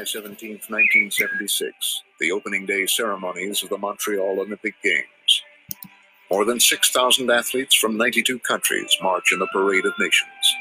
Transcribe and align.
July 0.00 0.22
17, 0.24 0.50
1976, 0.68 2.02
the 2.20 2.32
opening 2.32 2.64
day 2.64 2.86
ceremonies 2.86 3.62
of 3.62 3.68
the 3.68 3.76
Montreal 3.76 4.40
Olympic 4.40 4.74
Games. 4.82 5.42
More 6.30 6.46
than 6.46 6.58
6,000 6.58 7.30
athletes 7.30 7.74
from 7.74 7.98
92 7.98 8.38
countries 8.38 8.96
march 9.02 9.30
in 9.30 9.40
the 9.40 9.48
Parade 9.52 9.84
of 9.84 9.92
Nations. 9.98 10.56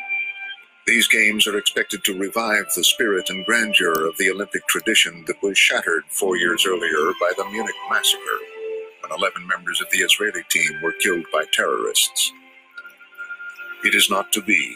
These 0.86 1.07
games 1.07 1.48
are 1.48 1.57
expected 1.57 2.04
to 2.04 2.20
revive 2.20 2.65
the 2.75 2.84
spirit 2.84 3.29
and 3.29 3.46
grandeur 3.46 4.10
of 4.10 4.18
the 4.18 4.29
Olympic 4.29 4.68
tradition 4.68 5.24
that 5.28 5.42
was 5.42 5.57
shattered 5.57 6.04
four 6.10 6.36
years 6.36 6.65
earlier 6.68 7.14
by 7.21 7.32
the 7.37 7.46
Munich 7.46 7.76
massacre, 7.90 8.40
when 9.01 9.18
11 9.18 9.48
members 9.48 9.79
of 9.79 9.87
the 9.92 10.00
Israeli 10.00 10.43
team 10.50 10.82
were 10.84 10.93
killed 11.00 11.26
by 11.32 11.46
terrorists. 11.54 12.34
It 13.86 13.96
is 13.96 14.10
not 14.10 14.34
to 14.34 14.42
be. 14.42 14.76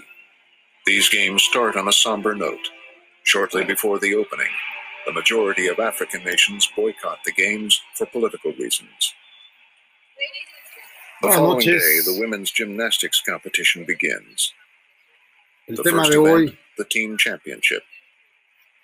These 0.86 1.10
games 1.10 1.44
start 1.44 1.76
on 1.76 1.90
a 1.90 1.92
somber 1.92 2.34
note. 2.34 2.70
Shortly 3.24 3.64
before 3.64 4.00
the 4.00 4.16
opening, 4.16 4.52
the 5.06 5.14
majority 5.14 5.68
of 5.68 5.80
African 5.80 6.24
nations 6.24 6.70
boycott 6.76 7.20
the 7.26 7.32
games 7.32 7.82
for 7.96 8.06
political 8.06 8.52
reasons. 8.54 9.14
The 11.22 11.30
following 11.30 11.66
day, 11.66 12.00
the 12.06 12.18
women's 12.20 12.52
gymnastics 12.52 13.22
competition 13.22 13.86
begins. 13.86 14.54
El 15.70 15.78
The 15.78 15.84
first 15.84 16.12
event, 16.12 16.50
hoy 16.50 16.58
the 16.78 16.86
team 16.86 17.18
championship. 17.18 17.84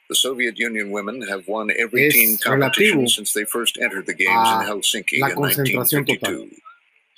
The 0.09 0.15
Soviet 0.15 0.57
Union 0.57 0.89
women 0.91 1.21
have 1.27 1.47
won 1.47 1.69
every 1.77 2.09
team 2.09 2.37
competition 2.37 3.07
since 3.07 3.33
they 3.33 3.43
first 3.45 3.77
entered 3.77 4.05
the 4.05 4.13
games 4.13 4.49
in 4.49 4.67
Helsinki 4.67 5.17
in 5.17 5.35
concentración 5.35 6.05
1952. 6.07 6.49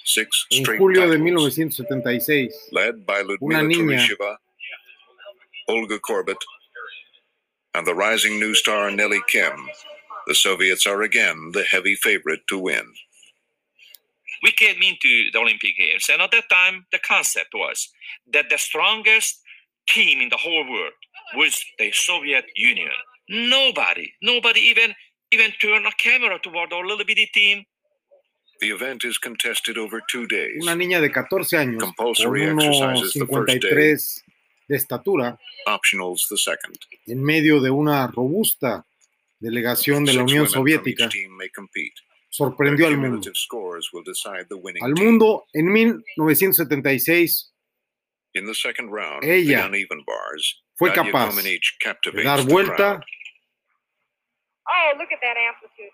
Six 0.04 0.48
en 0.52 0.64
straight 0.64 0.80
julio 0.80 1.02
de 1.02 1.18
titles, 1.18 1.58
1976. 1.58 2.70
led 2.72 3.06
by 3.06 3.22
Ludmila 3.22 3.62
Una 3.62 4.38
Olga 5.68 6.00
Korbut, 6.00 6.42
and 7.76 7.86
the 7.88 7.96
rising 7.96 8.40
new 8.40 8.54
star 8.56 8.92
Nellie 8.92 9.22
Kim, 9.28 9.68
the 10.28 10.36
Soviets 10.36 10.86
are 10.86 11.02
again 11.02 11.52
the 11.54 11.64
heavy 11.64 11.96
favorite 11.96 12.42
to 12.50 12.60
win. 12.60 12.94
We 14.44 14.52
came 14.52 14.82
into 14.82 15.30
the 15.32 15.40
Olympic 15.40 15.78
Games, 15.78 16.10
and 16.12 16.22
at 16.22 16.32
that 16.32 16.50
time, 16.50 16.86
the 16.92 17.00
concept 17.00 17.50
was 17.54 17.90
that 18.34 18.50
the 18.50 18.58
strongest 18.58 19.40
team 19.88 20.20
in 20.22 20.30
the 20.30 20.38
whole 20.38 20.70
world 20.70 20.94
was 21.36 21.64
the 21.78 21.92
Soviet 21.92 22.46
Union. 22.56 22.92
Nobody, 23.30 24.14
nobody 24.22 24.60
even 24.62 24.94
even 25.32 25.52
turned 25.62 25.86
a 25.88 25.92
camera 25.98 26.38
toward 26.40 26.74
our 26.74 26.86
little 26.86 27.06
bitty 27.06 27.30
team 27.34 27.64
The 28.62 28.72
event 28.72 29.04
is 29.06 29.18
contested 29.18 29.78
over 29.78 30.02
two 30.08 30.28
days. 30.28 30.62
Una 30.62 30.76
niña 30.76 31.02
de 31.02 31.12
14 31.12 31.58
años, 31.58 31.82
con 31.82 31.94
1.53 31.96 34.24
de 34.72 34.78
estatura 34.78 35.38
Optionals 35.68 36.28
the 36.30 36.38
second. 36.38 36.78
en 37.06 37.22
medio 37.22 37.60
de 37.60 37.70
una 37.70 38.08
robusta 38.08 38.86
delegación 39.40 40.06
de 40.06 40.14
la 40.14 40.24
Unión 40.24 40.48
Soviética 40.48 41.10
sorprendió 42.30 42.88
al 42.88 42.94
mundo. 42.94 43.10
cumulative 43.10 43.36
scores 43.36 43.92
will 43.92 44.04
decide 44.06 44.46
the 44.48 44.56
winning 44.56 44.84
Al 44.84 44.94
mundo 44.94 45.46
en 45.54 45.72
1976 45.72 47.50
In 48.34 48.46
the 48.46 48.56
second 48.56 48.90
round, 48.90 49.26
Ella 49.26 49.70
fue 50.76 50.94
capaz 50.94 51.36
de 51.36 52.24
dar 52.24 52.44
vuelta. 52.44 53.02
Oh, 54.66 54.98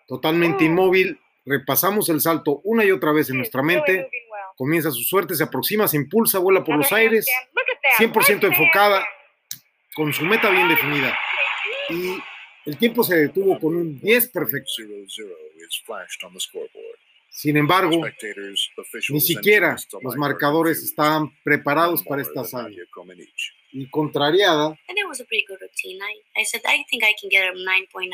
totalmente 0.08 0.66
inmóvil. 0.66 1.20
Repasamos 1.46 2.10
el 2.10 2.22
salto 2.22 2.62
una 2.64 2.86
y 2.86 2.92
otra 2.92 3.12
vez 3.12 3.32
en 3.32 3.38
nuestra 3.38 3.64
Really 3.64 3.78
mente. 3.78 4.12
Comienza 4.58 4.90
su 4.90 5.04
suerte, 5.04 5.36
se 5.36 5.44
aproxima, 5.44 5.88
se 5.88 5.98
impulsa, 5.98 6.40
vuela 6.40 6.64
por 6.64 6.76
los 6.76 6.92
aires, 6.92 7.28
handstand. 7.28 7.56
Look 7.56 7.66
at 7.72 7.82
that. 7.84 8.16
100% 8.16 8.28
Right 8.28 8.44
enfocada, 8.44 9.08
con 9.96 10.12
su 10.12 10.26
meta 10.26 10.50
bien 10.50 10.68
definida. 10.68 11.18
Y 11.90 12.18
el 12.66 12.78
tiempo 12.78 13.04
se 13.04 13.16
detuvo 13.16 13.60
con 13.60 13.76
un 13.76 14.00
10 14.00 14.30
perfecto. 14.30 14.72
0-0 14.80 15.06
is 15.08 15.84
flashed 15.86 16.24
on 16.26 16.34
the 16.34 16.40
scoreboard. 16.40 16.98
Sin 17.30 17.56
embargo, 17.56 18.02
ni 19.10 19.22
siquiera 19.22 19.76
los 20.02 20.16
marcadores 20.16 20.84
estaban 20.84 21.32
preparados 21.44 22.04
para 22.04 22.24
esta 22.24 22.42
hazaña. 22.42 22.82
Y 23.72 23.88
contrariada, 23.92 24.70
And 24.90 24.98
it 24.98 25.08
was 25.08 25.22
a 25.22 25.26
pretty 25.26 25.46
good 25.48 25.60
routine. 25.62 26.00
I, 26.02 26.42
I 26.42 26.44
said, 26.46 26.62
I 26.66 26.84
think 26.90 27.04
I 27.04 27.14
can 27.20 27.30
get 27.30 27.44
a 27.44 27.54
9.9. 27.54 28.10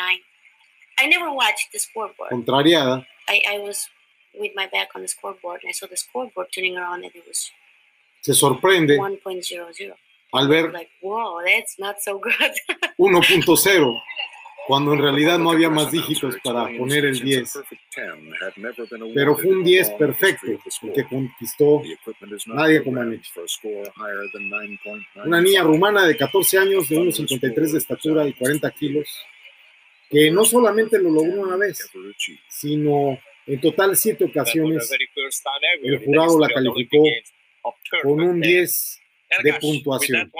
I 0.97 1.07
never 1.07 1.31
watched 1.31 1.71
the 1.71 1.79
scoreboard. 1.79 2.31
contrariada, 2.31 3.07
I, 3.29 3.41
I 3.55 3.59
was 3.59 3.87
with 4.35 4.53
my 4.55 4.67
back 4.67 4.89
on 4.95 5.01
the 5.01 5.07
scoreboard 5.07 5.61
and 5.63 5.69
I 5.69 5.73
saw 5.73 5.87
the 5.87 5.97
scoreboard 5.97 6.47
turning 6.53 6.77
around 6.77 7.03
and 7.03 7.13
it 7.15 7.23
was 7.27 7.51
se 8.21 8.33
sorprende 8.33 8.97
1.00. 8.97 9.93
al 10.31 10.47
ver 10.47 10.71
Like, 10.71 10.91
whoa, 11.01 11.41
that's 11.43 11.77
not 11.77 11.97
so 11.99 12.19
good. 12.19 12.33
1.0, 12.97 14.01
cuando 14.67 14.93
en 14.93 14.99
realidad 14.99 15.37
no 15.39 15.51
había 15.51 15.69
más 15.69 15.91
dígitos 15.91 16.35
para 16.43 16.65
poner 16.77 17.05
el 17.05 17.15
since 17.15 17.35
a 17.35 17.39
10, 17.39 17.53
perfect 17.53 17.81
10 17.95 18.07
had 18.41 18.53
never 18.55 18.87
been 18.89 19.13
pero 19.13 19.35
fue 19.35 19.51
un 19.51 19.59
in 19.59 19.63
the 19.65 19.71
10 19.71 19.89
long 19.89 19.97
perfecto 19.97 20.47
el 20.47 20.93
que 20.93 21.03
conquistó 21.03 21.81
The 21.83 21.93
equipment 21.93 22.33
is 22.33 22.47
not 22.47 22.57
Nadia 22.57 22.83
Comaneci. 22.83 23.29
for 23.33 23.43
a 23.43 23.47
score 23.47 23.91
higher 23.95 24.29
than 24.31 24.49
9.95. 24.49 25.25
una 25.25 25.41
niña 25.41 25.63
rumana 25.63 26.05
de 26.05 26.15
14 26.15 26.57
años, 26.57 26.87
de 26.87 26.97
1,53 26.97 27.71
de 27.71 27.77
estatura 27.77 28.25
y 28.25 28.33
40 28.33 28.71
kilos, 28.71 29.07
que 30.09 30.31
no 30.31 30.45
solamente 30.45 30.97
lo 30.97 31.09
logró 31.09 31.41
una 31.41 31.57
vez, 31.57 31.89
sino 32.47 33.19
en 33.47 33.59
total 33.61 33.95
siete 33.95 34.23
ocasiones 34.25 34.87
the 34.89 34.93
very 34.97 35.07
first 35.13 35.43
time 35.43 35.67
ever 35.75 35.93
el 35.99 36.05
jurado 36.05 36.39
la 36.39 36.49
calificó 36.49 37.03
con 38.01 38.21
un 38.21 38.39
perfect 38.41 38.45
10 38.45 38.99
And 39.37 39.43
de 39.45 39.53
puntuación. 39.53 40.31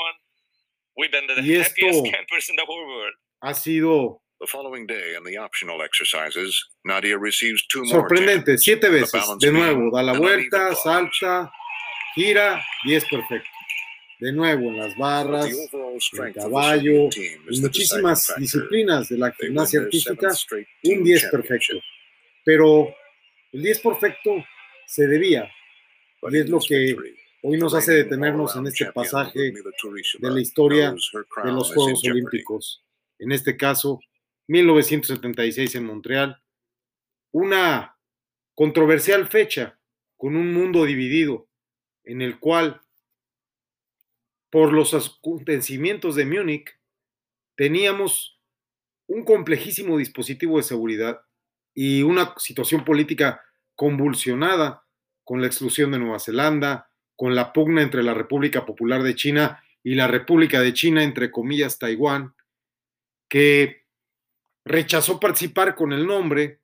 Y 1.42 1.54
esto- 1.56 2.04
campers 2.12 2.50
in 2.50 2.56
the 2.56 2.64
whole 2.68 2.86
world. 2.86 3.16
ha 3.42 3.54
sido 3.54 4.20
The 4.40 4.48
following 4.48 4.86
day 4.86 5.16
in 5.18 5.24
the 5.24 5.38
optional 5.38 5.82
exercises, 5.82 6.70
Nadia 6.84 7.18
receives 7.18 7.66
two 7.70 7.80
more 7.86 7.92
sorprendente, 8.02 8.58
siete 8.58 8.90
veces, 8.90 9.24
de 9.40 9.52
nuevo, 9.54 9.90
da 9.90 10.04
la 10.04 10.14
vuelta, 10.20 10.76
salta, 10.76 11.50
gira, 12.14 12.62
10 12.86 13.06
perfecto. 13.06 13.48
De 14.20 14.34
nuevo 14.34 14.70
en 14.70 14.78
las 14.80 14.96
barras, 14.98 15.48
the 15.50 16.34
caballo, 16.34 17.10
en 17.16 17.62
muchísimas 17.62 18.34
disciplinas 18.38 19.08
de 19.08 19.18
la 19.18 19.32
gimnasia 19.32 19.80
artística, 19.82 20.28
un 20.28 20.66
team 20.82 21.04
10 21.04 21.22
championship. 21.22 21.32
perfecto. 21.32 21.80
Pero 22.44 22.88
el 23.52 23.62
10 23.62 23.80
perfecto 23.80 24.32
se 24.86 25.08
debía, 25.08 25.50
y 26.30 26.38
es 26.38 26.50
lo 26.50 26.60
que 26.60 26.96
hoy 27.42 27.58
nos 27.58 27.74
hace 27.74 27.94
detenernos 27.94 28.56
en 28.56 28.68
este 28.68 28.92
pasaje 28.92 29.40
de 29.40 30.32
la 30.32 30.42
historia 30.42 30.92
de 30.92 31.52
los 31.52 31.74
Juegos. 31.74 32.04
Olímpicos. 32.06 32.84
En 33.20 33.32
este 33.32 33.56
caso, 33.56 34.00
1976 34.48 35.76
en 35.76 35.86
Montreal. 35.86 36.42
Una 37.32 37.98
controversial 38.56 39.28
fecha 39.28 39.80
con 40.18 40.36
un 40.36 40.54
mundo 40.54 40.86
dividido 40.86 41.48
en 42.04 42.22
el 42.22 42.40
cual, 42.40 42.82
por 44.50 44.72
los 44.74 44.94
acontecimientos 44.94 46.16
de 46.16 46.26
Múnich, 46.26 46.78
teníamos 47.56 48.40
un 49.08 49.26
complejísimo 49.26 49.98
dispositivo 49.98 50.58
de 50.58 50.64
seguridad 50.64 51.22
y 51.74 52.04
una 52.04 52.34
situación 52.38 52.86
política 52.86 53.44
convulsionada 53.76 54.84
con 55.24 55.42
la 55.42 55.48
exclusión 55.48 55.92
de 55.92 56.00
Nueva 56.00 56.20
Zelanda, 56.20 56.90
con 57.16 57.36
la 57.36 57.54
pugna 57.54 57.82
entre 57.82 58.04
la 58.04 58.14
República 58.14 58.66
Popular 58.66 59.04
de 59.04 59.16
China 59.16 59.64
y 59.84 59.96
la 59.96 60.08
República 60.08 60.62
de 60.62 60.74
China, 60.74 61.04
entre 61.04 61.32
comillas, 61.32 61.80
Taiwán, 61.80 62.34
que 63.30 63.84
rechazó 64.66 65.20
participar 65.20 65.76
con 65.76 65.94
el 65.94 66.06
nombre 66.06 66.60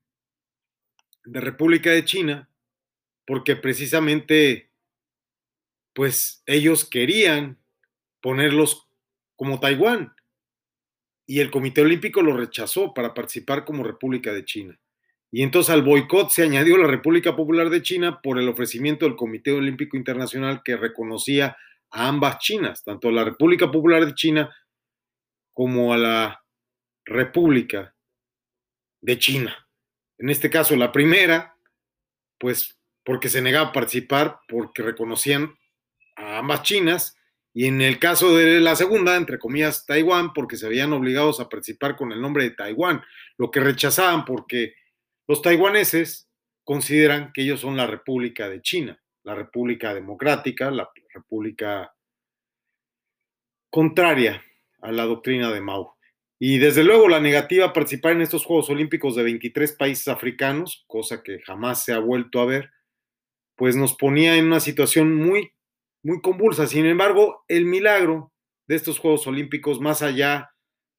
de 1.25 1.41
República 1.41 1.91
de 1.91 2.05
China 2.05 2.49
porque 3.25 3.55
precisamente 3.55 4.71
pues 5.93 6.41
ellos 6.45 6.85
querían 6.85 7.59
ponerlos 8.21 8.87
como 9.35 9.59
Taiwán 9.59 10.15
y 11.27 11.39
el 11.39 11.51
Comité 11.51 11.81
Olímpico 11.81 12.21
lo 12.21 12.35
rechazó 12.35 12.93
para 12.93 13.13
participar 13.13 13.65
como 13.65 13.83
República 13.83 14.33
de 14.33 14.45
China. 14.45 14.79
Y 15.31 15.43
entonces 15.43 15.73
al 15.73 15.83
boicot 15.83 16.29
se 16.29 16.43
añadió 16.43 16.77
la 16.77 16.87
República 16.87 17.35
Popular 17.35 17.69
de 17.69 17.81
China 17.81 18.19
por 18.21 18.39
el 18.39 18.49
ofrecimiento 18.49 19.05
del 19.05 19.15
Comité 19.15 19.51
Olímpico 19.51 19.95
Internacional 19.95 20.61
que 20.63 20.75
reconocía 20.75 21.55
a 21.91 22.07
ambas 22.07 22.39
Chinas, 22.39 22.83
tanto 22.83 23.09
a 23.09 23.11
la 23.11 23.23
República 23.23 23.71
Popular 23.71 24.05
de 24.05 24.15
China 24.15 24.55
como 25.53 25.93
a 25.93 25.97
la 25.97 26.43
República 27.05 27.95
de 29.01 29.17
China. 29.17 29.67
En 30.17 30.29
este 30.29 30.49
caso, 30.49 30.75
la 30.75 30.91
primera, 30.91 31.55
pues 32.37 32.77
porque 33.03 33.29
se 33.29 33.41
negaba 33.41 33.69
a 33.69 33.73
participar, 33.73 34.39
porque 34.47 34.83
reconocían 34.83 35.55
a 36.15 36.39
ambas 36.39 36.63
Chinas, 36.63 37.15
y 37.53 37.65
en 37.65 37.81
el 37.81 37.97
caso 37.97 38.37
de 38.37 38.59
la 38.59 38.75
segunda, 38.75 39.15
entre 39.15 39.39
comillas, 39.39 39.85
Taiwán, 39.85 40.33
porque 40.33 40.57
se 40.57 40.69
veían 40.69 40.93
obligados 40.93 41.39
a 41.39 41.49
participar 41.49 41.95
con 41.95 42.11
el 42.11 42.21
nombre 42.21 42.43
de 42.43 42.51
Taiwán, 42.51 43.01
lo 43.37 43.49
que 43.49 43.59
rechazaban 43.59 44.25
porque 44.25 44.75
los 45.29 45.43
taiwaneses 45.43 46.27
consideran 46.63 47.31
que 47.31 47.43
ellos 47.43 47.59
son 47.59 47.77
la 47.77 47.85
República 47.85 48.49
de 48.49 48.63
China, 48.63 48.99
la 49.23 49.35
República 49.35 49.93
Democrática, 49.93 50.71
la 50.71 50.89
República 51.13 51.93
contraria 53.69 54.43
a 54.81 54.91
la 54.91 55.03
doctrina 55.03 55.51
de 55.51 55.61
Mao. 55.61 55.95
Y 56.39 56.57
desde 56.57 56.83
luego 56.83 57.07
la 57.07 57.19
negativa 57.19 57.67
a 57.67 57.73
participar 57.73 58.13
en 58.13 58.21
estos 58.21 58.43
Juegos 58.43 58.71
Olímpicos 58.71 59.15
de 59.15 59.21
23 59.21 59.73
países 59.73 60.07
africanos, 60.07 60.83
cosa 60.87 61.21
que 61.21 61.39
jamás 61.41 61.83
se 61.83 61.93
ha 61.93 61.99
vuelto 61.99 62.41
a 62.41 62.45
ver, 62.45 62.71
pues 63.55 63.75
nos 63.75 63.93
ponía 63.93 64.35
en 64.35 64.45
una 64.45 64.59
situación 64.59 65.15
muy, 65.15 65.51
muy 66.01 66.21
convulsa. 66.21 66.65
Sin 66.65 66.87
embargo, 66.87 67.45
el 67.47 67.65
milagro 67.65 68.33
de 68.67 68.77
estos 68.77 68.97
Juegos 68.97 69.27
Olímpicos, 69.27 69.79
más 69.79 70.01
allá 70.01 70.49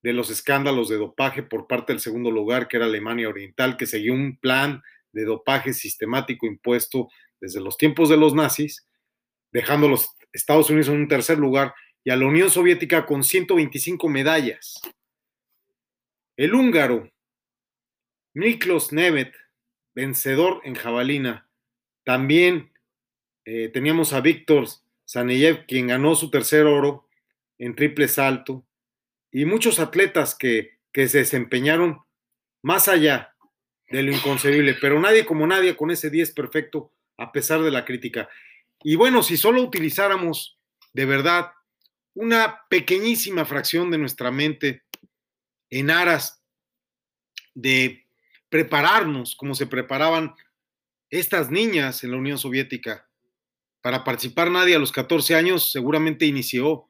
de 0.02 0.12
los 0.12 0.30
escándalos 0.30 0.88
de 0.88 0.96
dopaje 0.96 1.42
por 1.42 1.66
parte 1.66 1.92
del 1.92 2.00
segundo 2.00 2.30
lugar, 2.30 2.68
que 2.68 2.76
era 2.76 2.86
Alemania 2.86 3.28
Oriental, 3.28 3.76
que 3.76 3.86
seguía 3.86 4.12
un 4.12 4.38
plan 4.38 4.82
de 5.12 5.24
dopaje 5.24 5.74
sistemático 5.74 6.46
impuesto 6.46 7.08
desde 7.40 7.60
los 7.60 7.76
tiempos 7.76 8.08
de 8.08 8.16
los 8.16 8.34
nazis, 8.34 8.86
dejando 9.52 9.86
a 9.86 9.90
los 9.90 10.16
Estados 10.32 10.70
Unidos 10.70 10.88
en 10.88 11.00
un 11.00 11.08
tercer 11.08 11.38
lugar 11.38 11.74
y 12.04 12.10
a 12.10 12.16
la 12.16 12.26
Unión 12.26 12.50
Soviética 12.50 13.04
con 13.04 13.24
125 13.24 14.08
medallas. 14.08 14.80
El 16.36 16.54
húngaro 16.54 17.10
Miklos 18.32 18.92
Nemet, 18.92 19.34
vencedor 19.94 20.60
en 20.64 20.74
jabalina. 20.74 21.48
También 22.04 22.72
eh, 23.44 23.68
teníamos 23.68 24.12
a 24.12 24.20
Víctor 24.20 24.66
Saneyev, 25.04 25.66
quien 25.66 25.88
ganó 25.88 26.14
su 26.14 26.30
tercer 26.30 26.66
oro 26.66 27.08
en 27.58 27.74
triple 27.74 28.06
salto. 28.08 28.64
Y 29.32 29.44
muchos 29.44 29.78
atletas 29.78 30.34
que, 30.34 30.78
que 30.92 31.08
se 31.08 31.18
desempeñaron 31.18 32.00
más 32.62 32.88
allá 32.88 33.34
de 33.88 34.02
lo 34.02 34.12
inconcebible, 34.12 34.76
pero 34.80 35.00
nadie 35.00 35.24
como 35.24 35.46
nadie 35.46 35.76
con 35.76 35.90
ese 35.90 36.10
10 36.10 36.32
perfecto 36.32 36.92
a 37.16 37.32
pesar 37.32 37.62
de 37.62 37.70
la 37.70 37.84
crítica. 37.84 38.28
Y 38.82 38.96
bueno, 38.96 39.22
si 39.22 39.36
solo 39.36 39.62
utilizáramos 39.62 40.58
de 40.92 41.04
verdad 41.04 41.52
una 42.14 42.60
pequeñísima 42.68 43.44
fracción 43.44 43.90
de 43.90 43.98
nuestra 43.98 44.30
mente 44.30 44.82
en 45.70 45.90
aras 45.90 46.42
de 47.54 48.06
prepararnos 48.48 49.36
como 49.36 49.54
se 49.54 49.66
preparaban 49.66 50.34
estas 51.08 51.50
niñas 51.50 52.04
en 52.04 52.12
la 52.12 52.16
Unión 52.16 52.38
Soviética. 52.38 53.08
Para 53.80 54.04
participar 54.04 54.50
nadie 54.50 54.76
a 54.76 54.78
los 54.78 54.92
14 54.92 55.34
años 55.34 55.72
seguramente 55.72 56.26
inició, 56.26 56.89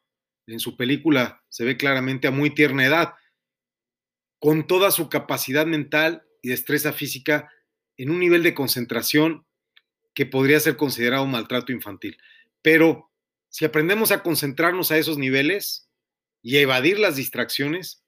en 0.52 0.60
su 0.60 0.76
película 0.76 1.42
se 1.48 1.64
ve 1.64 1.76
claramente 1.76 2.28
a 2.28 2.30
muy 2.30 2.50
tierna 2.50 2.86
edad, 2.86 3.14
con 4.38 4.66
toda 4.66 4.90
su 4.90 5.08
capacidad 5.08 5.66
mental 5.66 6.24
y 6.42 6.48
destreza 6.48 6.92
física 6.92 7.50
en 7.96 8.10
un 8.10 8.18
nivel 8.18 8.42
de 8.42 8.54
concentración 8.54 9.46
que 10.14 10.26
podría 10.26 10.58
ser 10.60 10.76
considerado 10.76 11.24
un 11.24 11.30
maltrato 11.30 11.72
infantil. 11.72 12.16
Pero 12.62 13.10
si 13.48 13.64
aprendemos 13.64 14.10
a 14.12 14.22
concentrarnos 14.22 14.90
a 14.90 14.98
esos 14.98 15.18
niveles 15.18 15.88
y 16.42 16.56
a 16.56 16.60
evadir 16.60 16.98
las 16.98 17.16
distracciones, 17.16 18.04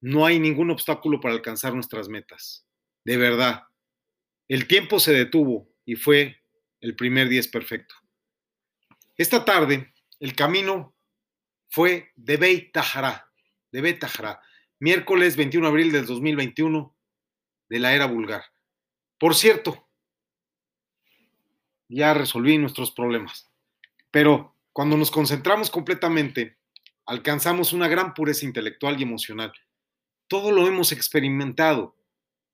no 0.00 0.26
hay 0.26 0.38
ningún 0.38 0.70
obstáculo 0.70 1.20
para 1.20 1.34
alcanzar 1.34 1.74
nuestras 1.74 2.08
metas. 2.08 2.66
De 3.04 3.16
verdad. 3.16 3.64
El 4.48 4.66
tiempo 4.66 5.00
se 5.00 5.12
detuvo 5.12 5.70
y 5.86 5.96
fue 5.96 6.42
el 6.80 6.94
primer 6.94 7.30
día 7.30 7.40
perfecto. 7.50 7.94
Esta 9.16 9.44
tarde, 9.44 9.94
el 10.20 10.34
camino 10.34 10.93
fue 11.74 12.12
de 12.16 12.36
Beit 12.36 12.72
Tahara, 12.72 13.30
de 13.72 13.80
Beit 13.80 13.98
Tahara, 13.98 14.40
miércoles 14.78 15.36
21 15.36 15.66
de 15.66 15.70
abril 15.70 15.92
del 15.92 16.06
2021 16.06 16.94
de 17.68 17.78
la 17.78 17.94
era 17.94 18.06
vulgar. 18.06 18.44
Por 19.18 19.34
cierto, 19.34 19.88
ya 21.88 22.14
resolví 22.14 22.58
nuestros 22.58 22.90
problemas, 22.92 23.50
pero 24.10 24.54
cuando 24.72 24.96
nos 24.96 25.10
concentramos 25.10 25.70
completamente, 25.70 26.58
alcanzamos 27.06 27.72
una 27.72 27.88
gran 27.88 28.14
pureza 28.14 28.44
intelectual 28.44 28.98
y 29.00 29.02
emocional 29.02 29.52
todo 30.28 30.52
lo 30.52 30.66
hemos 30.66 30.92
experimentado. 30.92 31.96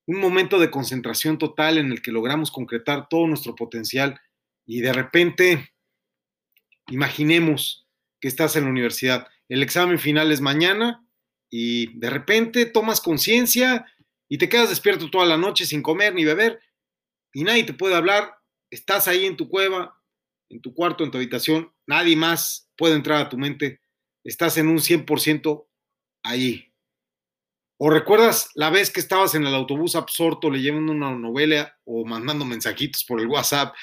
Un 0.06 0.20
momento 0.20 0.58
de 0.58 0.70
concentración 0.70 1.38
total 1.38 1.78
en 1.78 1.92
el 1.92 2.02
que 2.02 2.12
logramos 2.12 2.50
concretar 2.50 3.08
todo 3.08 3.26
nuestro 3.26 3.54
potencial 3.54 4.20
y 4.66 4.80
de 4.80 4.92
repente, 4.92 5.72
imaginemos 6.88 7.86
que 8.20 8.28
estás 8.28 8.56
en 8.56 8.64
la 8.64 8.70
universidad, 8.70 9.26
el 9.48 9.62
examen 9.62 9.98
final 9.98 10.30
es 10.32 10.40
mañana 10.40 11.04
y 11.50 11.98
de 11.98 12.10
repente 12.10 12.66
tomas 12.66 13.00
conciencia 13.00 13.86
y 14.28 14.38
te 14.38 14.48
quedas 14.48 14.68
despierto 14.68 15.10
toda 15.10 15.26
la 15.26 15.36
noche 15.36 15.66
sin 15.66 15.82
comer 15.82 16.14
ni 16.14 16.24
beber 16.24 16.60
y 17.32 17.44
nadie 17.44 17.64
te 17.64 17.74
puede 17.74 17.94
hablar, 17.94 18.34
estás 18.70 19.08
ahí 19.08 19.26
en 19.26 19.36
tu 19.36 19.48
cueva, 19.48 20.00
en 20.48 20.60
tu 20.60 20.74
cuarto, 20.74 21.04
en 21.04 21.10
tu 21.10 21.18
habitación, 21.18 21.72
nadie 21.86 22.16
más 22.16 22.70
puede 22.76 22.94
entrar 22.94 23.20
a 23.20 23.28
tu 23.28 23.38
mente, 23.38 23.80
estás 24.24 24.56
en 24.58 24.68
un 24.68 24.78
100% 24.78 25.66
allí, 26.22 26.70
¿O 27.82 27.88
recuerdas 27.88 28.50
la 28.56 28.68
vez 28.68 28.90
que 28.90 29.00
estabas 29.00 29.34
en 29.34 29.46
el 29.46 29.54
autobús 29.54 29.96
absorto 29.96 30.50
leyendo 30.50 30.92
una 30.92 31.12
novela 31.12 31.78
o 31.84 32.04
mandando 32.04 32.44
mensajitos 32.44 33.04
por 33.04 33.22
el 33.22 33.26
WhatsApp 33.26 33.74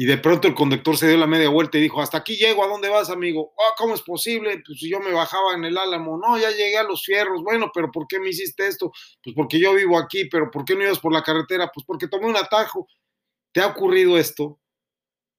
y 0.00 0.06
de 0.06 0.16
pronto 0.16 0.46
el 0.46 0.54
conductor 0.54 0.96
se 0.96 1.08
dio 1.08 1.16
la 1.16 1.26
media 1.26 1.48
vuelta 1.48 1.76
y 1.76 1.80
dijo, 1.80 2.00
hasta 2.00 2.18
aquí 2.18 2.36
llego, 2.36 2.62
¿a 2.62 2.68
dónde 2.68 2.88
vas, 2.88 3.10
amigo? 3.10 3.52
Ah, 3.58 3.74
¿Cómo 3.76 3.94
es 3.94 4.02
posible? 4.02 4.62
Pues 4.64 4.78
yo 4.80 5.00
me 5.00 5.10
bajaba 5.10 5.54
en 5.54 5.64
el 5.64 5.76
Álamo, 5.76 6.16
no, 6.16 6.38
ya 6.38 6.50
llegué 6.50 6.78
a 6.78 6.84
los 6.84 7.04
fierros, 7.04 7.42
bueno, 7.42 7.72
pero 7.74 7.90
¿por 7.90 8.06
qué 8.06 8.20
me 8.20 8.28
hiciste 8.28 8.68
esto? 8.68 8.92
Pues 9.24 9.34
porque 9.34 9.58
yo 9.58 9.74
vivo 9.74 9.98
aquí, 9.98 10.26
pero 10.26 10.52
¿por 10.52 10.64
qué 10.64 10.76
no 10.76 10.84
ibas 10.84 11.00
por 11.00 11.12
la 11.12 11.24
carretera? 11.24 11.68
Pues 11.74 11.84
porque 11.84 12.06
tomé 12.06 12.26
un 12.26 12.36
atajo. 12.36 12.86
¿Te 13.50 13.60
ha 13.60 13.66
ocurrido 13.66 14.16
esto? 14.16 14.60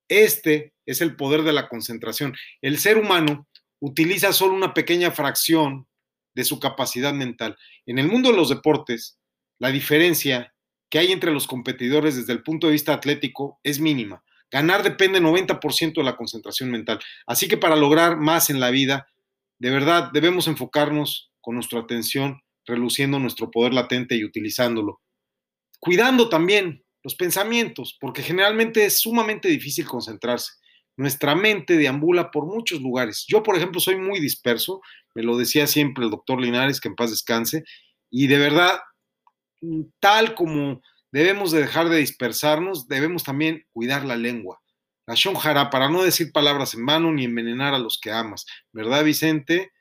Este 0.10 0.74
es 0.86 1.00
el 1.00 1.16
poder 1.16 1.44
de 1.44 1.54
la 1.54 1.70
concentración. 1.70 2.36
El 2.62 2.80
ser 2.80 2.98
humano 2.98 3.48
utiliza 3.80 4.34
solo 4.34 4.56
una 4.56 4.74
pequeña 4.74 5.12
fracción 5.12 5.88
de 6.36 6.44
su 6.44 6.60
capacidad 6.60 7.14
mental. 7.14 7.56
En 7.86 7.98
el 7.98 8.10
mundo 8.10 8.32
de 8.32 8.36
los 8.36 8.50
deportes, 8.50 9.18
la 9.58 9.70
diferencia 9.70 10.54
que 10.90 11.00
hay 11.00 11.14
entre 11.14 11.32
los 11.32 11.48
competidores 11.48 12.18
desde 12.18 12.34
el 12.34 12.44
punto 12.44 12.68
de 12.68 12.74
vista 12.74 12.92
atlético 12.92 13.62
es 13.64 13.80
mínima. 13.80 14.22
Ganar 14.52 14.84
depende 14.84 15.22
90% 15.22 15.94
de 15.96 16.04
la 16.04 16.16
concentración 16.16 16.72
mental. 16.72 17.00
Así 17.28 17.48
que 17.48 17.58
para 17.58 17.76
lograr 17.76 18.18
más 18.18 18.50
en 18.50 18.60
la 18.60 18.72
vida, 18.72 19.08
de 19.60 19.70
verdad 19.70 20.10
debemos 20.12 20.48
enfocarnos 20.48 21.32
con 21.42 21.56
nuestra 21.56 21.80
atención, 21.80 22.42
reluciendo 22.66 23.20
nuestro 23.20 23.52
poder 23.52 23.74
latente 23.74 24.16
y 24.16 24.24
utilizándolo. 24.24 25.02
Cuidando 25.80 26.30
también 26.30 26.84
los 27.04 27.16
pensamientos, 27.16 27.98
porque 28.00 28.24
generalmente 28.24 28.86
es 28.86 29.00
sumamente 29.00 29.48
difícil 29.48 29.86
concentrarse. 29.86 30.54
Nuestra 30.98 31.34
mente 31.34 31.78
deambula 31.78 32.30
por 32.30 32.46
muchos 32.46 32.82
lugares. 32.82 33.26
Yo, 33.28 33.42
por 33.42 33.56
ejemplo, 33.56 33.80
soy 33.80 33.96
muy 33.96 34.20
disperso, 34.20 34.82
me 35.16 35.24
lo 35.24 35.38
decía 35.38 35.66
siempre 35.66 36.04
el 36.04 36.12
doctor 36.12 36.42
Linares, 36.42 36.82
que 36.82 36.90
en 36.90 36.96
paz 36.96 37.12
descanse, 37.12 37.64
y 38.10 38.28
de 38.28 38.38
verdad, 38.38 38.80
mm, 39.62 39.84
tal 40.00 40.36
como 40.36 40.82
debemos 41.12 41.52
de 41.52 41.62
dejar 41.62 41.90
de 41.90 41.98
dispersarnos, 41.98 42.88
debemos 42.88 43.24
también 43.24 43.66
cuidar 43.72 44.06
la 44.06 44.16
lengua. 44.16 44.62
La 45.08 45.16
shonjara, 45.16 45.70
para 45.70 45.90
no 45.90 46.04
decir 46.04 46.32
palabras 46.32 46.74
en 46.76 46.86
vano 46.86 47.12
ni 47.12 47.26
envenenar 47.26 47.74
a 47.74 47.80
los 47.80 48.00
que 48.00 48.12
amas. 48.12 48.46
¿Verdad, 48.72 49.04
Vicente? 49.04 49.72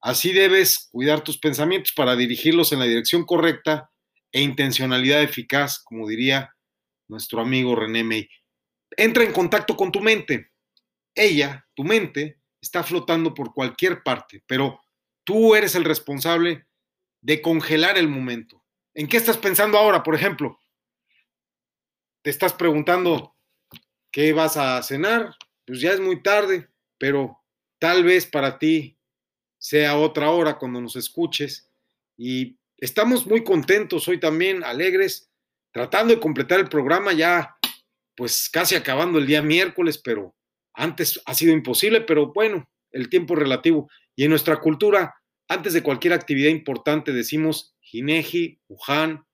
Así 0.00 0.32
debes 0.32 0.88
cuidar 0.90 1.22
tus 1.22 1.38
pensamientos 1.38 1.92
para 1.94 2.16
dirigirlos 2.16 2.72
en 2.72 2.80
la 2.80 2.84
dirección 2.84 3.24
correcta 3.24 3.90
e 4.32 4.42
intencionalidad 4.42 5.22
eficaz, 5.22 5.82
como 5.84 6.08
diría 6.08 6.54
nuestro 7.08 7.40
amigo 7.40 7.76
René 7.76 8.02
May 8.02 8.28
entra 8.96 9.24
en 9.24 9.32
contacto 9.32 9.76
con 9.76 9.92
tu 9.92 10.00
mente. 10.00 10.50
Ella, 11.14 11.66
tu 11.74 11.84
mente, 11.84 12.40
está 12.60 12.82
flotando 12.82 13.34
por 13.34 13.52
cualquier 13.52 14.02
parte, 14.02 14.42
pero 14.46 14.80
tú 15.24 15.54
eres 15.54 15.74
el 15.74 15.84
responsable 15.84 16.66
de 17.20 17.40
congelar 17.40 17.98
el 17.98 18.08
momento. 18.08 18.63
¿En 18.94 19.08
qué 19.08 19.16
estás 19.16 19.36
pensando 19.36 19.76
ahora, 19.76 20.02
por 20.02 20.14
ejemplo? 20.14 20.60
Te 22.22 22.30
estás 22.30 22.52
preguntando 22.52 23.34
qué 24.12 24.32
vas 24.32 24.56
a 24.56 24.80
cenar, 24.82 25.34
pues 25.66 25.80
ya 25.80 25.92
es 25.92 26.00
muy 26.00 26.22
tarde, 26.22 26.68
pero 26.96 27.42
tal 27.80 28.04
vez 28.04 28.24
para 28.26 28.58
ti 28.58 28.96
sea 29.58 29.98
otra 29.98 30.30
hora 30.30 30.58
cuando 30.58 30.80
nos 30.80 30.94
escuches 30.94 31.68
y 32.16 32.56
estamos 32.78 33.26
muy 33.26 33.42
contentos 33.42 34.06
hoy 34.06 34.20
también, 34.20 34.62
alegres, 34.62 35.30
tratando 35.72 36.14
de 36.14 36.20
completar 36.20 36.60
el 36.60 36.68
programa 36.68 37.12
ya 37.12 37.56
pues 38.16 38.48
casi 38.48 38.76
acabando 38.76 39.18
el 39.18 39.26
día 39.26 39.42
miércoles, 39.42 39.98
pero 39.98 40.36
antes 40.72 41.20
ha 41.26 41.34
sido 41.34 41.52
imposible, 41.52 42.00
pero 42.00 42.32
bueno, 42.32 42.68
el 42.92 43.08
tiempo 43.08 43.34
relativo. 43.34 43.90
Y 44.14 44.24
en 44.24 44.30
nuestra 44.30 44.60
cultura, 44.60 45.14
antes 45.48 45.72
de 45.72 45.82
cualquier 45.82 46.12
actividad 46.12 46.50
importante 46.50 47.12
decimos 47.12 47.74
Jineji, 47.80 48.60
Wuhan, 48.68 49.24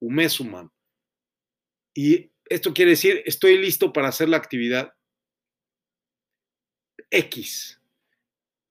Umesuman. 0.00 0.70
Y 1.94 2.30
esto 2.44 2.74
quiere 2.74 2.92
decir, 2.92 3.22
estoy 3.24 3.58
listo 3.58 3.92
para 3.92 4.08
hacer 4.08 4.28
la 4.28 4.36
actividad 4.36 4.92
X. 7.10 7.80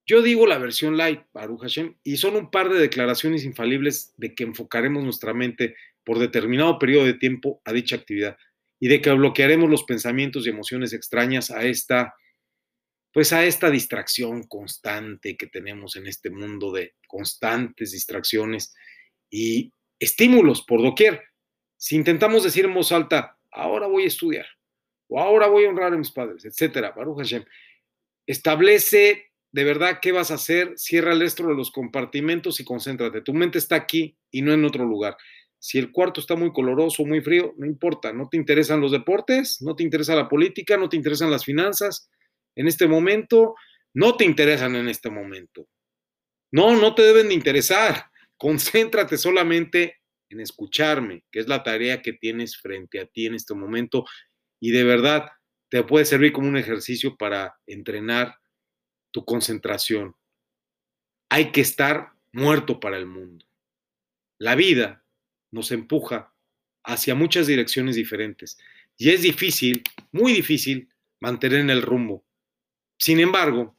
Yo 0.05 0.21
digo 0.21 0.45
la 0.45 0.59
versión 0.59 0.97
light, 0.97 1.21
Baruch 1.33 1.61
Hashem, 1.61 1.95
y 2.03 2.17
son 2.17 2.35
un 2.35 2.51
par 2.51 2.69
de 2.69 2.79
declaraciones 2.79 3.43
infalibles 3.43 4.13
de 4.17 4.35
que 4.35 4.43
enfocaremos 4.43 5.03
nuestra 5.03 5.33
mente 5.33 5.75
por 6.03 6.19
determinado 6.19 6.77
periodo 6.77 7.05
de 7.05 7.15
tiempo 7.15 7.61
a 7.65 7.73
dicha 7.73 7.95
actividad 7.95 8.37
y 8.79 8.87
de 8.87 9.01
que 9.01 9.11
bloquearemos 9.11 9.69
los 9.69 9.83
pensamientos 9.83 10.45
y 10.45 10.51
emociones 10.51 10.93
extrañas 10.93 11.49
a 11.49 11.63
esta 11.63 12.13
pues 13.15 13.31
a 13.31 13.45
esta 13.45 13.69
distracción 13.69 14.43
constante 14.43 15.37
que 15.37 15.47
tenemos 15.47 15.95
en 15.95 16.05
este 16.05 16.29
mundo 16.29 16.73
de 16.73 16.95
constantes 17.07 17.93
distracciones 17.93 18.75
y 19.29 19.71
estímulos 19.97 20.65
por 20.65 20.83
doquier. 20.83 21.21
Si 21.77 21.95
intentamos 21.95 22.43
decir 22.43 22.65
en 22.65 22.73
voz 22.73 22.91
alta, 22.91 23.37
ahora 23.53 23.87
voy 23.87 24.03
a 24.03 24.07
estudiar, 24.07 24.45
o 25.07 25.17
ahora 25.17 25.47
voy 25.47 25.63
a 25.63 25.69
honrar 25.69 25.93
a 25.93 25.97
mis 25.97 26.11
padres, 26.11 26.43
etcétera, 26.43 26.91
Baruch 26.91 27.19
Hashem, 27.19 27.45
establece 28.27 29.31
de 29.49 29.63
verdad 29.63 29.99
qué 30.01 30.11
vas 30.11 30.31
a 30.31 30.33
hacer, 30.33 30.73
cierra 30.75 31.13
el 31.13 31.21
resto 31.21 31.47
de 31.47 31.55
los 31.55 31.71
compartimentos 31.71 32.59
y 32.59 32.65
concéntrate. 32.65 33.21
Tu 33.21 33.33
mente 33.33 33.59
está 33.59 33.77
aquí 33.77 34.17
y 34.29 34.41
no 34.41 34.51
en 34.51 34.65
otro 34.65 34.83
lugar. 34.83 35.15
Si 35.57 35.79
el 35.79 35.93
cuarto 35.93 36.19
está 36.19 36.35
muy 36.35 36.51
coloroso, 36.51 37.05
muy 37.05 37.21
frío, 37.21 37.53
no 37.57 37.65
importa, 37.65 38.11
no 38.11 38.27
te 38.27 38.35
interesan 38.35 38.81
los 38.81 38.91
deportes, 38.91 39.61
no 39.61 39.73
te 39.73 39.83
interesa 39.83 40.15
la 40.15 40.27
política, 40.27 40.75
no 40.75 40.89
te 40.89 40.97
interesan 40.97 41.31
las 41.31 41.45
finanzas, 41.45 42.09
en 42.55 42.67
este 42.67 42.87
momento, 42.87 43.55
no 43.93 44.15
te 44.15 44.25
interesan 44.25 44.75
en 44.75 44.89
este 44.89 45.09
momento. 45.09 45.67
No, 46.51 46.75
no 46.75 46.95
te 46.95 47.01
deben 47.01 47.29
de 47.29 47.33
interesar. 47.33 48.05
Concéntrate 48.37 49.17
solamente 49.17 50.01
en 50.29 50.39
escucharme, 50.39 51.23
que 51.31 51.39
es 51.39 51.47
la 51.47 51.63
tarea 51.63 52.01
que 52.01 52.13
tienes 52.13 52.57
frente 52.57 52.99
a 52.99 53.05
ti 53.05 53.25
en 53.25 53.35
este 53.35 53.53
momento 53.53 54.05
y 54.59 54.71
de 54.71 54.83
verdad 54.83 55.29
te 55.69 55.83
puede 55.83 56.05
servir 56.05 56.31
como 56.31 56.47
un 56.47 56.57
ejercicio 56.57 57.15
para 57.15 57.55
entrenar 57.67 58.35
tu 59.11 59.25
concentración. 59.25 60.15
Hay 61.29 61.51
que 61.51 61.61
estar 61.61 62.11
muerto 62.31 62.79
para 62.79 62.97
el 62.97 63.05
mundo. 63.05 63.45
La 64.37 64.55
vida 64.55 65.05
nos 65.51 65.71
empuja 65.71 66.33
hacia 66.83 67.15
muchas 67.15 67.47
direcciones 67.47 67.95
diferentes 67.95 68.57
y 68.97 69.09
es 69.09 69.21
difícil, 69.21 69.83
muy 70.11 70.33
difícil, 70.33 70.89
mantener 71.19 71.59
en 71.59 71.69
el 71.69 71.81
rumbo. 71.81 72.24
Sin 72.97 73.19
embargo, 73.19 73.75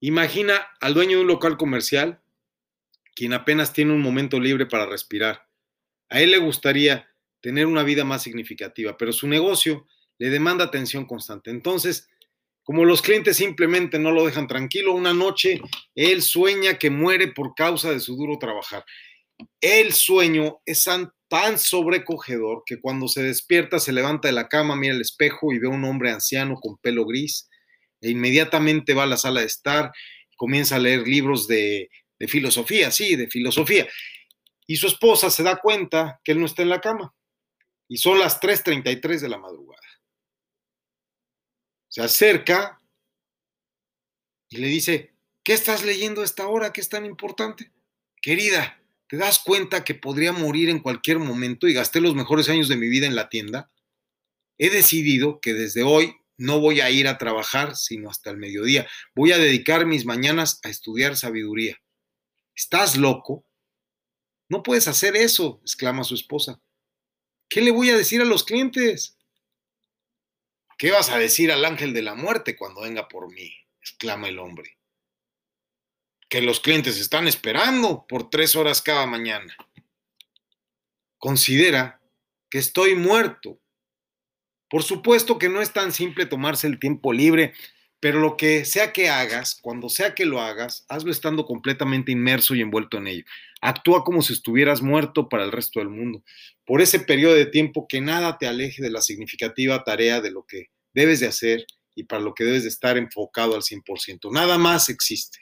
imagina 0.00 0.66
al 0.80 0.94
dueño 0.94 1.16
de 1.16 1.22
un 1.22 1.28
local 1.28 1.56
comercial, 1.56 2.20
quien 3.14 3.32
apenas 3.32 3.72
tiene 3.72 3.92
un 3.92 4.02
momento 4.02 4.40
libre 4.40 4.66
para 4.66 4.86
respirar. 4.86 5.46
A 6.08 6.20
él 6.20 6.30
le 6.30 6.38
gustaría 6.38 7.08
tener 7.40 7.66
una 7.66 7.82
vida 7.82 8.04
más 8.04 8.22
significativa, 8.22 8.96
pero 8.96 9.12
su 9.12 9.26
negocio 9.28 9.86
le 10.18 10.30
demanda 10.30 10.64
atención 10.64 11.06
constante. 11.06 11.50
Entonces, 11.50 12.08
como 12.62 12.84
los 12.84 13.02
clientes 13.02 13.36
simplemente 13.36 13.98
no 13.98 14.10
lo 14.10 14.24
dejan 14.24 14.48
tranquilo, 14.48 14.94
una 14.94 15.12
noche 15.12 15.60
él 15.94 16.22
sueña 16.22 16.78
que 16.78 16.90
muere 16.90 17.28
por 17.28 17.54
causa 17.54 17.90
de 17.90 18.00
su 18.00 18.16
duro 18.16 18.38
trabajar. 18.38 18.84
El 19.60 19.92
sueño 19.92 20.60
es 20.64 20.84
tan 21.28 21.58
sobrecogedor 21.58 22.62
que 22.64 22.80
cuando 22.80 23.08
se 23.08 23.22
despierta 23.22 23.78
se 23.78 23.92
levanta 23.92 24.28
de 24.28 24.32
la 24.32 24.48
cama, 24.48 24.76
mira 24.76 24.94
el 24.94 25.00
espejo 25.00 25.52
y 25.52 25.58
ve 25.58 25.66
a 25.66 25.70
un 25.70 25.84
hombre 25.84 26.10
anciano 26.10 26.54
con 26.56 26.78
pelo 26.78 27.04
gris 27.04 27.48
e 28.04 28.10
inmediatamente 28.10 28.92
va 28.92 29.04
a 29.04 29.06
la 29.06 29.16
sala 29.16 29.40
de 29.40 29.46
estar 29.46 29.92
comienza 30.36 30.76
a 30.76 30.78
leer 30.78 31.06
libros 31.06 31.46
de, 31.46 31.90
filosofía, 32.28 32.90
sí, 32.90 33.16
de 33.16 33.28
filosofía. 33.28 33.86
Y 34.66 34.76
su 34.76 34.86
esposa 34.86 35.30
se 35.30 35.42
da 35.42 35.56
cuenta 35.56 36.20
que 36.24 36.32
él 36.32 36.40
no 36.40 36.46
está 36.46 36.62
en 36.62 36.70
la 36.70 36.80
cama. 36.80 37.14
Y 37.88 37.98
son 37.98 38.18
las 38.18 38.40
3.33 38.40 39.20
de 39.20 39.28
la 39.28 39.38
madrugada. 39.38 39.82
Se 41.88 42.02
acerca 42.02 42.80
y 44.48 44.56
le 44.56 44.68
dice, 44.68 45.14
¿qué 45.42 45.52
estás 45.52 45.84
leyendo 45.84 46.22
a 46.22 46.24
esta 46.24 46.48
hora? 46.48 46.72
¿Qué 46.72 46.80
es 46.80 46.88
tan 46.88 47.04
importante? 47.04 47.70
Querida, 48.20 48.82
¿te 49.06 49.16
das 49.16 49.38
cuenta 49.38 49.84
que 49.84 49.94
podría 49.94 50.32
morir 50.32 50.70
en 50.70 50.80
cualquier 50.80 51.18
momento 51.18 51.68
y 51.68 51.74
gasté 51.74 52.00
los 52.00 52.14
mejores 52.14 52.48
años 52.48 52.68
de 52.68 52.76
mi 52.76 52.88
vida 52.88 53.06
en 53.06 53.16
la 53.16 53.28
tienda? 53.28 53.70
He 54.56 54.70
decidido 54.70 55.40
que 55.40 55.52
desde 55.52 55.82
hoy 55.82 56.16
no 56.36 56.60
voy 56.60 56.80
a 56.80 56.90
ir 56.90 57.08
a 57.08 57.18
trabajar 57.18 57.76
sino 57.76 58.10
hasta 58.10 58.30
el 58.30 58.36
mediodía. 58.36 58.88
Voy 59.14 59.32
a 59.32 59.38
dedicar 59.38 59.86
mis 59.86 60.04
mañanas 60.04 60.60
a 60.62 60.68
estudiar 60.68 61.16
sabiduría. 61.16 61.80
¿Estás 62.54 62.96
loco? 62.96 63.44
No 64.48 64.62
puedes 64.62 64.88
hacer 64.88 65.16
eso, 65.16 65.60
exclama 65.62 66.04
su 66.04 66.14
esposa. 66.14 66.60
¿Qué 67.48 67.60
le 67.60 67.70
voy 67.70 67.90
a 67.90 67.96
decir 67.96 68.20
a 68.20 68.24
los 68.24 68.44
clientes? 68.44 69.16
¿Qué 70.76 70.90
vas 70.90 71.10
a 71.10 71.18
decir 71.18 71.52
al 71.52 71.64
ángel 71.64 71.92
de 71.92 72.02
la 72.02 72.14
muerte 72.14 72.56
cuando 72.56 72.82
venga 72.82 73.08
por 73.08 73.32
mí? 73.32 73.52
exclama 73.80 74.28
el 74.28 74.38
hombre. 74.38 74.78
Que 76.28 76.40
los 76.40 76.60
clientes 76.60 76.98
están 76.98 77.28
esperando 77.28 78.06
por 78.08 78.30
tres 78.30 78.56
horas 78.56 78.80
cada 78.80 79.06
mañana. 79.06 79.54
Considera 81.18 82.00
que 82.48 82.58
estoy 82.58 82.94
muerto 82.94 83.60
por 84.74 84.82
supuesto 84.82 85.38
que 85.38 85.48
no 85.48 85.62
es 85.62 85.72
tan 85.72 85.92
simple 85.92 86.26
tomarse 86.26 86.66
el 86.66 86.80
tiempo 86.80 87.12
libre, 87.12 87.52
pero 88.00 88.18
lo 88.18 88.36
que 88.36 88.64
sea 88.64 88.92
que 88.92 89.08
hagas, 89.08 89.56
cuando 89.62 89.88
sea 89.88 90.16
que 90.16 90.24
lo 90.24 90.40
hagas, 90.40 90.84
hazlo 90.88 91.12
estando 91.12 91.46
completamente 91.46 92.10
inmerso 92.10 92.56
y 92.56 92.60
envuelto 92.60 92.96
en 92.96 93.06
ello. 93.06 93.24
Actúa 93.60 94.02
como 94.02 94.20
si 94.20 94.32
estuvieras 94.32 94.82
muerto 94.82 95.28
para 95.28 95.44
el 95.44 95.52
resto 95.52 95.78
del 95.78 95.90
mundo. 95.90 96.24
Por 96.66 96.82
ese 96.82 96.98
periodo 96.98 97.34
de 97.34 97.46
tiempo 97.46 97.86
que 97.88 98.00
nada 98.00 98.36
te 98.36 98.48
aleje 98.48 98.82
de 98.82 98.90
la 98.90 99.00
significativa 99.00 99.84
tarea 99.84 100.20
de 100.20 100.32
lo 100.32 100.44
que 100.44 100.70
debes 100.92 101.20
de 101.20 101.28
hacer 101.28 101.64
y 101.94 102.02
para 102.02 102.22
lo 102.22 102.34
que 102.34 102.42
debes 102.42 102.64
de 102.64 102.70
estar 102.70 102.98
enfocado 102.98 103.54
al 103.54 103.62
100%. 103.62 104.32
Nada 104.32 104.58
más 104.58 104.88
existe. 104.88 105.38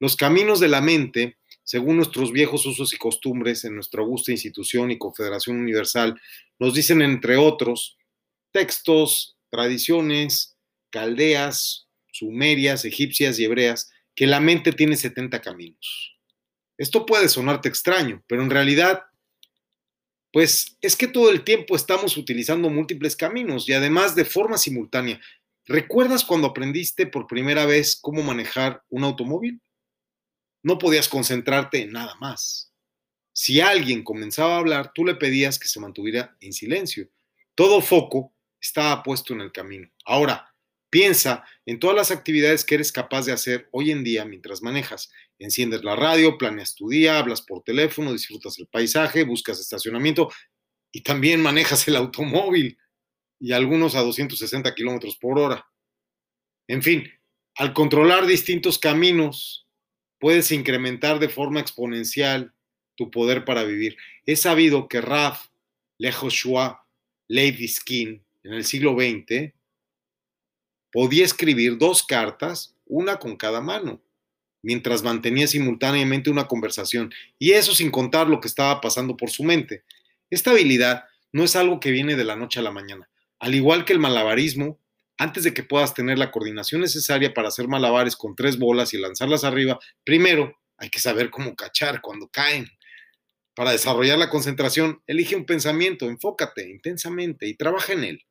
Los 0.00 0.16
caminos 0.16 0.60
de 0.60 0.68
la 0.68 0.80
mente, 0.80 1.36
según 1.62 1.96
nuestros 1.96 2.32
viejos 2.32 2.64
usos 2.64 2.94
y 2.94 2.96
costumbres 2.96 3.66
en 3.66 3.74
nuestra 3.74 4.00
augusta 4.00 4.32
institución 4.32 4.90
y 4.90 4.96
Confederación 4.96 5.58
Universal, 5.58 6.18
nos 6.58 6.72
dicen, 6.72 7.02
entre 7.02 7.36
otros, 7.36 7.98
textos, 8.54 9.36
tradiciones, 9.50 10.56
caldeas, 10.90 11.88
sumerias, 12.12 12.84
egipcias 12.84 13.38
y 13.40 13.44
hebreas, 13.44 13.90
que 14.14 14.28
la 14.28 14.38
mente 14.38 14.72
tiene 14.72 14.96
70 14.96 15.40
caminos. 15.42 16.16
Esto 16.78 17.04
puede 17.04 17.28
sonarte 17.28 17.68
extraño, 17.68 18.22
pero 18.28 18.42
en 18.42 18.50
realidad, 18.50 19.02
pues 20.32 20.78
es 20.80 20.94
que 20.94 21.08
todo 21.08 21.30
el 21.30 21.42
tiempo 21.42 21.74
estamos 21.74 22.16
utilizando 22.16 22.70
múltiples 22.70 23.16
caminos 23.16 23.68
y 23.68 23.72
además 23.72 24.14
de 24.14 24.24
forma 24.24 24.56
simultánea. 24.56 25.20
¿Recuerdas 25.66 26.24
cuando 26.24 26.46
aprendiste 26.46 27.08
por 27.08 27.26
primera 27.26 27.66
vez 27.66 27.96
cómo 28.00 28.22
manejar 28.22 28.84
un 28.88 29.02
automóvil? 29.02 29.60
No 30.62 30.78
podías 30.78 31.08
concentrarte 31.08 31.82
en 31.82 31.92
nada 31.92 32.14
más. 32.20 32.72
Si 33.32 33.60
alguien 33.60 34.04
comenzaba 34.04 34.54
a 34.54 34.58
hablar, 34.58 34.92
tú 34.94 35.04
le 35.04 35.16
pedías 35.16 35.58
que 35.58 35.66
se 35.66 35.80
mantuviera 35.80 36.36
en 36.40 36.52
silencio. 36.52 37.08
Todo 37.56 37.80
foco 37.80 38.33
estaba 38.64 39.02
puesto 39.02 39.34
en 39.34 39.42
el 39.42 39.52
camino. 39.52 39.88
Ahora, 40.06 40.52
piensa 40.88 41.44
en 41.66 41.78
todas 41.78 41.94
las 41.94 42.10
actividades 42.10 42.64
que 42.64 42.76
eres 42.76 42.92
capaz 42.92 43.26
de 43.26 43.32
hacer 43.32 43.68
hoy 43.72 43.90
en 43.90 44.02
día 44.02 44.24
mientras 44.24 44.62
manejas. 44.62 45.12
Enciendes 45.38 45.84
la 45.84 45.96
radio, 45.96 46.38
planeas 46.38 46.74
tu 46.74 46.88
día, 46.88 47.18
hablas 47.18 47.42
por 47.42 47.62
teléfono, 47.62 48.12
disfrutas 48.12 48.58
el 48.58 48.66
paisaje, 48.66 49.24
buscas 49.24 49.60
estacionamiento 49.60 50.30
y 50.92 51.02
también 51.02 51.42
manejas 51.42 51.86
el 51.88 51.96
automóvil 51.96 52.78
y 53.38 53.52
algunos 53.52 53.96
a 53.96 54.00
260 54.00 54.74
kilómetros 54.74 55.16
por 55.16 55.38
hora. 55.38 55.66
En 56.66 56.82
fin, 56.82 57.12
al 57.56 57.74
controlar 57.74 58.26
distintos 58.26 58.78
caminos, 58.78 59.68
puedes 60.18 60.50
incrementar 60.52 61.18
de 61.18 61.28
forma 61.28 61.60
exponencial 61.60 62.54
tu 62.94 63.10
poder 63.10 63.44
para 63.44 63.64
vivir. 63.64 63.98
He 64.24 64.36
sabido 64.36 64.88
que 64.88 65.02
Raf, 65.02 65.48
Lejoshua, 65.98 66.86
Skin, 67.66 68.23
en 68.44 68.52
el 68.52 68.64
siglo 68.64 68.92
XX, 68.92 69.52
podía 70.92 71.24
escribir 71.24 71.76
dos 71.78 72.04
cartas, 72.04 72.76
una 72.86 73.16
con 73.16 73.36
cada 73.36 73.60
mano, 73.60 74.00
mientras 74.62 75.02
mantenía 75.02 75.46
simultáneamente 75.46 76.30
una 76.30 76.46
conversación, 76.46 77.12
y 77.38 77.52
eso 77.52 77.74
sin 77.74 77.90
contar 77.90 78.28
lo 78.28 78.40
que 78.40 78.48
estaba 78.48 78.80
pasando 78.80 79.16
por 79.16 79.30
su 79.30 79.42
mente. 79.42 79.82
Esta 80.30 80.52
habilidad 80.52 81.04
no 81.32 81.42
es 81.42 81.56
algo 81.56 81.80
que 81.80 81.90
viene 81.90 82.16
de 82.16 82.24
la 82.24 82.36
noche 82.36 82.60
a 82.60 82.62
la 82.62 82.70
mañana. 82.70 83.10
Al 83.40 83.54
igual 83.54 83.84
que 83.84 83.92
el 83.92 83.98
malabarismo, 83.98 84.78
antes 85.18 85.44
de 85.44 85.52
que 85.52 85.62
puedas 85.62 85.94
tener 85.94 86.18
la 86.18 86.30
coordinación 86.30 86.80
necesaria 86.80 87.34
para 87.34 87.48
hacer 87.48 87.68
malabares 87.68 88.16
con 88.16 88.34
tres 88.36 88.58
bolas 88.58 88.94
y 88.94 88.98
lanzarlas 88.98 89.44
arriba, 89.44 89.78
primero 90.04 90.56
hay 90.76 90.90
que 90.90 91.00
saber 91.00 91.30
cómo 91.30 91.54
cachar 91.54 92.00
cuando 92.00 92.28
caen. 92.28 92.68
Para 93.54 93.70
desarrollar 93.70 94.18
la 94.18 94.30
concentración, 94.30 95.02
elige 95.06 95.36
un 95.36 95.46
pensamiento, 95.46 96.06
enfócate 96.06 96.68
intensamente 96.68 97.46
y 97.46 97.54
trabaja 97.54 97.92
en 97.92 98.04
él. 98.04 98.24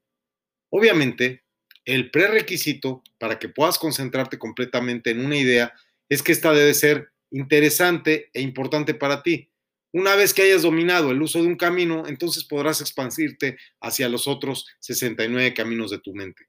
Obviamente, 0.76 1.44
el 1.86 2.10
prerequisito 2.10 3.04
para 3.20 3.38
que 3.38 3.48
puedas 3.48 3.78
concentrarte 3.78 4.40
completamente 4.40 5.12
en 5.12 5.24
una 5.24 5.38
idea 5.38 5.72
es 6.10 6.24
que 6.24 6.32
esta 6.32 6.52
debe 6.52 6.74
ser 6.74 7.10
interesante 7.30 8.32
e 8.34 8.42
importante 8.42 8.96
para 8.96 9.22
ti. 9.22 9.52
Una 9.92 10.16
vez 10.16 10.34
que 10.34 10.42
hayas 10.42 10.64
dominado 10.64 11.12
el 11.12 11.22
uso 11.22 11.40
de 11.40 11.48
un 11.48 11.58
camino, 11.58 12.08
entonces 12.08 12.44
podrás 12.44 12.82
expandirte 12.82 13.56
hacia 13.82 14.10
los 14.10 14.28
otros 14.28 14.66
69 14.80 15.54
caminos 15.54 15.92
de 15.92 16.00
tu 16.00 16.16
mente. 16.16 16.48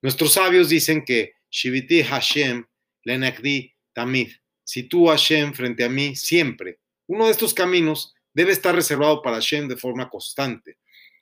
Nuestros 0.00 0.32
sabios 0.32 0.70
dicen 0.70 1.04
que 1.04 1.34
Shiviti 1.50 2.02
Hashem 2.02 2.64
Lenakdi 3.04 3.74
Tamid, 3.92 4.30
si 4.64 4.84
tú 4.84 5.08
Hashem 5.08 5.52
frente 5.52 5.84
a 5.84 5.90
mí 5.90 6.16
siempre. 6.16 6.78
Uno 7.08 7.26
de 7.26 7.32
estos 7.32 7.52
caminos 7.52 8.14
debe 8.32 8.52
estar 8.52 8.74
reservado 8.74 9.20
para 9.20 9.36
Hashem 9.36 9.68
de 9.68 9.76
forma 9.76 10.08
constante. 10.08 10.78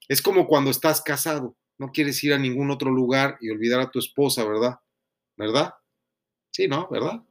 Es 0.07 0.23
como 0.23 0.47
cuando 0.47 0.71
estás 0.71 1.03
casado 1.03 1.57
no 1.79 1.93
quieres 1.93 2.23
ir 2.25 2.33
a 2.33 2.39
ningún 2.39 2.71
otro 2.71 2.91
lugar 2.91 3.39
y 3.41 3.51
olvidar 3.51 3.81
a 3.81 3.91
tu 3.91 3.99
esposa, 3.99 4.45
¿verdad? 4.45 4.79
¿verdad? 5.37 5.75
Sí, 6.51 6.69
¿no? 6.69 6.89
¿Verdad? 6.91 7.23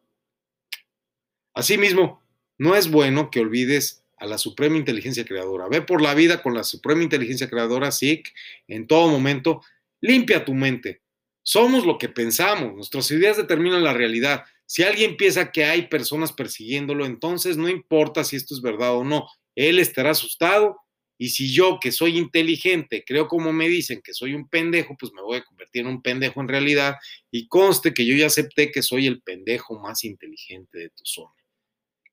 Asimismo, 1.53 2.21
no 2.57 2.75
es 2.75 2.89
bueno 2.89 3.29
que 3.29 3.39
olvides 3.39 4.03
a 4.17 4.25
la 4.25 4.38
Suprema 4.38 4.77
Inteligencia 4.77 5.25
Creadora. 5.25 5.67
Ve 5.67 5.81
por 5.81 6.01
la 6.01 6.13
vida 6.13 6.41
con 6.41 6.53
la 6.53 6.63
Suprema 6.63 7.03
Inteligencia 7.03 7.50
Creadora, 7.50 7.91
SIC, 7.91 8.33
en 8.67 8.88
todo 8.88 9.09
momento. 9.09 9.62
Limpia 10.01 10.43
tu 10.43 10.53
mente. 10.53 11.01
Somos 11.43 11.85
lo 11.85 11.97
que 11.97 12.09
pensamos. 12.09 12.73
Nuestras 12.73 13.09
ideas 13.12 13.38
determinan 13.38 13.83
la 13.83 13.93
realidad. 13.93 14.45
Si 14.65 14.83
alguien 14.83 15.17
piensa 15.17 15.51
que 15.51 15.65
hay 15.65 15.88
personas 15.88 16.31
persiguiéndolo, 16.31 17.05
entonces 17.05 17.57
no 17.57 17.69
importa 17.69 18.23
si 18.23 18.35
esto 18.35 18.55
es 18.55 18.62
verdad 18.62 18.95
o 18.95 19.03
no. 19.03 19.27
Él 19.55 19.79
estará 19.79 20.12
asustado 20.12 20.82
y 21.24 21.30
si 21.30 21.53
yo, 21.53 21.80
que 21.80 21.94
soy 21.94 22.18
inteligente, 22.18 23.06
creo 23.08 23.30
como 23.30 23.53
me 23.53 23.70
dicen 23.70 24.01
que 24.03 24.13
soy 24.13 24.34
un 24.34 24.50
pendejo, 24.50 24.98
pues 25.00 25.13
me 25.13 25.22
voy 25.22 25.38
a 25.38 25.44
convertir 25.46 25.84
en 25.84 25.88
un 25.88 26.01
pendejo 26.01 26.42
en 26.42 26.50
realidad 26.50 26.98
y 27.32 27.48
conste 27.48 27.94
que 27.94 28.06
yo 28.06 28.13
ya 28.13 28.25
acepté 28.25 28.74
que 28.74 28.82
soy 28.84 29.08
el 29.08 29.22
pendejo 29.22 29.80
más 29.80 30.03
inteligente 30.03 30.80
de 30.80 30.89
tu 30.89 31.06
zona. 31.06 31.34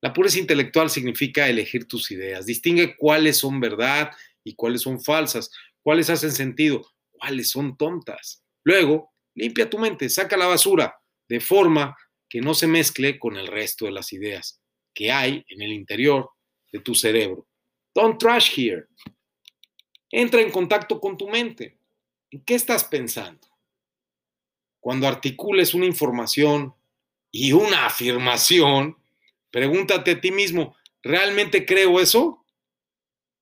La 0.01 0.13
pureza 0.13 0.39
intelectual 0.39 0.91
significa 0.91 1.49
elegir 1.49 1.89
tus 1.89 2.13
ideas, 2.13 2.47
distingue 2.47 2.95
cuáles 2.97 3.39
son 3.39 3.59
verdad 3.59 4.13
y 4.45 4.55
cuáles 4.55 4.83
son 4.83 5.03
falsas, 5.03 5.51
cuáles 5.83 6.09
hacen 6.09 6.31
sentido, 6.31 6.87
cuáles 7.11 7.51
son 7.51 7.77
tontas. 7.77 8.45
Luego, 8.63 9.11
limpia 9.35 9.69
tu 9.69 9.81
mente, 9.81 10.09
saca 10.09 10.37
la 10.37 10.47
basura, 10.47 10.95
de 11.29 11.41
forma 11.41 11.97
que 12.29 12.41
no 12.41 12.55
se 12.55 12.69
mezcle 12.69 13.19
con 13.19 13.37
el 13.37 13.49
resto 13.49 13.87
de 13.87 13.91
las 13.91 14.13
ideas 14.13 14.61
que 14.95 15.11
hay 15.11 15.45
en 15.49 15.63
el 15.63 15.73
interior 15.73 16.31
de 16.71 16.79
tu 16.79 16.95
cerebro. 16.95 17.50
Don't 17.95 18.19
trash 18.19 18.57
here. 18.57 18.87
Entra 20.11 20.41
en 20.41 20.51
contacto 20.51 21.01
con 21.01 21.17
tu 21.17 21.29
mente. 21.29 21.77
¿En 22.31 22.43
qué 22.45 22.55
estás 22.55 22.85
pensando? 22.85 23.49
Cuando 24.81 25.07
articules 25.07 25.75
una 25.75 25.87
información 25.87 26.75
y 27.31 27.53
una 27.53 27.87
afirmación, 27.87 28.97
pregúntate 29.51 30.13
a 30.13 30.21
ti 30.21 30.31
mismo, 30.31 30.77
¿realmente 31.03 31.67
creo 31.67 32.01
eso? 32.01 32.45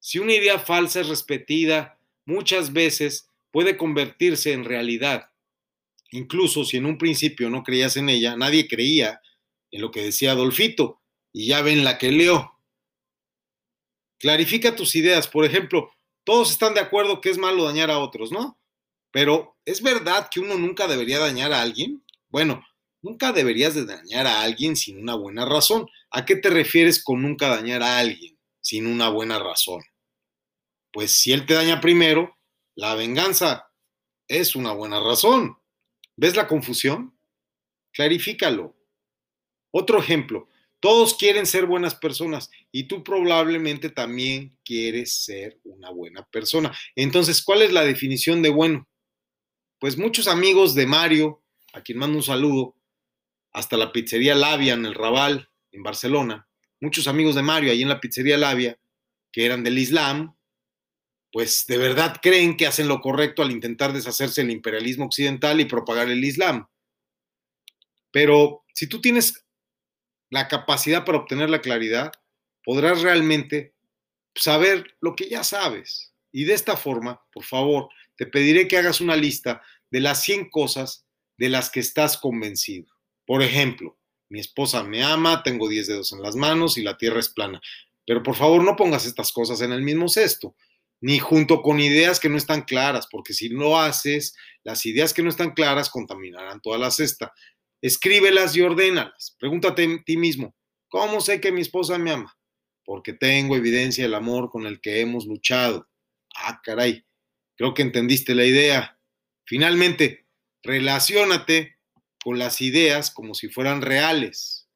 Si 0.00 0.19
una 0.19 0.35
idea 0.35 0.59
falsa 0.59 1.00
es 1.00 1.09
repetida 1.09 1.99
muchas 2.25 2.73
veces, 2.73 3.28
puede 3.50 3.76
convertirse 3.76 4.52
en 4.52 4.64
realidad. 4.64 5.31
Incluso 6.11 6.64
si 6.64 6.76
en 6.78 6.87
un 6.87 6.99
principio 6.99 7.50
no 7.50 7.62
creías 7.62 7.97
en 7.97 8.09
ella, 8.09 8.37
nadie 8.37 8.69
creía 8.69 9.21
en 9.71 9.81
lo 9.83 9.90
que 9.90 10.02
decía 10.02 10.33
Adolfito, 10.33 11.00
y 11.33 11.47
ya 11.47 11.62
ven 11.62 11.85
la 11.85 11.99
que 11.99 12.11
leo. 12.11 12.58
Clarifica 14.19 14.75
tus 14.75 14.95
ideas. 14.97 15.29
Por 15.29 15.45
ejemplo, 15.45 15.91
todos 16.25 16.51
están 16.51 16.75
de 16.75 16.81
acuerdo 16.81 17.21
que 17.21 17.31
es 17.31 17.39
malo 17.39 17.65
dañar 17.65 17.91
a 17.91 17.99
otros, 17.99 18.33
¿no? 18.33 18.59
Pero 19.11 19.57
¿es 19.65 19.83
verdad 19.83 20.29
que 20.31 20.41
uno 20.41 20.57
nunca 20.57 20.87
debería 20.87 21.19
dañar 21.19 21.53
a 21.53 21.63
alguien? 21.63 22.05
Bueno, 22.29 22.65
nunca 23.01 23.33
deberías 23.33 23.75
de 23.75 23.87
dañar 23.87 24.27
a 24.27 24.43
alguien 24.43 24.77
sin 24.77 25.01
una 25.01 25.15
buena 25.15 25.45
razón. 25.45 25.89
¿A 26.11 26.25
qué 26.25 26.37
te 26.37 26.51
refieres 26.51 27.03
con 27.03 27.23
nunca 27.23 27.49
dañar 27.49 27.83
a 27.83 27.99
alguien 27.99 28.39
sin 28.61 28.87
una 28.87 29.09
buena 29.09 29.39
razón? 29.39 29.83
Pues 30.93 31.13
si 31.13 31.33
él 31.33 31.47
te 31.47 31.55
daña 31.55 31.81
primero, 31.81 32.37
la 32.75 32.95
venganza 32.95 33.71
es 34.27 34.57
una 34.57 34.73
buena 34.73 35.01
razón. 35.01 35.59
¿Ves 36.17 36.37
la 36.37 36.47
confusión? 36.47 37.19
Clarifícalo. 37.93 38.77
Otro 39.71 39.99
ejemplo, 39.99 40.49
todos 40.80 41.16
quieren 41.16 41.47
ser 41.47 41.66
buenas 41.66 41.94
personas 41.94 42.50
y 42.70 42.85
tú 42.85 43.02
probablemente 43.02 43.91
también 43.91 44.56
quieres 44.64 45.25
ser 45.25 45.58
una 45.64 45.91
buena 45.91 46.25
persona. 46.25 46.76
Entonces, 46.95 47.43
¿cuál 47.43 47.62
es 47.62 47.73
la 47.73 47.84
definición 47.84 48.43
de 48.43 48.50
bueno? 48.50 48.88
Pues 49.80 49.99
muchos 49.99 50.28
amigos 50.28 50.75
de 50.75 50.86
Mario, 50.86 51.43
a 51.73 51.82
quien 51.82 51.99
mando 51.99 52.19
un 52.19 52.23
saludo, 52.23 52.76
hasta 53.52 53.76
la 53.76 53.93
pizzería 53.93 54.34
Labia 54.34 54.75
en 54.75 54.84
el 54.86 54.95
Raval, 54.95 55.50
en 55.73 55.82
Barcelona, 55.82 56.49
muchos 56.80 57.08
amigos 57.08 57.34
de 57.34 57.43
Mario 57.43 57.73
ahí 57.73 57.82
en 57.82 57.88
la 57.88 58.00
pizzería 58.00 58.38
Labia, 58.38 58.78
que 59.32 59.45
eran 59.45 59.64
del 59.64 59.78
Islam, 59.78 60.36
pues 61.32 61.67
de 61.67 61.76
verdad 61.76 62.17
creen 62.23 62.56
que 62.56 62.67
hacen 62.67 62.88
lo 62.88 63.00
correcto 63.00 63.43
al 63.43 63.50
intentar 63.50 63.93
deshacerse 63.93 64.43
del 64.43 64.50
imperialismo 64.50 65.06
occidental 65.06 65.60
y 65.60 65.67
propagar 65.67 66.08
el 66.08 66.25
Islam. 66.25 66.67
Pero 68.10 68.64
si 68.73 68.86
tú 68.86 69.00
tienes 69.00 69.45
la 70.30 70.49
capacidad 70.49 71.04
para 71.04 71.19
obtener 71.19 71.50
la 71.50 71.60
claridad, 71.60 72.12
podrás 72.64 73.02
realmente 73.02 73.75
saber 74.34 74.97
lo 75.00 75.17
que 75.17 75.28
ya 75.28 75.45
sabes. 75.45 76.14
Y 76.32 76.45
de 76.45 76.54
esta 76.54 76.76
forma, 76.76 77.23
por 77.32 77.45
favor, 77.45 77.88
te 78.17 78.26
pediré 78.26 78.69
que 78.69 78.76
hagas 78.76 79.00
una 79.00 79.17
lista 79.17 79.62
de 79.91 80.00
las 80.00 80.23
100 80.23 80.50
cosas 80.50 81.06
de 81.36 81.49
las 81.49 81.71
que 81.71 81.80
estás 81.80 82.19
convencido. 82.19 82.86
Por 83.26 83.43
ejemplo, 83.43 83.99
mi 84.28 84.41
esposa 84.41 84.82
me 84.82 85.02
ama, 85.02 85.43
tengo 85.43 85.69
10 85.69 85.86
dedos 85.86 86.12
en 86.12 86.23
las 86.23 86.36
manos 86.36 86.76
y 86.76 86.82
la 86.82 86.97
tierra 86.97 87.21
es 87.21 87.28
plana. 87.28 87.60
Pero 88.06 88.23
por 88.23 88.34
favor 88.34 88.62
no 88.62 88.76
pongas 88.76 89.06
estas 89.06 89.32
cosas 89.32 89.60
en 89.60 89.73
el 89.73 89.82
mismo 89.82 90.08
cesto, 90.08 90.54
ni 91.00 91.19
junto 91.19 91.62
con 91.62 91.80
ideas 91.80 92.19
que 92.21 92.28
no 92.28 92.36
están 92.36 92.62
claras, 92.62 93.06
porque 93.10 93.32
si 93.32 93.49
lo 93.49 93.78
haces, 93.78 94.34
las 94.64 94.84
ideas 94.84 95.14
que 95.14 95.23
no 95.23 95.28
están 95.28 95.52
claras 95.52 95.91
contaminarán 95.91 96.60
toda 96.60 96.78
la 96.78 96.91
cesta. 96.91 97.32
Escríbelas 97.80 98.56
y 98.56 98.62
ordénalas. 98.62 99.36
Pregúntate 99.38 99.84
a 99.84 100.04
ti 100.04 100.17
mismo, 100.17 100.54
¿cómo 100.88 101.21
sé 101.21 101.41
que 101.41 101.52
mi 101.52 101.60
esposa 101.60 101.97
me 101.97 102.10
ama? 102.10 102.36
Porque 102.84 103.12
tengo 103.12 103.56
evidencia 103.56 104.04
del 104.04 104.14
amor 104.14 104.50
con 104.50 104.67
el 104.67 104.80
que 104.80 105.00
hemos 105.00 105.26
luchado. 105.26 105.88
Ah, 106.34 106.60
caray, 106.62 107.04
creo 107.56 107.75
que 107.75 107.82
entendiste 107.82 108.34
la 108.34 108.45
idea. 108.45 108.99
Finalmente, 109.45 110.26
relaciónate 110.62 111.76
con 112.25 112.38
las 112.38 112.60
ideas 112.60 113.10
como 113.12 113.34
si 113.34 113.49
fueran 113.49 113.80
reales. 113.80 114.69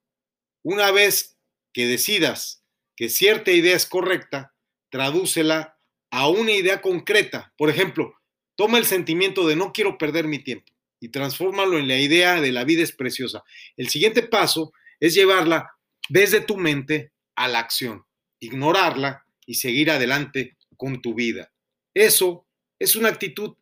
Una 0.62 0.92
vez 0.92 1.36
que 1.72 1.86
decidas 1.86 2.64
que 2.94 3.08
cierta 3.08 3.50
idea 3.50 3.74
es 3.74 3.86
correcta, 3.86 4.54
tradúcela 4.90 5.78
a 6.10 6.28
una 6.28 6.52
idea 6.52 6.80
concreta. 6.80 7.52
Por 7.56 7.68
ejemplo, 7.68 8.14
toma 8.54 8.78
el 8.78 8.84
sentimiento 8.84 9.46
de 9.48 9.56
no 9.56 9.72
quiero 9.72 9.98
perder 9.98 10.28
mi 10.28 10.38
tiempo 10.38 10.71
y 11.02 11.08
transfórmalo 11.08 11.78
en 11.78 11.88
la 11.88 11.98
idea 11.98 12.40
de 12.40 12.52
la 12.52 12.62
vida 12.62 12.84
es 12.84 12.92
preciosa. 12.92 13.42
El 13.76 13.88
siguiente 13.88 14.22
paso 14.22 14.72
es 15.00 15.14
llevarla 15.14 15.74
desde 16.08 16.40
tu 16.40 16.56
mente 16.56 17.10
a 17.34 17.48
la 17.48 17.58
acción, 17.58 18.06
ignorarla 18.38 19.26
y 19.44 19.54
seguir 19.54 19.90
adelante 19.90 20.56
con 20.76 21.02
tu 21.02 21.12
vida. 21.12 21.50
Eso 21.92 22.46
es 22.78 22.94
una 22.94 23.08
actitud 23.08 23.56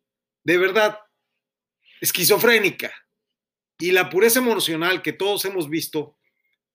de 0.44 0.58
verdad 0.58 0.98
esquizofrénica. 2.02 2.92
Y 3.78 3.92
la 3.92 4.10
pureza 4.10 4.40
emocional 4.40 5.00
que 5.00 5.14
todos 5.14 5.46
hemos 5.46 5.70
visto 5.70 6.18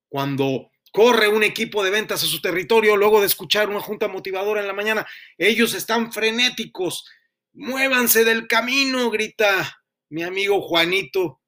cuando 0.10 0.71
corre 0.91 1.28
un 1.28 1.43
equipo 1.43 1.84
de 1.84 1.91
ventas 1.91 2.23
a 2.23 2.25
su 2.25 2.41
territorio 2.41 2.97
luego 2.97 3.19
de 3.19 3.28
escuchar 3.28 3.69
una 3.69 3.82
junta 3.82 4.08
motivadora 4.08 4.62
en 4.62 4.67
la 4.67 4.73
mañana, 4.73 5.06
ellos 5.38 5.75
están 5.75 6.12
frenéticos. 6.12 7.06
Muévanse 7.54 8.25
del 8.25 8.47
camino, 8.47 9.12
grita 9.12 9.85
mi 10.10 10.24
amigo 10.24 10.62
Juanito, 10.62 11.41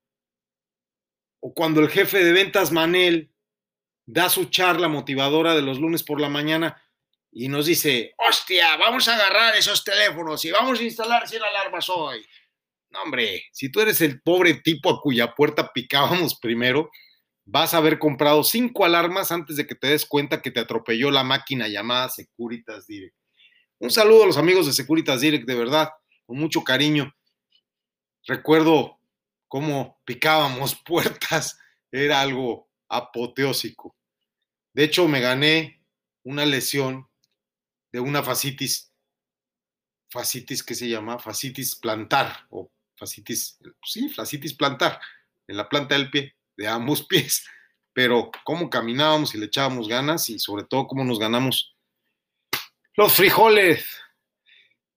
o 1.39 1.53
cuando 1.53 1.81
el 1.81 1.89
jefe 1.89 2.23
de 2.23 2.33
ventas 2.33 2.71
Manel 2.71 3.31
da 4.05 4.29
su 4.29 4.45
charla 4.45 4.87
motivadora 4.87 5.55
de 5.55 5.61
los 5.61 5.79
lunes 5.79 6.03
por 6.03 6.19
la 6.19 6.29
mañana 6.29 6.81
y 7.31 7.49
nos 7.49 7.65
dice, 7.65 8.13
hostia, 8.17 8.77
vamos 8.77 9.07
a 9.07 9.15
agarrar 9.15 9.55
esos 9.55 9.83
teléfonos 9.83 10.43
y 10.45 10.51
vamos 10.51 10.79
a 10.79 10.83
instalar 10.83 11.27
100 11.27 11.43
alarmas 11.43 11.89
hoy. 11.89 12.25
No, 12.89 13.03
hombre, 13.03 13.43
si 13.51 13.69
tú 13.69 13.81
eres 13.81 14.01
el 14.01 14.21
pobre 14.21 14.55
tipo 14.55 14.89
a 14.89 15.01
cuya 15.01 15.35
puerta 15.35 15.71
picábamos 15.73 16.39
primero, 16.39 16.89
vas 17.45 17.73
a 17.73 17.77
haber 17.77 17.99
comprado 17.99 18.43
cinco 18.43 18.85
alarmas 18.85 19.31
antes 19.31 19.57
de 19.57 19.67
que 19.67 19.75
te 19.75 19.87
des 19.87 20.05
cuenta 20.05 20.41
que 20.41 20.51
te 20.51 20.59
atropelló 20.59 21.11
la 21.11 21.23
máquina 21.23 21.67
llamada 21.67 22.09
Securitas 22.09 22.87
Direct. 22.87 23.15
Un 23.79 23.91
saludo 23.91 24.23
a 24.23 24.27
los 24.27 24.37
amigos 24.37 24.65
de 24.65 24.73
Securitas 24.73 25.21
Direct, 25.21 25.45
de 25.45 25.55
verdad, 25.55 25.89
con 26.25 26.37
mucho 26.37 26.63
cariño. 26.63 27.13
Recuerdo 28.27 28.99
cómo 29.47 29.99
picábamos 30.05 30.75
puertas, 30.85 31.57
era 31.91 32.21
algo 32.21 32.69
apoteósico. 32.89 33.95
De 34.73 34.83
hecho, 34.83 35.07
me 35.07 35.21
gané 35.21 35.81
una 36.23 36.45
lesión 36.45 37.07
de 37.91 38.01
una 38.01 38.21
fascitis, 38.21 38.91
fascitis 40.11 40.61
que 40.61 40.75
se 40.75 40.89
llama 40.89 41.17
fascitis 41.17 41.75
plantar 41.75 42.45
o 42.49 42.69
fascitis, 42.97 43.57
sí, 43.83 44.09
fascitis 44.09 44.53
plantar 44.53 44.99
en 45.47 45.57
la 45.57 45.69
planta 45.69 45.95
del 45.95 46.11
pie, 46.11 46.35
de 46.57 46.67
ambos 46.67 47.03
pies. 47.07 47.45
Pero 47.93 48.29
cómo 48.43 48.69
caminábamos 48.69 49.33
y 49.33 49.39
le 49.39 49.45
echábamos 49.45 49.87
ganas 49.87 50.29
y 50.29 50.37
sobre 50.37 50.65
todo 50.65 50.85
cómo 50.85 51.03
nos 51.03 51.17
ganamos 51.17 51.75
los 52.95 53.13
frijoles. 53.13 53.85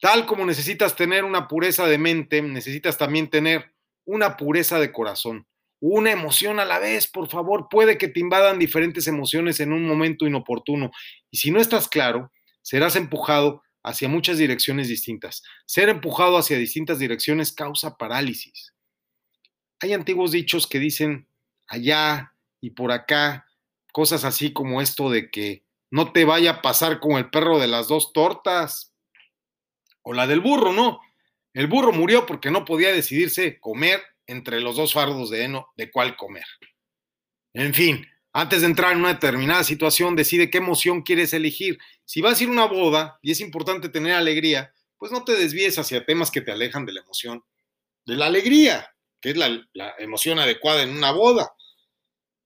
Tal 0.00 0.24
como 0.24 0.46
necesitas 0.46 0.96
tener 0.96 1.24
una 1.24 1.46
pureza 1.46 1.86
de 1.86 1.98
mente, 1.98 2.40
necesitas 2.40 2.96
también 2.96 3.28
tener 3.28 3.74
una 4.06 4.38
pureza 4.38 4.80
de 4.80 4.92
corazón, 4.92 5.46
una 5.78 6.10
emoción 6.10 6.58
a 6.58 6.64
la 6.64 6.78
vez, 6.78 7.06
por 7.06 7.28
favor. 7.28 7.68
Puede 7.70 7.98
que 7.98 8.08
te 8.08 8.20
invadan 8.20 8.58
diferentes 8.58 9.06
emociones 9.06 9.60
en 9.60 9.72
un 9.72 9.86
momento 9.86 10.26
inoportuno 10.26 10.90
y 11.30 11.36
si 11.36 11.50
no 11.50 11.60
estás 11.60 11.86
claro, 11.86 12.32
serás 12.62 12.96
empujado 12.96 13.62
hacia 13.82 14.08
muchas 14.08 14.38
direcciones 14.38 14.88
distintas. 14.88 15.42
Ser 15.66 15.88
empujado 15.90 16.38
hacia 16.38 16.58
distintas 16.58 16.98
direcciones 16.98 17.52
causa 17.52 17.96
parálisis. 17.96 18.74
hay 19.82 19.94
antiguos 19.94 20.32
dichos 20.32 20.66
que 20.66 20.78
dicen 20.78 21.26
allá 21.66 22.34
y 22.60 22.70
por 22.70 22.92
acá 22.92 23.46
cosas 23.92 24.24
así 24.24 24.52
como 24.52 24.82
esto 24.82 25.10
de 25.10 25.30
que 25.30 25.64
no 25.90 26.12
te 26.12 26.24
vaya 26.24 26.50
a 26.50 26.62
pasar 26.62 27.00
como 27.00 27.18
el 27.18 27.30
perro 27.30 27.58
de 27.58 27.66
las 27.66 27.88
dos 27.88 28.12
tortas 28.12 28.89
o 30.02 30.12
la 30.12 30.26
del 30.26 30.40
burro, 30.40 30.72
¿no? 30.72 31.00
El 31.52 31.66
burro 31.66 31.92
murió 31.92 32.26
porque 32.26 32.50
no 32.50 32.64
podía 32.64 32.92
decidirse 32.92 33.58
comer 33.58 34.00
entre 34.26 34.60
los 34.60 34.76
dos 34.76 34.92
fardos 34.92 35.30
de 35.30 35.44
heno 35.44 35.68
de 35.76 35.90
cuál 35.90 36.16
comer. 36.16 36.44
En 37.52 37.74
fin, 37.74 38.06
antes 38.32 38.60
de 38.60 38.68
entrar 38.68 38.92
en 38.92 38.98
una 38.98 39.14
determinada 39.14 39.64
situación, 39.64 40.14
decide 40.14 40.50
qué 40.50 40.58
emoción 40.58 41.02
quieres 41.02 41.32
elegir. 41.34 41.78
Si 42.04 42.20
vas 42.20 42.38
a 42.38 42.44
ir 42.44 42.48
a 42.48 42.52
una 42.52 42.66
boda 42.66 43.18
y 43.22 43.32
es 43.32 43.40
importante 43.40 43.88
tener 43.88 44.12
alegría, 44.12 44.72
pues 44.98 45.10
no 45.10 45.24
te 45.24 45.32
desvíes 45.32 45.78
hacia 45.78 46.04
temas 46.04 46.30
que 46.30 46.40
te 46.40 46.52
alejan 46.52 46.86
de 46.86 46.92
la 46.92 47.00
emoción, 47.00 47.42
de 48.06 48.14
la 48.16 48.26
alegría, 48.26 48.94
que 49.20 49.30
es 49.30 49.36
la, 49.36 49.66
la 49.72 49.94
emoción 49.98 50.38
adecuada 50.38 50.82
en 50.82 50.90
una 50.90 51.10
boda. 51.10 51.52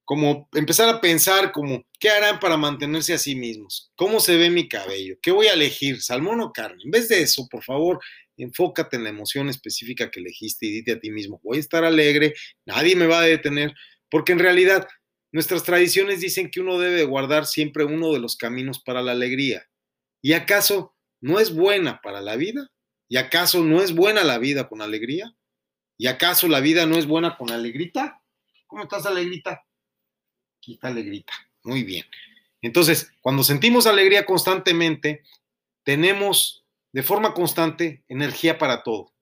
Como 0.04 0.48
empezar 0.52 0.88
a 0.88 1.00
pensar 1.00 1.50
como, 1.52 1.86
¿qué 1.98 2.10
harán 2.10 2.38
para 2.38 2.56
mantenerse 2.56 3.14
a 3.14 3.18
sí 3.18 3.34
mismos? 3.34 3.90
¿Cómo 3.96 4.20
se 4.20 4.36
ve 4.36 4.50
mi 4.50 4.68
cabello? 4.68 5.16
¿Qué 5.22 5.30
voy 5.30 5.46
a 5.46 5.54
elegir? 5.54 6.02
¿Salmón 6.02 6.40
o 6.40 6.52
carne? 6.52 6.82
En 6.84 6.90
vez 6.90 7.08
de 7.08 7.22
eso, 7.22 7.48
por 7.50 7.64
favor, 7.64 8.00
enfócate 8.36 8.96
en 8.96 9.04
la 9.04 9.10
emoción 9.10 9.48
específica 9.48 10.10
que 10.10 10.20
elegiste 10.20 10.66
y 10.66 10.72
dite 10.72 10.92
a 10.92 11.00
ti 11.00 11.10
mismo, 11.10 11.40
voy 11.42 11.58
a 11.58 11.60
estar 11.60 11.84
alegre, 11.84 12.34
nadie 12.66 12.96
me 12.96 13.06
va 13.06 13.20
a 13.20 13.24
detener, 13.24 13.72
porque 14.10 14.32
en 14.32 14.40
realidad 14.40 14.86
nuestras 15.32 15.64
tradiciones 15.64 16.20
dicen 16.20 16.50
que 16.50 16.60
uno 16.60 16.78
debe 16.78 17.04
guardar 17.04 17.46
siempre 17.46 17.84
uno 17.84 18.12
de 18.12 18.20
los 18.20 18.36
caminos 18.36 18.80
para 18.82 19.02
la 19.02 19.12
alegría. 19.12 19.66
¿Y 20.22 20.32
acaso 20.32 20.94
no 21.20 21.40
es 21.40 21.54
buena 21.54 22.00
para 22.02 22.20
la 22.20 22.36
vida? 22.36 22.70
¿Y 23.08 23.16
acaso 23.16 23.64
no 23.64 23.82
es 23.82 23.94
buena 23.94 24.24
la 24.24 24.38
vida 24.38 24.68
con 24.68 24.80
alegría? 24.80 25.34
¿Y 25.98 26.06
acaso 26.06 26.48
la 26.48 26.60
vida 26.60 26.86
no 26.86 26.96
es 26.96 27.06
buena 27.06 27.36
con 27.36 27.50
alegrita? 27.50 28.22
¿Cómo 28.66 28.84
estás, 28.84 29.06
alegrita? 29.06 29.64
Está 30.72 30.88
alegrita. 30.88 31.32
Muy 31.62 31.82
bien. 31.84 32.04
Entonces, 32.62 33.12
cuando 33.20 33.44
sentimos 33.44 33.86
alegría 33.86 34.24
constantemente, 34.24 35.22
tenemos 35.82 36.64
de 36.92 37.02
forma 37.02 37.34
constante 37.34 38.04
energía 38.08 38.58
para 38.58 38.82
todo. 38.82 39.12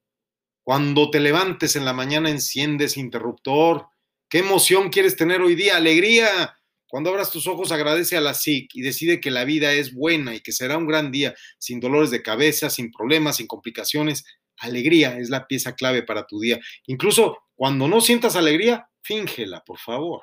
Cuando 0.62 1.10
te 1.10 1.18
levantes 1.18 1.74
en 1.74 1.84
la 1.84 1.92
mañana, 1.92 2.30
enciendes 2.30 2.96
interruptor. 2.96 3.88
¿Qué 4.28 4.38
emoción 4.38 4.90
quieres 4.90 5.16
tener 5.16 5.40
hoy 5.40 5.56
día? 5.56 5.76
Alegría. 5.76 6.56
Cuando 6.86 7.10
abras 7.10 7.32
tus 7.32 7.46
ojos, 7.46 7.72
agradece 7.72 8.16
a 8.16 8.20
la 8.20 8.34
SIC 8.34 8.76
y 8.76 8.82
decide 8.82 9.20
que 9.20 9.30
la 9.30 9.44
vida 9.44 9.72
es 9.72 9.94
buena 9.94 10.34
y 10.34 10.40
que 10.40 10.52
será 10.52 10.76
un 10.76 10.86
gran 10.86 11.10
día, 11.10 11.34
sin 11.58 11.80
dolores 11.80 12.10
de 12.10 12.22
cabeza, 12.22 12.70
sin 12.70 12.92
problemas, 12.92 13.38
sin 13.38 13.46
complicaciones. 13.46 14.24
Alegría 14.58 15.18
es 15.18 15.30
la 15.30 15.46
pieza 15.48 15.74
clave 15.74 16.02
para 16.02 16.26
tu 16.26 16.38
día. 16.38 16.60
Incluso 16.86 17.38
cuando 17.54 17.88
no 17.88 18.00
sientas 18.00 18.36
alegría, 18.36 18.88
fíngela, 19.00 19.64
por 19.64 19.78
favor. 19.78 20.20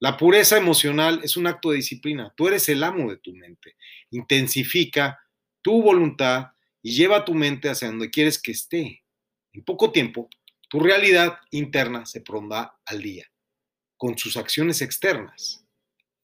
La 0.00 0.16
pureza 0.16 0.56
emocional 0.56 1.20
es 1.24 1.36
un 1.36 1.46
acto 1.46 1.70
de 1.70 1.76
disciplina. 1.76 2.32
Tú 2.36 2.46
eres 2.46 2.68
el 2.68 2.84
amo 2.84 3.10
de 3.10 3.16
tu 3.16 3.34
mente. 3.34 3.76
Intensifica 4.10 5.18
tu 5.60 5.82
voluntad 5.82 6.52
y 6.82 6.92
lleva 6.92 7.24
tu 7.24 7.34
mente 7.34 7.68
hacia 7.68 7.88
donde 7.88 8.10
quieres 8.10 8.40
que 8.40 8.52
esté. 8.52 9.02
En 9.52 9.64
poco 9.64 9.90
tiempo, 9.90 10.28
tu 10.68 10.78
realidad 10.78 11.38
interna 11.50 12.06
se 12.06 12.20
pondrá 12.20 12.78
al 12.84 13.02
día 13.02 13.26
con 13.96 14.16
sus 14.16 14.36
acciones 14.36 14.80
externas. 14.82 15.64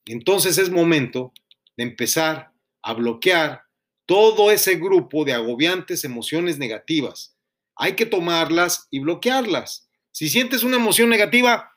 Entonces 0.06 0.58
es 0.58 0.70
momento 0.70 1.32
de 1.76 1.84
empezar 1.84 2.52
a 2.82 2.92
bloquear 2.94 3.64
todo 4.06 4.50
ese 4.50 4.76
grupo 4.76 5.24
de 5.24 5.32
agobiantes 5.32 6.04
emociones 6.04 6.58
negativas. 6.58 7.36
Hay 7.74 7.96
que 7.96 8.06
tomarlas 8.06 8.86
y 8.90 9.00
bloquearlas. 9.00 9.88
Si 10.12 10.28
sientes 10.28 10.62
una 10.62 10.76
emoción 10.76 11.08
negativa, 11.08 11.76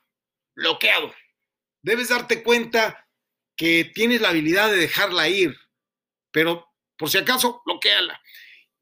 bloqueado. 0.54 1.12
Debes 1.82 2.08
darte 2.08 2.42
cuenta 2.42 3.08
que 3.56 3.84
tienes 3.94 4.20
la 4.20 4.30
habilidad 4.30 4.70
de 4.70 4.76
dejarla 4.76 5.28
ir, 5.28 5.56
pero 6.30 6.68
por 6.96 7.08
si 7.08 7.18
acaso, 7.18 7.62
bloqueala. 7.64 8.20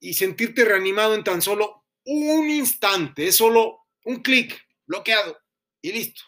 Y 0.01 0.15
sentirte 0.15 0.65
reanimado 0.65 1.15
en 1.15 1.25
tan 1.25 1.43
solo 1.43 1.85
un 2.05 2.51
instante, 2.51 3.27
es 3.27 3.37
solo 3.37 3.87
un 4.05 4.23
clic, 4.23 4.67
bloqueado 4.87 5.39
y 5.83 5.93
listo. 5.93 6.23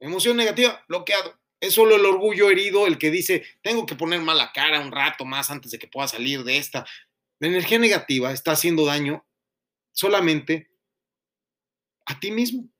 Emoción 0.00 0.36
negativa, 0.36 0.84
bloqueado. 0.88 1.38
Es 1.60 1.74
solo 1.74 1.94
el 1.94 2.04
orgullo 2.04 2.50
herido 2.50 2.86
el 2.86 2.98
que 2.98 3.10
dice, 3.10 3.44
tengo 3.62 3.86
que 3.86 3.94
poner 3.94 4.20
mala 4.20 4.50
cara 4.52 4.80
un 4.80 4.90
rato 4.90 5.24
más 5.24 5.50
antes 5.50 5.70
de 5.70 5.78
que 5.78 5.86
pueda 5.86 6.08
salir 6.08 6.42
de 6.42 6.56
esta. 6.56 6.84
La 7.38 7.48
energía 7.48 7.78
negativa 7.78 8.32
está 8.32 8.52
haciendo 8.52 8.84
daño 8.84 9.24
solamente 9.92 10.70
a 12.06 12.18
ti 12.18 12.32
mismo. 12.32 12.71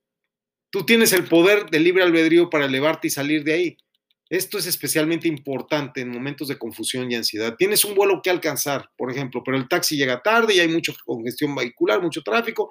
Tú 0.73 0.87
tienes 0.87 1.13
el 1.13 1.25
poder 1.25 1.69
del 1.69 1.85
libre 1.85 2.03
albedrío 2.03 2.49
para 2.49 2.65
elevarte 2.65 3.09
y 3.09 3.11
salir 3.11 3.45
de 3.45 3.53
ahí. 3.53 3.77
Esto 4.31 4.57
es 4.57 4.67
especialmente 4.67 5.29
importante 5.29 6.01
en 6.01 6.09
momentos 6.09 6.49
de 6.49 6.57
confusión 6.57 7.13
y 7.13 7.15
ansiedad. 7.15 7.57
Tienes 7.59 7.85
un 7.85 7.95
vuelo 7.95 8.23
que 8.23 8.31
alcanzar, 8.31 8.89
por 8.97 9.11
ejemplo, 9.11 9.43
pero 9.45 9.59
el 9.59 9.69
taxi 9.69 9.99
llega 9.99 10.23
tarde 10.23 10.55
y 10.55 10.61
hay 10.61 10.69
mucha 10.69 10.95
congestión 11.05 11.55
vehicular, 11.55 12.01
mucho 12.01 12.23
tráfico, 12.23 12.71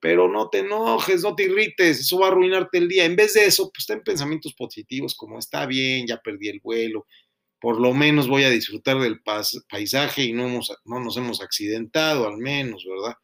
pero 0.00 0.26
no 0.26 0.48
te 0.48 0.60
enojes, 0.60 1.22
no 1.22 1.34
te 1.34 1.42
irrites, 1.42 2.00
eso 2.00 2.18
va 2.18 2.28
a 2.28 2.30
arruinarte 2.30 2.78
el 2.78 2.88
día. 2.88 3.04
En 3.04 3.14
vez 3.14 3.34
de 3.34 3.44
eso, 3.44 3.70
pues 3.74 3.84
ten 3.86 4.00
pensamientos 4.02 4.54
positivos 4.54 5.14
como 5.14 5.38
está 5.38 5.66
bien, 5.66 6.06
ya 6.06 6.16
perdí 6.22 6.48
el 6.48 6.60
vuelo, 6.60 7.06
por 7.60 7.78
lo 7.78 7.92
menos 7.92 8.26
voy 8.26 8.44
a 8.44 8.50
disfrutar 8.50 8.98
del 9.00 9.20
paisaje 9.68 10.24
y 10.24 10.32
no, 10.32 10.48
no 10.86 11.00
nos 11.00 11.16
hemos 11.18 11.42
accidentado 11.42 12.26
al 12.26 12.38
menos, 12.38 12.86
¿verdad? 12.88 13.18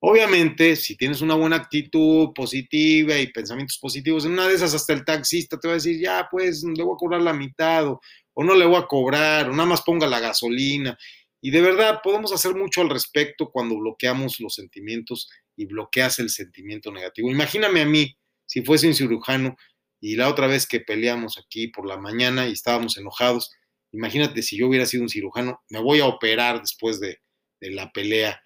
Obviamente, 0.00 0.76
si 0.76 0.96
tienes 0.96 1.22
una 1.22 1.34
buena 1.34 1.56
actitud 1.56 2.32
positiva 2.32 3.18
y 3.18 3.32
pensamientos 3.32 3.78
positivos, 3.78 4.24
en 4.24 4.32
una 4.32 4.46
de 4.46 4.54
esas 4.54 4.72
hasta 4.72 4.92
el 4.92 5.04
taxista 5.04 5.58
te 5.58 5.66
va 5.66 5.74
a 5.74 5.76
decir, 5.76 6.00
ya, 6.00 6.28
pues 6.30 6.62
le 6.62 6.84
voy 6.84 6.94
a 6.94 6.98
cobrar 6.98 7.20
la 7.20 7.32
mitad 7.32 7.88
o, 7.88 8.00
no 8.36 8.54
le 8.54 8.64
voy 8.64 8.76
a 8.76 8.86
cobrar 8.86 9.48
o 9.50 9.52
nada 9.52 9.68
más 9.68 9.82
ponga 9.82 10.06
la 10.06 10.20
gasolina. 10.20 10.96
Y 11.40 11.50
de 11.50 11.60
verdad, 11.62 12.00
podemos 12.02 12.32
hacer 12.32 12.54
mucho 12.54 12.80
al 12.80 12.90
respecto 12.90 13.50
cuando 13.50 13.76
bloqueamos 13.76 14.38
los 14.38 14.54
sentimientos 14.54 15.28
y 15.56 15.66
bloqueas 15.66 16.20
el 16.20 16.30
sentimiento 16.30 16.92
negativo. 16.92 17.30
Imagíname 17.30 17.80
a 17.80 17.86
mí, 17.86 18.16
si 18.46 18.62
fuese 18.62 18.86
un 18.86 18.94
cirujano 18.94 19.56
y 20.00 20.14
la 20.14 20.28
otra 20.28 20.46
vez 20.46 20.68
que 20.68 20.78
peleamos 20.80 21.38
aquí 21.38 21.68
por 21.68 21.86
la 21.88 21.96
mañana 21.96 22.46
y 22.46 22.52
estábamos 22.52 22.96
enojados, 22.98 23.50
imagínate 23.92 24.42
si 24.42 24.56
yo 24.56 24.68
hubiera 24.68 24.86
sido 24.86 25.02
un 25.02 25.08
cirujano, 25.08 25.60
me 25.70 25.80
voy 25.80 25.98
a 25.98 26.06
operar 26.06 26.60
después 26.60 27.00
de, 27.00 27.18
de 27.60 27.70
la 27.72 27.90
pelea 27.90 28.40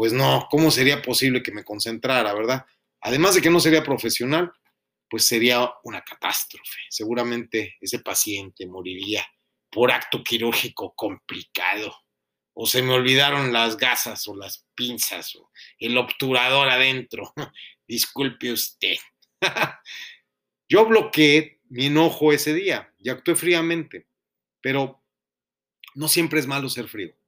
pues 0.00 0.14
no, 0.14 0.48
¿cómo 0.50 0.70
sería 0.70 1.02
posible 1.02 1.42
que 1.42 1.52
me 1.52 1.62
concentrara, 1.62 2.32
verdad? 2.32 2.64
Además 3.02 3.34
de 3.34 3.42
que 3.42 3.50
no 3.50 3.60
sería 3.60 3.84
profesional, 3.84 4.50
pues 5.10 5.26
sería 5.26 5.70
una 5.84 6.00
catástrofe. 6.00 6.78
Seguramente 6.88 7.76
ese 7.82 7.98
paciente 7.98 8.66
moriría 8.66 9.22
por 9.70 9.92
acto 9.92 10.24
quirúrgico 10.24 10.94
complicado. 10.96 11.94
O 12.54 12.66
se 12.66 12.80
me 12.80 12.94
olvidaron 12.94 13.52
las 13.52 13.76
gasas 13.76 14.26
o 14.26 14.34
las 14.34 14.66
pinzas 14.74 15.36
o 15.36 15.50
el 15.78 15.98
obturador 15.98 16.70
adentro. 16.70 17.34
Disculpe 17.86 18.52
usted. 18.52 18.96
Yo 20.66 20.86
bloqueé 20.86 21.60
mi 21.68 21.88
enojo 21.88 22.32
ese 22.32 22.54
día 22.54 22.90
y 22.96 23.10
actué 23.10 23.34
fríamente, 23.34 24.08
pero 24.62 25.04
no 25.94 26.08
siempre 26.08 26.40
es 26.40 26.46
malo 26.46 26.70
ser 26.70 26.88
frío. 26.88 27.19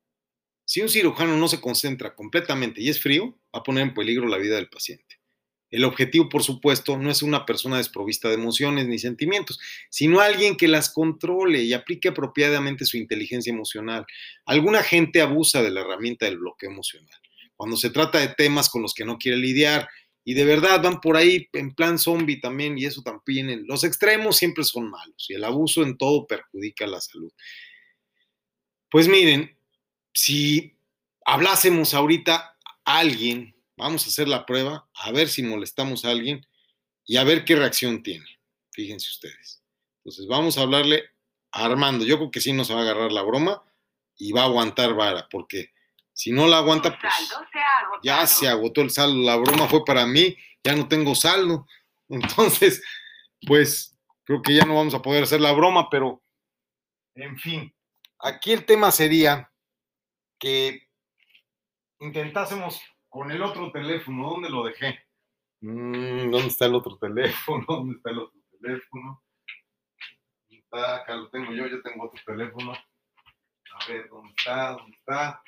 Si 0.72 0.80
un 0.80 0.88
cirujano 0.88 1.36
no 1.36 1.48
se 1.48 1.60
concentra 1.60 2.14
completamente 2.14 2.80
y 2.80 2.88
es 2.88 2.98
frío, 2.98 3.38
va 3.54 3.58
a 3.58 3.62
poner 3.62 3.82
en 3.82 3.92
peligro 3.92 4.26
la 4.26 4.38
vida 4.38 4.56
del 4.56 4.70
paciente. 4.70 5.20
El 5.70 5.84
objetivo, 5.84 6.30
por 6.30 6.42
supuesto, 6.42 6.96
no 6.96 7.10
es 7.10 7.20
una 7.20 7.44
persona 7.44 7.76
desprovista 7.76 8.28
de 8.28 8.36
emociones 8.36 8.86
ni 8.86 8.98
sentimientos, 8.98 9.60
sino 9.90 10.20
alguien 10.20 10.56
que 10.56 10.68
las 10.68 10.88
controle 10.88 11.62
y 11.62 11.74
aplique 11.74 12.08
apropiadamente 12.08 12.86
su 12.86 12.96
inteligencia 12.96 13.52
emocional. 13.52 14.06
Alguna 14.46 14.82
gente 14.82 15.20
abusa 15.20 15.62
de 15.62 15.72
la 15.72 15.82
herramienta 15.82 16.24
del 16.24 16.38
bloqueo 16.38 16.70
emocional. 16.70 17.20
Cuando 17.54 17.76
se 17.76 17.90
trata 17.90 18.20
de 18.20 18.28
temas 18.28 18.70
con 18.70 18.80
los 18.80 18.94
que 18.94 19.04
no 19.04 19.18
quiere 19.18 19.36
lidiar 19.36 19.90
y 20.24 20.32
de 20.32 20.46
verdad 20.46 20.80
van 20.80 21.02
por 21.02 21.18
ahí 21.18 21.50
en 21.52 21.74
plan 21.74 21.98
zombie 21.98 22.40
también 22.40 22.78
y 22.78 22.86
eso 22.86 23.02
también. 23.02 23.66
Los 23.66 23.84
extremos 23.84 24.38
siempre 24.38 24.64
son 24.64 24.88
malos 24.88 25.26
y 25.28 25.34
el 25.34 25.44
abuso 25.44 25.82
en 25.82 25.98
todo 25.98 26.26
perjudica 26.26 26.86
la 26.86 27.02
salud. 27.02 27.30
Pues 28.88 29.06
miren, 29.06 29.54
si 30.12 30.76
hablásemos 31.24 31.94
ahorita 31.94 32.56
a 32.84 32.98
alguien, 32.98 33.54
vamos 33.76 34.04
a 34.04 34.08
hacer 34.08 34.28
la 34.28 34.46
prueba, 34.46 34.88
a 34.94 35.12
ver 35.12 35.28
si 35.28 35.42
molestamos 35.42 36.04
a 36.04 36.10
alguien 36.10 36.46
y 37.04 37.16
a 37.16 37.24
ver 37.24 37.44
qué 37.44 37.56
reacción 37.56 38.02
tiene. 38.02 38.26
Fíjense 38.72 39.08
ustedes. 39.08 39.62
Entonces 39.98 40.26
vamos 40.26 40.58
a 40.58 40.62
hablarle 40.62 41.04
a 41.52 41.64
Armando. 41.64 42.04
Yo 42.04 42.16
creo 42.16 42.30
que 42.30 42.40
sí 42.40 42.52
nos 42.52 42.70
va 42.70 42.78
a 42.78 42.82
agarrar 42.82 43.12
la 43.12 43.22
broma 43.22 43.62
y 44.16 44.32
va 44.32 44.42
a 44.42 44.46
aguantar 44.46 44.94
vara, 44.94 45.28
porque 45.30 45.72
si 46.12 46.32
no 46.32 46.46
la 46.46 46.58
aguanta, 46.58 46.98
pues 46.98 47.12
ya 48.02 48.26
se 48.26 48.48
agotó 48.48 48.82
el 48.82 48.90
saldo. 48.90 49.18
La 49.22 49.36
broma 49.36 49.68
fue 49.68 49.84
para 49.84 50.06
mí, 50.06 50.36
ya 50.62 50.74
no 50.74 50.88
tengo 50.88 51.14
saldo. 51.14 51.66
Entonces, 52.08 52.82
pues 53.46 53.96
creo 54.24 54.42
que 54.42 54.54
ya 54.54 54.64
no 54.64 54.74
vamos 54.74 54.94
a 54.94 55.02
poder 55.02 55.24
hacer 55.24 55.40
la 55.40 55.52
broma, 55.52 55.88
pero 55.90 56.22
en 57.14 57.38
fin, 57.38 57.74
aquí 58.18 58.52
el 58.52 58.64
tema 58.64 58.90
sería 58.90 59.51
que 60.42 60.88
intentásemos 62.00 62.82
con 63.08 63.30
el 63.30 63.40
otro 63.44 63.70
teléfono, 63.70 64.30
¿dónde 64.30 64.50
lo 64.50 64.64
dejé? 64.64 64.98
Mm, 65.60 66.32
¿Dónde 66.32 66.48
está 66.48 66.66
el 66.66 66.74
otro 66.74 66.98
teléfono? 66.98 67.64
¿Dónde 67.68 67.96
está 67.96 68.10
el 68.10 68.18
otro 68.18 68.40
teléfono? 68.60 69.22
¿Dónde 70.48 70.64
está? 70.64 70.96
Acá 70.96 71.14
lo 71.14 71.30
tengo 71.30 71.52
yo, 71.52 71.68
yo 71.68 71.80
tengo 71.82 72.06
otro 72.06 72.20
teléfono. 72.26 72.72
A 72.72 73.86
ver, 73.86 74.08
¿dónde 74.08 74.34
está? 74.36 74.72
¿Dónde 74.72 74.96
está? 74.96 75.42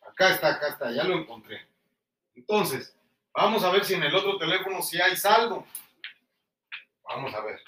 Acá 0.00 0.34
está, 0.34 0.48
acá 0.48 0.68
está, 0.68 0.90
ya 0.90 1.04
lo 1.04 1.14
encontré. 1.14 1.60
Entonces, 2.34 2.98
vamos 3.34 3.62
a 3.64 3.70
ver 3.70 3.84
si 3.84 3.94
en 3.94 4.02
el 4.02 4.14
otro 4.14 4.38
teléfono 4.38 4.82
sí 4.82 5.00
hay 5.00 5.16
saldo. 5.16 5.66
Vamos 7.04 7.34
a 7.34 7.40
ver. 7.42 7.60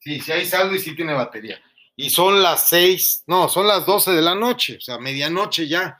Sí, 0.00 0.20
sí 0.20 0.32
hay 0.32 0.44
saldo 0.44 0.74
y 0.74 0.78
sí 0.78 0.94
tiene 0.94 1.14
batería. 1.14 1.62
Y 1.96 2.10
son 2.10 2.42
las 2.42 2.68
seis, 2.68 3.22
no, 3.26 3.48
son 3.48 3.68
las 3.68 3.86
doce 3.86 4.10
de 4.10 4.22
la 4.22 4.34
noche, 4.34 4.76
o 4.78 4.80
sea, 4.80 4.98
medianoche 4.98 5.68
ya. 5.68 5.98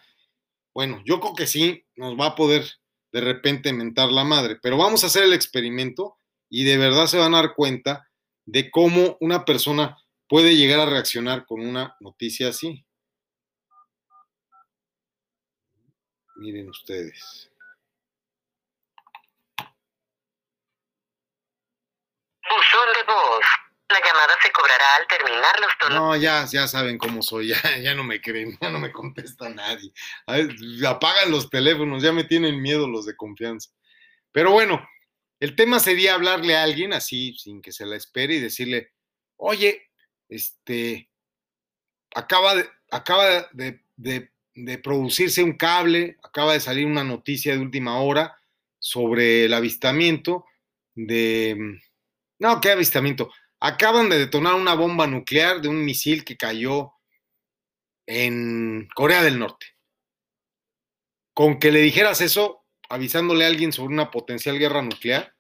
Bueno, 0.74 1.00
yo 1.04 1.20
creo 1.20 1.34
que 1.34 1.46
sí 1.46 1.84
nos 1.94 2.18
va 2.18 2.26
a 2.26 2.34
poder 2.34 2.64
de 3.12 3.20
repente 3.20 3.72
mentar 3.72 4.10
la 4.10 4.24
madre, 4.24 4.58
pero 4.60 4.76
vamos 4.76 5.04
a 5.04 5.06
hacer 5.06 5.22
el 5.22 5.32
experimento 5.32 6.18
y 6.50 6.64
de 6.64 6.78
verdad 6.78 7.06
se 7.06 7.18
van 7.18 7.34
a 7.34 7.38
dar 7.38 7.54
cuenta 7.54 8.08
de 8.44 8.70
cómo 8.70 9.16
una 9.20 9.44
persona 9.44 9.96
puede 10.28 10.56
llegar 10.56 10.80
a 10.80 10.86
reaccionar 10.86 11.46
con 11.46 11.60
una 11.60 11.96
noticia 12.00 12.48
así. 12.48 12.84
Miren 16.36 16.68
ustedes. 16.68 17.50
Buzón 22.56 22.92
de 22.94 23.12
voz. 23.12 23.44
La 23.90 24.00
llamada 24.00 24.34
se 24.42 24.50
cobrará 24.50 24.96
al 24.96 25.06
terminar 25.06 25.60
los 25.60 25.70
tonos. 25.78 25.98
No, 25.98 26.16
ya, 26.16 26.46
ya 26.46 26.66
saben 26.66 26.96
cómo 26.96 27.22
soy, 27.22 27.48
ya, 27.48 27.78
ya 27.78 27.94
no 27.94 28.02
me 28.02 28.20
creen, 28.20 28.56
ya 28.60 28.70
no 28.70 28.80
me 28.80 28.90
contesta 28.90 29.48
nadie. 29.50 29.92
Apagan 30.86 31.30
los 31.30 31.50
teléfonos, 31.50 32.02
ya 32.02 32.12
me 32.12 32.24
tienen 32.24 32.62
miedo 32.62 32.88
los 32.88 33.04
de 33.06 33.14
confianza. 33.14 33.70
Pero 34.32 34.52
bueno, 34.52 34.88
el 35.38 35.54
tema 35.54 35.80
sería 35.80 36.14
hablarle 36.14 36.56
a 36.56 36.62
alguien 36.62 36.92
así, 36.92 37.34
sin 37.34 37.60
que 37.60 37.72
se 37.72 37.84
la 37.84 37.96
espere, 37.96 38.34
y 38.34 38.40
decirle, 38.40 38.92
oye, 39.36 39.90
este, 40.28 41.10
acaba 42.14 42.54
de, 42.54 42.68
acaba 42.90 43.48
de, 43.52 43.80
de 43.96 44.78
producirse 44.78 45.42
un 45.42 45.56
cable, 45.56 46.16
acaba 46.22 46.54
de 46.54 46.60
salir 46.60 46.86
una 46.86 47.04
noticia 47.04 47.52
de 47.52 47.60
última 47.60 48.00
hora 48.00 48.38
sobre 48.78 49.44
el 49.44 49.54
avistamiento 49.54 50.46
de... 50.94 51.80
No, 52.38 52.60
¿qué 52.60 52.70
avistamiento? 52.70 53.30
Acaban 53.60 54.08
de 54.08 54.18
detonar 54.18 54.54
una 54.54 54.74
bomba 54.74 55.06
nuclear 55.06 55.60
de 55.60 55.68
un 55.68 55.84
misil 55.84 56.24
que 56.24 56.36
cayó 56.36 56.92
en 58.06 58.88
Corea 58.94 59.22
del 59.22 59.38
Norte. 59.38 59.66
Con 61.32 61.58
que 61.58 61.72
le 61.72 61.80
dijeras 61.80 62.20
eso, 62.20 62.64
avisándole 62.88 63.44
a 63.44 63.48
alguien 63.48 63.72
sobre 63.72 63.94
una 63.94 64.10
potencial 64.10 64.58
guerra 64.58 64.82
nuclear, 64.82 65.34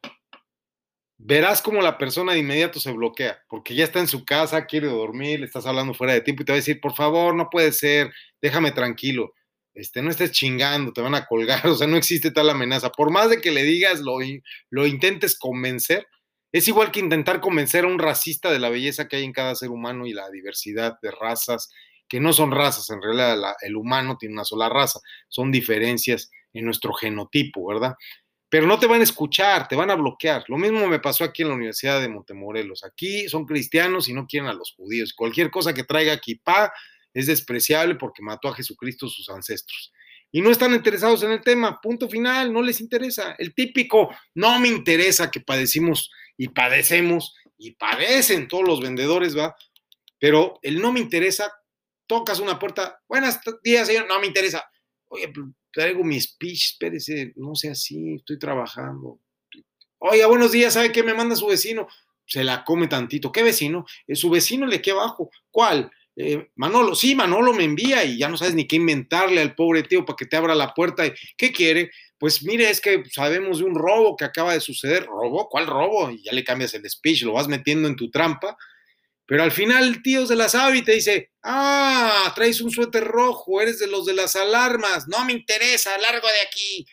verás 1.18 1.62
como 1.62 1.82
la 1.82 1.98
persona 1.98 2.32
de 2.32 2.40
inmediato 2.40 2.80
se 2.80 2.92
bloquea, 2.92 3.38
porque 3.48 3.74
ya 3.74 3.84
está 3.84 4.00
en 4.00 4.08
su 4.08 4.24
casa, 4.24 4.66
quiere 4.66 4.88
dormir, 4.88 5.40
le 5.40 5.46
estás 5.46 5.66
hablando 5.66 5.94
fuera 5.94 6.12
de 6.12 6.20
tiempo 6.20 6.42
y 6.42 6.46
te 6.46 6.52
va 6.52 6.56
a 6.56 6.60
decir, 6.60 6.80
por 6.80 6.94
favor, 6.94 7.34
no 7.34 7.48
puede 7.50 7.72
ser, 7.72 8.12
déjame 8.42 8.72
tranquilo, 8.72 9.32
este, 9.74 10.02
no 10.02 10.10
estés 10.10 10.32
chingando, 10.32 10.92
te 10.92 11.00
van 11.00 11.14
a 11.14 11.26
colgar, 11.26 11.66
o 11.66 11.76
sea, 11.76 11.86
no 11.86 11.96
existe 11.96 12.30
tal 12.30 12.50
amenaza. 12.50 12.90
Por 12.90 13.10
más 13.10 13.30
de 13.30 13.40
que 13.40 13.52
le 13.52 13.62
digas, 13.62 14.00
lo, 14.00 14.18
lo 14.70 14.86
intentes 14.86 15.38
convencer, 15.38 16.06
es 16.54 16.68
igual 16.68 16.92
que 16.92 17.00
intentar 17.00 17.40
convencer 17.40 17.84
a 17.84 17.88
un 17.88 17.98
racista 17.98 18.52
de 18.52 18.60
la 18.60 18.68
belleza 18.68 19.08
que 19.08 19.16
hay 19.16 19.24
en 19.24 19.32
cada 19.32 19.56
ser 19.56 19.70
humano 19.70 20.06
y 20.06 20.12
la 20.12 20.30
diversidad 20.30 21.00
de 21.02 21.10
razas, 21.10 21.68
que 22.06 22.20
no 22.20 22.32
son 22.32 22.52
razas, 22.52 22.88
en 22.90 23.02
realidad 23.02 23.56
el 23.62 23.74
humano 23.74 24.16
tiene 24.16 24.34
una 24.34 24.44
sola 24.44 24.68
raza, 24.68 25.00
son 25.26 25.50
diferencias 25.50 26.30
en 26.52 26.64
nuestro 26.64 26.94
genotipo, 26.94 27.66
¿verdad? 27.66 27.94
Pero 28.48 28.68
no 28.68 28.78
te 28.78 28.86
van 28.86 29.00
a 29.00 29.02
escuchar, 29.02 29.66
te 29.66 29.74
van 29.74 29.90
a 29.90 29.96
bloquear. 29.96 30.44
Lo 30.46 30.56
mismo 30.56 30.86
me 30.86 31.00
pasó 31.00 31.24
aquí 31.24 31.42
en 31.42 31.48
la 31.48 31.54
Universidad 31.56 32.00
de 32.00 32.08
Montemorelos. 32.08 32.84
Aquí 32.84 33.28
son 33.28 33.46
cristianos 33.46 34.08
y 34.08 34.12
no 34.12 34.28
quieren 34.28 34.48
a 34.48 34.54
los 34.54 34.74
judíos. 34.76 35.12
Cualquier 35.12 35.50
cosa 35.50 35.74
que 35.74 35.82
traiga 35.82 36.20
pa 36.44 36.72
es 37.12 37.26
despreciable 37.26 37.96
porque 37.96 38.22
mató 38.22 38.46
a 38.46 38.54
Jesucristo 38.54 39.08
sus 39.08 39.28
ancestros. 39.28 39.92
Y 40.30 40.40
no 40.40 40.50
están 40.50 40.72
interesados 40.72 41.24
en 41.24 41.32
el 41.32 41.40
tema, 41.40 41.80
punto 41.80 42.08
final, 42.08 42.52
no 42.52 42.62
les 42.62 42.80
interesa. 42.80 43.34
El 43.38 43.54
típico, 43.54 44.14
no 44.34 44.60
me 44.60 44.68
interesa 44.68 45.32
que 45.32 45.40
padecimos 45.40 46.12
y 46.36 46.48
padecemos 46.48 47.34
y 47.56 47.72
padecen 47.72 48.48
todos 48.48 48.66
los 48.66 48.80
vendedores, 48.80 49.36
¿va? 49.36 49.54
Pero 50.18 50.58
el 50.62 50.80
no 50.80 50.92
me 50.92 51.00
interesa, 51.00 51.52
tocas 52.06 52.40
una 52.40 52.58
puerta, 52.58 53.00
buenos 53.08 53.38
días, 53.62 53.86
señor, 53.86 54.06
no 54.08 54.18
me 54.20 54.26
interesa. 54.26 54.64
Oye, 55.06 55.32
traigo 55.72 56.02
mi 56.02 56.20
speech, 56.20 56.72
espérese, 56.72 57.32
no 57.36 57.54
sea 57.54 57.72
así, 57.72 58.14
estoy 58.14 58.38
trabajando. 58.38 59.20
Oiga, 59.98 60.26
buenos 60.26 60.52
días, 60.52 60.74
¿sabe 60.74 60.92
qué 60.92 61.02
me 61.02 61.14
manda 61.14 61.36
su 61.36 61.46
vecino? 61.46 61.88
Se 62.26 62.42
la 62.42 62.64
come 62.64 62.88
tantito. 62.88 63.30
¿Qué 63.30 63.42
vecino? 63.42 63.86
Es 64.06 64.20
su 64.20 64.30
vecino 64.30 64.66
le 64.66 64.76
aquí 64.76 64.90
abajo. 64.90 65.30
¿Cuál? 65.50 65.90
Eh, 66.16 66.48
Manolo, 66.54 66.94
sí, 66.94 67.14
Manolo 67.14 67.52
me 67.52 67.64
envía 67.64 68.04
y 68.04 68.18
ya 68.18 68.28
no 68.28 68.36
sabes 68.36 68.54
ni 68.54 68.68
qué 68.68 68.76
inventarle 68.76 69.40
al 69.40 69.54
pobre 69.54 69.82
tío 69.82 70.04
para 70.04 70.16
que 70.16 70.26
te 70.26 70.36
abra 70.36 70.54
la 70.54 70.72
puerta. 70.72 71.04
¿Qué 71.36 71.52
quiere? 71.52 71.90
Pues 72.18 72.42
mire, 72.42 72.70
es 72.70 72.80
que 72.80 73.02
sabemos 73.10 73.58
de 73.58 73.64
un 73.64 73.74
robo 73.74 74.16
que 74.16 74.24
acaba 74.24 74.52
de 74.52 74.60
suceder. 74.60 75.06
¿Robo? 75.06 75.48
¿Cuál 75.48 75.66
robo? 75.66 76.10
Y 76.10 76.22
ya 76.22 76.32
le 76.32 76.44
cambias 76.44 76.74
el 76.74 76.88
speech, 76.88 77.22
lo 77.22 77.32
vas 77.32 77.48
metiendo 77.48 77.88
en 77.88 77.96
tu 77.96 78.10
trampa. 78.10 78.56
Pero 79.26 79.42
al 79.42 79.52
final 79.52 79.84
el 79.84 80.02
tío 80.02 80.26
se 80.26 80.36
la 80.36 80.48
sabe 80.48 80.78
y 80.78 80.82
te 80.82 80.92
dice, 80.92 81.30
ah, 81.42 82.32
traes 82.34 82.60
un 82.60 82.70
suéter 82.70 83.04
rojo, 83.04 83.60
eres 83.60 83.78
de 83.78 83.86
los 83.86 84.04
de 84.04 84.12
las 84.12 84.36
alarmas, 84.36 85.08
no 85.08 85.24
me 85.24 85.32
interesa, 85.32 85.96
largo 85.98 86.28
de 86.28 86.46
aquí. 86.46 86.86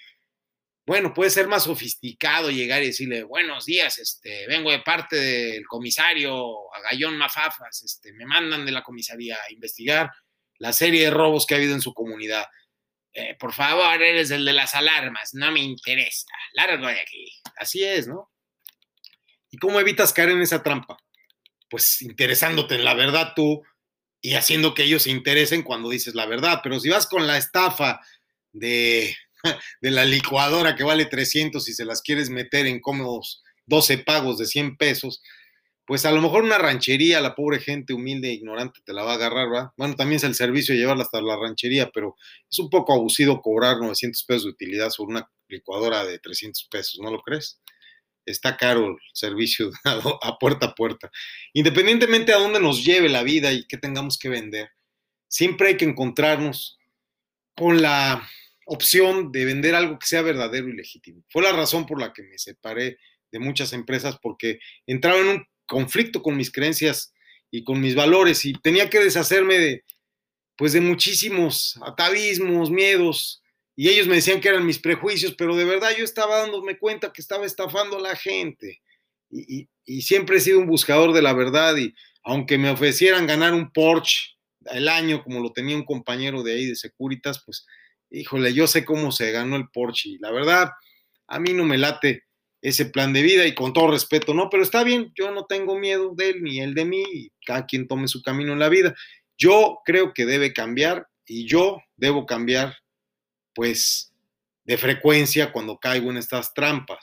Bueno, 0.85 1.13
puede 1.13 1.29
ser 1.29 1.47
más 1.47 1.63
sofisticado 1.63 2.49
llegar 2.49 2.81
y 2.81 2.87
decirle, 2.87 3.23
buenos 3.23 3.65
días, 3.65 3.99
este, 3.99 4.47
vengo 4.47 4.71
de 4.71 4.79
parte 4.79 5.15
del 5.15 5.67
comisario 5.67 6.73
Agallón 6.73 7.17
Mafafas, 7.17 7.83
este, 7.83 8.11
me 8.13 8.25
mandan 8.25 8.65
de 8.65 8.71
la 8.71 8.81
comisaría 8.81 9.35
a 9.35 9.53
investigar 9.53 10.11
la 10.57 10.73
serie 10.73 11.05
de 11.05 11.11
robos 11.11 11.45
que 11.45 11.53
ha 11.53 11.57
habido 11.57 11.75
en 11.75 11.81
su 11.81 11.93
comunidad. 11.93 12.45
Eh, 13.13 13.35
por 13.39 13.53
favor, 13.53 14.01
eres 14.01 14.31
el 14.31 14.43
de 14.43 14.53
las 14.53 14.73
alarmas, 14.73 15.33
no 15.33 15.51
me 15.51 15.59
interesa, 15.59 16.31
largo 16.53 16.87
de 16.87 16.99
aquí. 16.99 17.31
Así 17.57 17.83
es, 17.83 18.07
¿no? 18.07 18.31
¿Y 19.51 19.57
cómo 19.57 19.79
evitas 19.79 20.13
caer 20.13 20.29
en 20.29 20.41
esa 20.41 20.63
trampa? 20.63 20.97
Pues 21.69 22.01
interesándote 22.01 22.75
en 22.75 22.85
la 22.85 22.95
verdad 22.95 23.33
tú 23.35 23.61
y 24.21 24.33
haciendo 24.33 24.73
que 24.73 24.83
ellos 24.83 25.03
se 25.03 25.11
interesen 25.11 25.61
cuando 25.61 25.89
dices 25.89 26.15
la 26.15 26.25
verdad. 26.25 26.61
Pero 26.63 26.79
si 26.79 26.89
vas 26.89 27.05
con 27.05 27.27
la 27.27 27.37
estafa 27.37 27.99
de, 28.53 29.15
de 29.81 29.91
la 29.91 30.05
licuadora 30.05 30.75
que 30.75 30.83
vale 30.83 31.05
300 31.05 31.67
y 31.67 31.73
se 31.73 31.85
las 31.85 32.01
quieres 32.01 32.29
meter 32.29 32.65
en 32.65 32.79
cómodos 32.79 33.43
12 33.65 33.99
pagos 33.99 34.37
de 34.37 34.45
100 34.45 34.77
pesos, 34.77 35.21
pues 35.85 36.05
a 36.05 36.11
lo 36.11 36.21
mejor 36.21 36.43
una 36.43 36.57
ranchería, 36.57 37.19
la 37.21 37.35
pobre 37.35 37.59
gente 37.59 37.93
humilde 37.93 38.29
e 38.29 38.33
ignorante 38.33 38.79
te 38.85 38.93
la 38.93 39.03
va 39.03 39.13
a 39.13 39.15
agarrar, 39.15 39.49
¿verdad? 39.49 39.69
Bueno, 39.77 39.95
también 39.95 40.17
es 40.17 40.23
el 40.23 40.35
servicio 40.35 40.73
de 40.73 40.79
llevarla 40.79 41.03
hasta 41.03 41.21
la 41.21 41.35
ranchería, 41.37 41.89
pero 41.93 42.15
es 42.49 42.59
un 42.59 42.69
poco 42.69 42.93
abusivo 42.93 43.41
cobrar 43.41 43.77
900 43.77 44.23
pesos 44.23 44.43
de 44.43 44.51
utilidad 44.51 44.89
sobre 44.89 45.15
una 45.15 45.29
licuadora 45.47 46.05
de 46.05 46.19
300 46.19 46.67
pesos, 46.71 46.99
¿no 47.01 47.11
lo 47.11 47.21
crees? 47.21 47.59
Está 48.25 48.55
caro 48.55 48.87
el 48.87 48.95
servicio 49.13 49.71
a 50.21 50.37
puerta 50.37 50.67
a 50.67 50.75
puerta. 50.75 51.11
Independientemente 51.53 52.33
a 52.33 52.37
dónde 52.37 52.59
nos 52.59 52.85
lleve 52.85 53.09
la 53.09 53.23
vida 53.23 53.51
y 53.51 53.65
qué 53.67 53.77
tengamos 53.77 54.17
que 54.17 54.29
vender, 54.29 54.69
siempre 55.27 55.69
hay 55.69 55.77
que 55.77 55.85
encontrarnos 55.85 56.77
con 57.55 57.81
la 57.81 58.27
opción 58.65 59.31
de 59.31 59.45
vender 59.45 59.75
algo 59.75 59.99
que 59.99 60.07
sea 60.07 60.21
verdadero 60.21 60.69
y 60.69 60.73
legítimo. 60.73 61.23
Fue 61.29 61.43
la 61.43 61.51
razón 61.51 61.85
por 61.85 61.99
la 61.99 62.13
que 62.13 62.23
me 62.23 62.37
separé 62.37 62.97
de 63.31 63.39
muchas 63.39 63.73
empresas 63.73 64.17
porque 64.21 64.59
entraba 64.85 65.19
en 65.19 65.27
un 65.27 65.45
conflicto 65.65 66.21
con 66.21 66.35
mis 66.35 66.51
creencias 66.51 67.13
y 67.49 67.63
con 67.63 67.81
mis 67.81 67.95
valores 67.95 68.45
y 68.45 68.53
tenía 68.53 68.89
que 68.89 68.99
deshacerme 68.99 69.57
de, 69.57 69.83
pues 70.55 70.73
de 70.73 70.81
muchísimos 70.81 71.79
atavismos, 71.83 72.69
miedos, 72.69 73.41
y 73.75 73.89
ellos 73.89 74.07
me 74.07 74.15
decían 74.15 74.41
que 74.41 74.49
eran 74.49 74.65
mis 74.65 74.79
prejuicios, 74.79 75.33
pero 75.35 75.55
de 75.55 75.65
verdad 75.65 75.91
yo 75.97 76.03
estaba 76.03 76.37
dándome 76.39 76.77
cuenta 76.77 77.11
que 77.11 77.21
estaba 77.21 77.45
estafando 77.45 77.97
a 77.97 78.01
la 78.01 78.15
gente 78.15 78.81
y, 79.29 79.67
siempre 80.01 80.37
he 80.37 80.41
sido 80.41 80.59
un 80.59 80.67
buscador 80.67 81.13
de 81.13 81.21
la 81.21 81.33
verdad 81.33 81.75
y 81.77 81.93
aunque 82.23 82.57
me 82.57 82.69
ofrecieran 82.69 83.27
ganar 83.27 83.53
un 83.53 83.71
Porsche 83.71 84.37
el 84.71 84.87
año 84.87 85.23
como 85.23 85.39
lo 85.39 85.51
tenía 85.51 85.75
un 85.75 85.83
compañero 85.83 86.43
de 86.43 86.53
ahí 86.53 86.65
de 86.67 86.75
Securitas, 86.75 87.41
pues 87.43 87.65
híjole, 88.11 88.53
yo 88.53 88.67
sé 88.67 88.85
cómo 88.85 89.11
se 89.11 89.31
ganó 89.31 89.55
el 89.55 89.69
Porsche 89.69 90.17
la 90.19 90.31
verdad 90.31 90.69
a 91.31 91.39
mí 91.39 91.53
no 91.53 91.63
me 91.63 91.77
late 91.77 92.25
ese 92.61 92.85
plan 92.85 93.13
de 93.13 93.23
vida 93.23 93.47
y 93.47 93.55
con 93.55 93.73
todo 93.73 93.89
respeto, 93.89 94.33
no, 94.33 94.49
pero 94.49 94.61
está 94.61 94.83
bien, 94.83 95.11
yo 95.17 95.31
no 95.31 95.45
tengo 95.45 95.79
miedo 95.79 96.11
de 96.13 96.29
él 96.29 96.43
ni 96.43 96.59
él 96.59 96.75
de 96.75 96.85
mí, 96.85 97.03
y 97.11 97.31
cada 97.45 97.65
quien 97.65 97.87
tome 97.87 98.07
su 98.07 98.21
camino 98.21 98.53
en 98.53 98.59
la 98.59 98.69
vida. 98.69 98.93
Yo 99.37 99.79
creo 99.83 100.13
que 100.13 100.25
debe 100.25 100.53
cambiar 100.53 101.07
y 101.25 101.47
yo 101.47 101.79
debo 101.95 102.25
cambiar, 102.27 102.77
pues, 103.55 104.11
de 104.65 104.77
frecuencia 104.77 105.51
cuando 105.51 105.79
caigo 105.79 106.11
en 106.11 106.17
estas 106.17 106.53
trampas. 106.53 106.99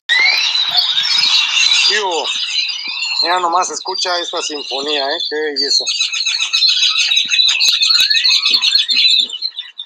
Mira 3.22 3.40
nomás, 3.40 3.70
escucha 3.70 4.16
esta 4.20 4.40
sinfonía, 4.42 5.06
¿eh? 5.06 5.18
Qué 5.28 5.36
belleza. 5.36 5.84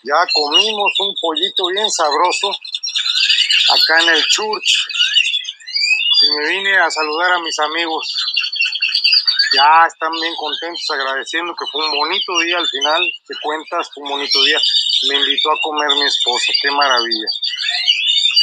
Ya 0.05 0.19
comimos 0.35 0.93
un 0.99 1.15
pollito 1.21 1.67
bien 1.67 1.89
sabroso 1.89 2.51
acá 2.51 4.03
en 4.03 4.09
el 4.09 4.25
church 4.27 4.87
y 6.23 6.39
me 6.39 6.49
vine 6.49 6.77
a 6.77 6.91
saludar 6.91 7.33
a 7.33 7.39
mis 7.39 7.57
amigos. 7.61 8.13
Ya 9.55 9.87
están 9.87 10.13
bien 10.13 10.35
contentos, 10.35 10.85
agradeciendo 10.91 11.55
que 11.55 11.67
fue 11.71 11.85
un 11.85 11.93
bonito 11.93 12.39
día 12.41 12.59
al 12.59 12.69
final 12.69 13.03
de 13.29 13.37
cuentas, 13.43 13.91
fue 13.95 14.03
un 14.03 14.11
bonito 14.11 14.43
día. 14.43 14.59
Me 15.09 15.15
invitó 15.15 15.53
a 15.53 15.61
comer 15.63 15.95
mi 15.95 16.05
esposa, 16.05 16.53
qué 16.61 16.71
maravilla. 16.71 17.29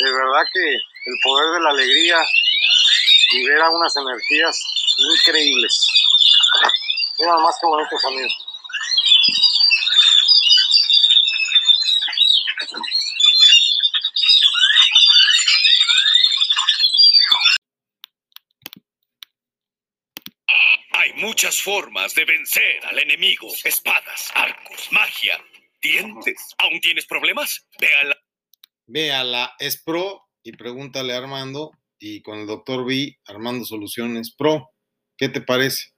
De 0.04 0.12
verdad 0.14 0.48
que 0.54 0.64
el 0.64 1.16
poder 1.24 1.54
de 1.56 1.62
la 1.62 1.70
alegría 1.72 2.18
libera 3.32 3.70
unas 3.70 3.94
energías 3.98 4.64
increíbles. 4.98 5.88
Mira 7.20 7.38
más 7.38 7.56
que 7.60 7.68
bonito 7.68 7.98
sonido. 8.00 8.30
Hay 20.92 21.09
muchas 21.20 21.60
formas 21.62 22.16
de 22.16 22.26
vencer 22.26 22.86
al 22.86 23.00
enemigo. 23.00 23.48
Espadas, 23.64 24.32
arcos, 24.34 24.92
magia, 24.92 25.40
dientes. 25.82 26.56
¿Aún 26.58 26.80
tienes 26.80 27.06
problemas? 27.06 27.68
Ve 27.80 27.94
a 27.94 28.04
la... 28.06 28.18
Véala, 28.88 29.56
es 29.60 29.82
pro 29.84 30.24
y 30.44 30.54
pregúntale 30.54 31.14
a 31.14 31.18
Armando 31.18 31.72
y 32.00 32.22
con 32.22 32.40
el 32.40 32.48
doctor 32.48 32.86
B, 32.86 33.20
Armando 33.26 33.66
Soluciones 33.66 34.34
Pro. 34.36 34.70
¿Qué 35.18 35.30
te 35.30 35.42
parece? 35.42 35.90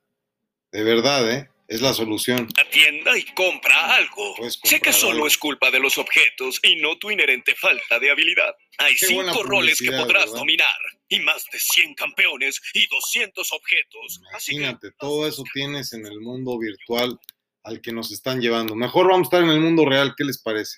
De 0.71 0.83
verdad, 0.83 1.31
¿eh? 1.31 1.49
Es 1.67 1.79
la 1.79 1.93
solución. 1.93 2.49
la 2.57 2.69
tienda 2.69 3.17
y 3.17 3.23
compra 3.33 3.95
algo. 3.95 4.35
Sé 4.63 4.81
que 4.81 4.91
solo 4.91 5.13
algo. 5.13 5.27
es 5.27 5.37
culpa 5.37 5.71
de 5.71 5.79
los 5.79 5.97
objetos 5.97 6.59
y 6.63 6.75
no 6.75 6.97
tu 6.97 7.09
inherente 7.11 7.55
falta 7.55 7.97
de 7.97 8.11
habilidad. 8.11 8.53
Hay 8.77 8.95
Qué 8.97 9.05
cinco 9.05 9.43
roles 9.43 9.79
que 9.79 9.91
podrás 9.91 10.25
¿verdad? 10.25 10.39
dominar 10.39 10.67
y 11.11 11.19
más 11.19 11.45
de 11.51 11.59
100 11.59 11.93
campeones 11.95 12.61
y 12.73 12.87
200 12.87 13.51
objetos. 13.51 14.21
Así 14.33 14.51
que 14.51 14.57
Imagínate, 14.57 14.91
todo 14.97 15.27
eso 15.27 15.43
tienes 15.53 15.91
en 15.91 16.05
el 16.05 16.21
mundo 16.21 16.57
virtual 16.57 17.19
al 17.63 17.81
que 17.81 17.91
nos 17.91 18.13
están 18.13 18.39
llevando. 18.39 18.75
Mejor 18.75 19.09
vamos 19.09 19.25
a 19.25 19.27
estar 19.27 19.43
en 19.43 19.49
el 19.49 19.59
mundo 19.59 19.85
real, 19.85 20.13
¿qué 20.17 20.23
les 20.23 20.41
parece? 20.41 20.77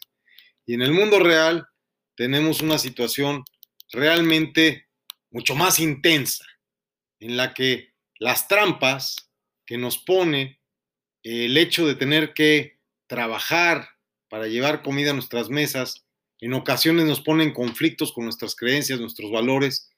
Y 0.66 0.74
en 0.74 0.82
el 0.82 0.92
mundo 0.92 1.20
real 1.20 1.68
tenemos 2.16 2.62
una 2.62 2.80
situación 2.80 3.44
realmente 3.92 4.88
mucho 5.30 5.54
más 5.54 5.80
intensa, 5.80 6.46
en 7.20 7.38
la 7.38 7.54
que 7.54 7.94
las 8.18 8.48
trampas 8.48 9.30
que 9.68 9.78
nos 9.78 10.00
pone 10.00 10.60
el 11.22 11.56
hecho 11.58 11.86
de 11.86 11.94
tener 11.94 12.34
que 12.34 12.80
trabajar 13.06 13.88
para 14.30 14.48
llevar 14.48 14.82
comida 14.82 15.12
a 15.12 15.14
nuestras 15.14 15.50
mesas, 15.50 16.08
en 16.40 16.56
ocasiones 16.56 17.06
nos 17.06 17.22
ponen 17.22 17.54
conflictos 17.54 18.12
con 18.12 18.24
nuestras 18.24 18.56
creencias, 18.56 19.00
nuestros 19.00 19.32
valores, 19.32 19.93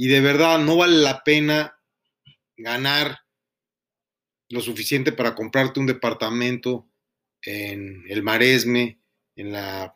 y 0.00 0.06
de 0.06 0.20
verdad 0.20 0.60
no 0.60 0.76
vale 0.76 0.96
la 0.98 1.24
pena 1.24 1.76
ganar 2.56 3.18
lo 4.48 4.60
suficiente 4.60 5.10
para 5.10 5.34
comprarte 5.34 5.80
un 5.80 5.86
departamento 5.86 6.88
en 7.42 8.04
el 8.08 8.22
Maresme, 8.22 9.00
en 9.34 9.50
la, 9.50 9.92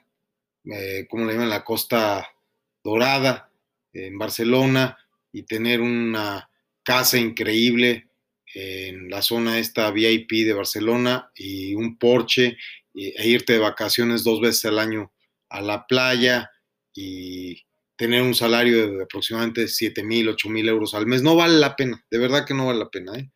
eh, 0.65 1.07
¿cómo 1.09 1.25
le 1.25 1.35
llaman? 1.35 1.51
La 1.51 1.63
Costa 1.63 2.27
Dorada, 2.83 3.49
en 3.93 4.19
Barcelona, 4.19 4.99
y 5.31 5.45
tener 5.45 5.81
una 5.81 6.51
casa 6.83 7.17
increíble 7.19 8.09
en 8.55 9.09
la 9.09 9.23
zona 9.23 9.61
esta 9.61 9.89
VIP 9.93 10.45
de 10.45 10.53
Barcelona 10.53 11.31
y 11.37 11.77
un 11.77 11.97
Porsche 11.97 12.57
y- 12.93 13.15
e 13.17 13.29
irte 13.29 13.53
de 13.53 13.61
vacaciones 13.61 14.25
dos 14.25 14.41
veces 14.41 14.65
al 14.65 14.81
año 14.81 15.13
a 15.49 15.61
la 15.61 15.87
playa 15.87 16.51
y 16.93 17.63
tener 18.03 18.21
un 18.23 18.35
salario 18.35 18.91
de 18.91 19.05
aproximadamente 19.05 19.69
7 19.69 20.03
mil, 20.03 20.29
8 20.29 20.49
mil 20.49 20.69
euros 20.69 20.93
al 20.93 21.07
mes. 21.07 21.23
No 21.23 21.37
vale 21.37 21.61
la 21.61 21.77
pena, 21.77 22.05
de 22.11 22.19
verdad 22.19 22.45
que 22.45 22.53
no 22.53 22.67
vale 22.67 22.81
la 22.81 22.91
pena. 22.91 23.17
¿eh? 23.17 23.31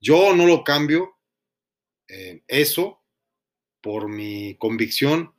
Yo 0.00 0.32
no 0.32 0.46
lo 0.46 0.62
cambio 0.62 1.18
eh, 2.06 2.40
eso 2.46 3.02
por 3.80 4.08
mi 4.08 4.54
convicción 4.60 5.34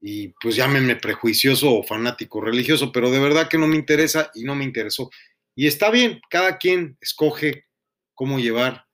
y 0.00 0.34
pues 0.42 0.56
llámenme 0.56 0.96
prejuicioso 0.96 1.76
o 1.76 1.84
fanático 1.84 2.40
religioso, 2.40 2.90
pero 2.90 3.08
de 3.12 3.20
verdad 3.20 3.48
que 3.48 3.56
no 3.56 3.68
me 3.68 3.76
interesa 3.76 4.32
y 4.34 4.42
no 4.42 4.56
me 4.56 4.64
interesó. 4.64 5.10
Y 5.54 5.68
está 5.68 5.92
bien, 5.92 6.20
cada 6.28 6.58
quien 6.58 6.98
escoge 7.00 7.66
cómo 8.14 8.40
llevar 8.40 8.86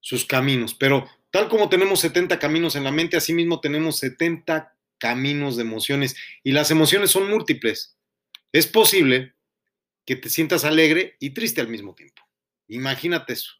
sus 0.00 0.26
caminos, 0.26 0.74
pero 0.74 1.08
tal 1.30 1.48
como 1.48 1.70
tenemos 1.70 2.00
70 2.00 2.38
caminos 2.38 2.76
en 2.76 2.84
la 2.84 2.92
mente, 2.92 3.16
asimismo 3.16 3.58
tenemos 3.58 3.96
70 4.00 4.76
caminos 4.98 5.56
de 5.56 5.62
emociones 5.62 6.14
y 6.44 6.52
las 6.52 6.70
emociones 6.70 7.10
son 7.10 7.30
múltiples. 7.30 7.96
Es 8.52 8.66
posible 8.66 9.34
que 10.04 10.16
te 10.16 10.28
sientas 10.28 10.64
alegre 10.64 11.16
y 11.20 11.30
triste 11.30 11.60
al 11.60 11.68
mismo 11.68 11.94
tiempo. 11.94 12.22
Imagínate 12.68 13.32
eso. 13.32 13.52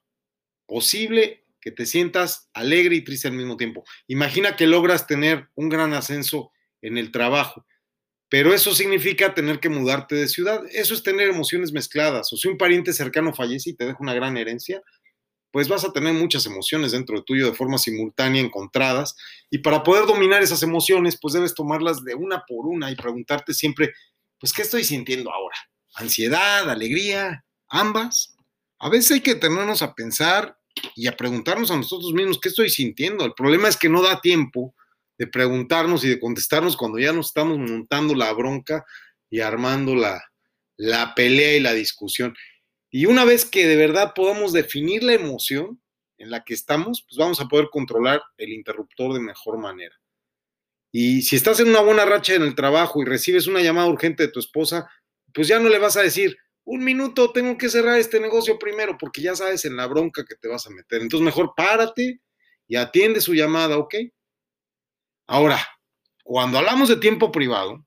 Posible 0.67 1.47
que 1.61 1.71
te 1.71 1.87
sientas 1.87 2.51
alegre 2.53 2.97
y 2.97 3.03
triste 3.03 3.29
al 3.29 3.35
mismo 3.35 3.57
tiempo. 3.57 3.85
Imagina 4.09 4.57
que 4.57 4.67
logras 4.67 5.07
tener 5.07 5.49
un 5.55 5.69
gran 5.69 5.95
ascenso 5.95 6.51
en 6.83 6.99
el 6.99 7.13
trabajo, 7.13 7.65
pero 8.29 8.53
eso 8.53 8.75
significa 8.75 9.35
tener 9.35 9.61
que 9.61 9.69
mudarte 9.69 10.15
de 10.17 10.29
ciudad. 10.29 10.65
Eso 10.73 10.95
es 10.95 11.03
tener 11.03 11.29
emociones 11.29 11.73
mezcladas. 11.73 12.33
O 12.33 12.37
si 12.37 12.49
un 12.49 12.59
pariente 12.59 12.93
cercano 12.93 13.33
fallece 13.33 13.71
y 13.71 13.75
te 13.75 13.87
deja 13.87 13.99
una 14.01 14.15
gran 14.15 14.37
herencia, 14.37 14.83
pues 15.53 15.69
vas 15.69 15.85
a 15.85 15.93
tener 15.93 16.15
muchas 16.15 16.47
emociones 16.47 16.93
dentro 16.93 17.19
de 17.19 17.25
tuyo 17.25 17.47
de 17.47 17.55
forma 17.55 17.77
simultánea, 17.77 18.41
encontradas. 18.41 19.15
Y 19.51 19.59
para 19.59 19.83
poder 19.83 20.07
dominar 20.07 20.43
esas 20.43 20.63
emociones, 20.63 21.19
pues 21.21 21.35
debes 21.35 21.55
tomarlas 21.55 22.03
de 22.05 22.15
una 22.15 22.45
por 22.49 22.67
una 22.67 22.91
y 22.91 22.97
preguntarte 22.97 23.53
siempre, 23.53 23.93
pues, 24.43 24.53
¿qué 24.53 24.63
estoy 24.63 24.83
sintiendo 24.83 25.33
ahora? 25.33 25.57
¿Ansiedad, 25.95 26.69
alegría, 26.69 27.45
ambas? 27.69 28.35
A 28.81 28.89
veces 28.89 29.13
hay 29.13 29.21
que 29.21 29.35
detenernos 29.35 29.83
a 29.83 29.95
pensar 29.95 30.59
y 30.97 31.07
a 31.07 31.17
preguntarnos 31.17 31.71
a 31.71 31.77
nosotros 31.77 32.13
mismos 32.13 32.41
qué 32.41 32.49
estoy 32.49 32.69
sintiendo. 32.69 33.25
El 33.25 33.35
problema 33.35 33.69
es 33.69 33.77
que 33.77 33.89
no 33.89 34.03
da 34.03 34.21
tiempo 34.21 34.75
de 35.17 35.29
preguntarnos 35.29 36.03
y 36.03 36.09
de 36.09 36.19
contestarnos 36.19 36.77
cuando 36.77 36.99
ya 36.99 37.13
nos 37.13 37.27
estamos 37.27 37.57
montando 37.57 38.17
la 38.17 38.33
bronca 38.33 38.85
y 39.31 39.39
armando 39.39 39.95
la, 39.95 40.21
la 40.77 41.15
pelea 41.15 41.57
y 41.57 41.61
la 41.61 41.73
discusión. 41.73 42.35
Y 42.91 43.07
una 43.07 43.25
vez 43.25 43.45
que 43.45 43.69
de 43.69 43.77
verdad 43.77 44.13
podamos 44.13 44.53
definir 44.53 45.05
la 45.05 45.13
emoción 45.13 45.81
en 46.19 46.33
la 46.33 46.43
que 46.43 46.55
estamos, 46.55 47.05
pues 47.09 47.17
vamos 47.17 47.41
a 47.41 47.47
poder 47.47 47.69
controlar 47.71 48.21
el 48.39 48.53
interruptor 48.53 49.15
de 49.15 49.21
mejor 49.21 49.59
manera. 49.59 49.95
Y 50.93 51.23
si 51.23 51.37
estás 51.37 51.59
en 51.59 51.71
una 51.71 51.81
buena 51.81 52.05
racha 52.05 52.35
en 52.35 52.43
el 52.43 52.55
trabajo 52.55 53.01
y 53.01 53.07
recibes 53.07 53.47
una 53.47 53.63
llamada 53.63 53.89
urgente 53.89 54.25
de 54.25 54.29
tu 54.29 54.39
esposa, 54.39 54.91
pues 55.33 55.49
ya 55.49 55.59
no 55.59 55.71
le 55.71 55.79
vas 55.79 55.97
a 55.97 56.03
decir, 56.03 56.37
un 56.65 56.85
minuto, 56.85 57.33
tengo 57.33 57.57
que 57.57 57.71
cerrar 57.71 57.99
este 57.99 58.21
negocio 58.21 58.59
primero, 58.59 58.97
porque 58.99 59.23
ya 59.23 59.35
sabes 59.35 59.65
en 59.65 59.77
la 59.77 59.87
bronca 59.87 60.25
que 60.25 60.37
te 60.37 60.49
vas 60.49 60.67
a 60.67 60.71
meter. 60.71 61.01
Entonces 61.01 61.25
mejor 61.25 61.55
párate 61.57 62.21
y 62.69 62.77
atiende 62.77 63.23
su 63.23 63.35
llamada, 63.35 63.79
¿ok? 63.79 63.95
Ahora, 65.27 65.59
cuando 66.23 66.59
hablamos 66.59 66.91
de 66.91 66.97
tiempo 66.97 67.33
privado, 67.33 67.85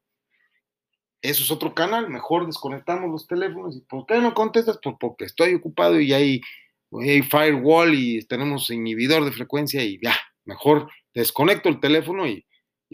eso 1.21 1.43
es 1.43 1.51
otro 1.51 1.73
canal, 1.73 2.09
mejor 2.09 2.45
desconectamos 2.45 3.09
los 3.11 3.27
teléfonos. 3.27 3.75
¿Y 3.77 3.81
por 3.81 4.05
qué 4.05 4.19
no 4.19 4.33
contestas? 4.33 4.79
Pues 4.81 4.95
porque 4.99 5.25
estoy 5.25 5.53
ocupado 5.53 5.99
y 5.99 6.11
hay, 6.11 6.41
firewall 7.29 7.93
y 7.93 8.25
tenemos 8.25 8.69
inhibidor 8.69 9.25
de 9.25 9.31
frecuencia 9.31 9.83
y 9.83 9.99
ya, 10.01 10.15
mejor 10.43 10.89
desconecto 11.13 11.69
el 11.69 11.79
teléfono 11.79 12.27
y, 12.27 12.45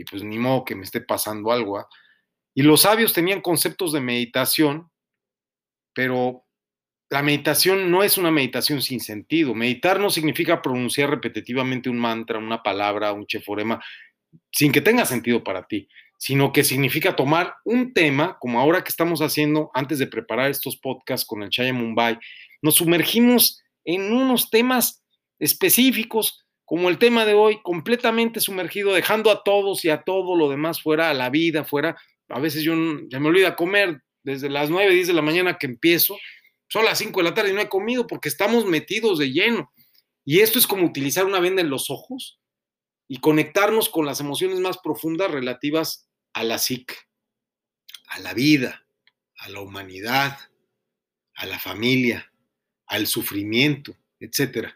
pues 0.04 0.24
ni 0.24 0.38
modo 0.38 0.66
que 0.66 0.76
me 0.76 0.84
esté 0.84 1.02
pasando 1.02 1.52
algo. 1.52 1.78
¿ah? 1.78 1.88
Y 2.54 2.64
los 2.64 2.82
sabios 2.82 3.14
tenían 3.14 3.41
conceptos 3.41 3.93
de 3.93 4.02
meditación, 4.02 4.89
pero 5.93 6.45
la 7.10 7.22
meditación 7.22 7.91
no 7.91 8.04
es 8.04 8.18
una 8.18 8.32
meditación 8.32 8.82
sin 8.82 9.02
sentido. 9.02 9.54
Meditar 9.54 9.99
no 9.99 10.10
significa 10.10 10.62
pronunciar 10.62 11.10
repetitivamente 11.10 11.89
un 11.89 11.99
mantra, 11.99 12.39
una 12.39 12.64
palabra, 12.64 13.12
un 13.12 13.28
cheforema, 13.28 13.84
sin 14.52 14.72
que 14.72 14.82
tenga 14.82 15.06
sentido 15.06 15.43
para 15.43 15.68
ti, 15.68 15.89
sino 16.18 16.54
que 16.54 16.64
significa 16.64 17.16
tomar 17.16 17.56
un 17.66 17.93
tema, 17.93 18.38
como 18.39 18.60
ahora 18.60 18.84
que 18.84 18.89
estamos 18.89 19.22
haciendo 19.22 19.72
antes 19.74 19.99
de 19.99 20.08
preparar 20.08 20.49
estos 20.52 20.78
podcasts 20.78 21.26
con 21.26 21.43
el 21.43 21.49
Chaya 21.49 21.74
Mumbai, 21.74 22.18
nos 22.62 22.76
sumergimos 22.76 23.62
en 23.84 24.14
unos 24.14 24.49
temas 24.49 25.04
específicos, 25.39 26.41
como 26.72 26.88
el 26.88 27.00
tema 27.00 27.26
de 27.26 27.34
hoy, 27.34 27.60
completamente 27.62 28.40
sumergido, 28.40 28.94
dejando 28.94 29.30
a 29.30 29.44
todos 29.44 29.84
y 29.84 29.90
a 29.90 30.04
todo 30.04 30.38
lo 30.38 30.50
demás 30.50 30.82
fuera, 30.82 31.10
a 31.10 31.14
la 31.14 31.30
vida 31.30 31.66
fuera. 31.66 32.02
A 32.30 32.40
veces 32.40 32.64
yo 32.64 32.74
ya 33.10 33.20
me 33.20 33.28
olvida 33.28 33.58
comer 33.58 34.02
desde 34.24 34.50
las 34.50 34.70
9, 34.70 34.94
10 34.94 35.08
de 35.08 35.14
la 35.14 35.22
mañana 35.22 35.58
que 35.58 35.66
empiezo, 35.66 36.18
son 36.70 36.86
las 36.86 36.98
5 37.00 37.20
de 37.20 37.24
la 37.26 37.34
tarde 37.34 37.50
y 37.50 37.54
no 37.54 37.60
he 37.60 37.68
comido 37.68 38.08
porque 38.08 38.30
estamos 38.30 38.66
metidos 38.66 39.20
de 39.20 39.34
lleno. 39.34 39.74
Y 40.24 40.40
esto 40.40 40.60
es 40.60 40.66
como 40.66 40.86
utilizar 40.86 41.26
una 41.26 41.42
venda 41.42 41.62
en 41.62 41.70
los 41.70 41.90
ojos 41.90 42.40
y 43.10 43.20
conectarnos 43.20 43.90
con 43.90 44.06
las 44.06 44.22
emociones 44.22 44.62
más 44.62 44.78
profundas 44.78 45.30
relativas 45.30 46.08
a 46.32 46.46
la 46.46 46.58
psique, 46.58 46.96
a 48.08 48.20
la 48.20 48.34
vida, 48.34 48.88
a 49.40 49.50
la 49.50 49.60
humanidad, 49.60 50.38
a 51.36 51.46
la 51.48 51.60
familia, 51.60 52.32
al 52.86 53.08
sufrimiento, 53.08 53.94
etc. 54.22 54.70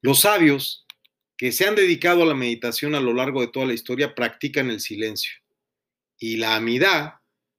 Los 0.00 0.20
sabios 0.20 0.83
que 1.44 1.52
se 1.52 1.66
han 1.66 1.74
dedicado 1.74 2.22
a 2.22 2.26
la 2.26 2.32
meditación 2.32 2.94
a 2.94 3.00
lo 3.00 3.12
largo 3.12 3.42
de 3.42 3.48
toda 3.48 3.66
la 3.66 3.74
historia 3.74 4.14
practican 4.14 4.70
el 4.70 4.80
silencio. 4.80 5.30
Y 6.18 6.38
la 6.38 6.56
amidad 6.56 7.16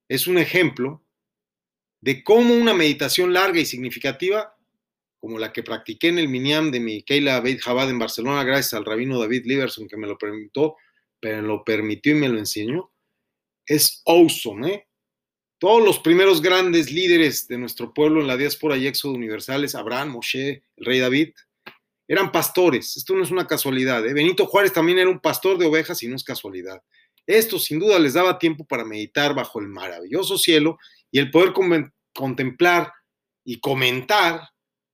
es 0.08 0.26
un 0.26 0.38
ejemplo 0.38 1.04
de 2.00 2.24
cómo 2.24 2.52
una 2.52 2.74
meditación 2.74 3.32
larga 3.32 3.60
y 3.60 3.64
significativa, 3.64 4.56
como 5.20 5.38
la 5.38 5.52
que 5.52 5.62
practiqué 5.62 6.08
en 6.08 6.18
el 6.18 6.28
Miniam 6.28 6.72
de 6.72 6.80
mi 6.80 7.04
Keila 7.04 7.38
Beit 7.38 7.62
Chabad 7.62 7.88
en 7.88 8.00
Barcelona, 8.00 8.42
gracias 8.42 8.74
al 8.74 8.84
rabino 8.84 9.20
David 9.20 9.44
Liverson 9.44 9.86
que 9.86 9.96
me 9.96 10.08
lo 10.08 10.18
permitió, 10.18 10.74
pero 11.20 11.40
lo 11.42 11.62
permitió 11.62 12.10
y 12.10 12.18
me 12.18 12.28
lo 12.28 12.40
enseñó, 12.40 12.90
es 13.66 14.02
awesome, 14.04 14.68
¿eh? 14.68 14.88
Todos 15.58 15.84
los 15.84 16.00
primeros 16.00 16.42
grandes 16.42 16.90
líderes 16.90 17.46
de 17.46 17.56
nuestro 17.56 17.94
pueblo 17.94 18.20
en 18.20 18.26
la 18.26 18.36
diáspora 18.36 18.76
y 18.76 18.88
éxodo 18.88 19.12
universales, 19.12 19.76
Abraham, 19.76 20.08
Moshe, 20.08 20.64
el 20.76 20.84
rey 20.84 20.98
David, 20.98 21.34
eran 22.08 22.32
pastores. 22.32 22.96
Esto 22.96 23.14
no 23.14 23.22
es 23.22 23.30
una 23.30 23.46
casualidad. 23.46 24.06
¿eh? 24.06 24.12
Benito 24.12 24.46
Juárez 24.46 24.72
también 24.72 24.98
era 24.98 25.10
un 25.10 25.20
pastor 25.20 25.58
de 25.58 25.66
ovejas 25.66 26.02
y 26.02 26.08
no 26.08 26.16
es 26.16 26.24
casualidad. 26.24 26.82
Esto 27.26 27.58
sin 27.58 27.80
duda 27.80 27.98
les 27.98 28.14
daba 28.14 28.38
tiempo 28.38 28.64
para 28.64 28.84
meditar 28.84 29.34
bajo 29.34 29.60
el 29.60 29.66
maravilloso 29.66 30.38
cielo 30.38 30.78
y 31.10 31.18
el 31.18 31.30
poder 31.30 31.52
contemplar 32.14 32.92
y 33.44 33.60
comentar 33.60 34.48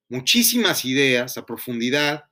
muchísimas 0.08 0.84
ideas 0.84 1.36
a 1.36 1.44
profundidad 1.44 2.24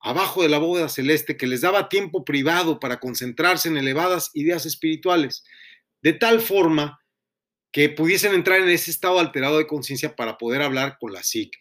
abajo 0.00 0.42
de 0.42 0.48
la 0.48 0.58
bóveda 0.58 0.88
celeste 0.88 1.36
que 1.36 1.46
les 1.46 1.62
daba 1.62 1.88
tiempo 1.88 2.24
privado 2.24 2.78
para 2.78 3.00
concentrarse 3.00 3.68
en 3.68 3.76
elevadas 3.76 4.30
ideas 4.34 4.64
espirituales, 4.64 5.44
de 6.02 6.12
tal 6.12 6.40
forma 6.40 7.00
que 7.72 7.88
pudiesen 7.88 8.34
entrar 8.34 8.60
en 8.60 8.68
ese 8.68 8.90
estado 8.90 9.18
alterado 9.18 9.58
de 9.58 9.66
conciencia 9.66 10.16
para 10.16 10.38
poder 10.38 10.62
hablar 10.62 10.96
con 10.98 11.12
la 11.12 11.22
SIC. 11.22 11.54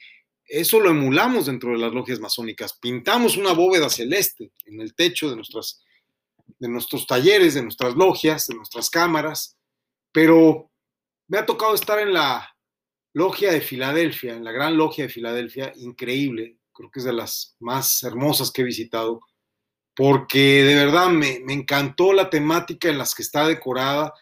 Eso 0.48 0.80
lo 0.80 0.90
emulamos 0.90 1.48
dentro 1.48 1.72
de 1.72 1.78
las 1.78 1.94
logias 1.94 2.20
masónicas. 2.20 2.74
Pintamos 2.74 3.36
una 3.38 3.52
bóveda 3.54 3.90
celeste 3.90 4.52
en 4.66 4.80
el 4.80 4.96
techo 4.96 5.30
de, 5.30 5.36
nuestras, 5.36 5.84
de 6.60 6.70
nuestros 6.70 7.06
talleres, 7.06 7.54
de 7.54 7.64
nuestras 7.64 7.96
logias, 7.96 8.48
de 8.48 8.56
nuestras 8.56 8.90
cámaras, 8.90 9.58
pero 10.12 10.72
me 11.28 11.38
ha 11.38 11.46
tocado 11.46 11.76
estar 11.76 12.00
en 12.00 12.14
la 12.14 12.56
logia 13.14 13.52
de 13.52 13.62
Filadelfia, 13.62 14.36
en 14.36 14.44
la 14.44 14.52
gran 14.52 14.78
logia 14.78 15.06
de 15.06 15.10
Filadelfia, 15.10 15.74
increíble, 15.76 16.58
creo 16.72 16.90
que 16.92 17.00
es 17.00 17.06
de 17.06 17.14
las 17.14 17.56
más 17.60 18.04
hermosas 18.04 18.52
que 18.52 18.62
he 18.62 18.66
visitado, 18.66 19.22
porque 19.96 20.64
de 20.64 20.76
verdad 20.76 21.10
me, 21.10 21.40
me 21.40 21.54
encantó 21.54 22.14
la 22.14 22.30
temática 22.30 22.88
en 22.88 23.00
las 23.00 23.16
que 23.16 23.24
está 23.24 23.48
decorada 23.48 24.14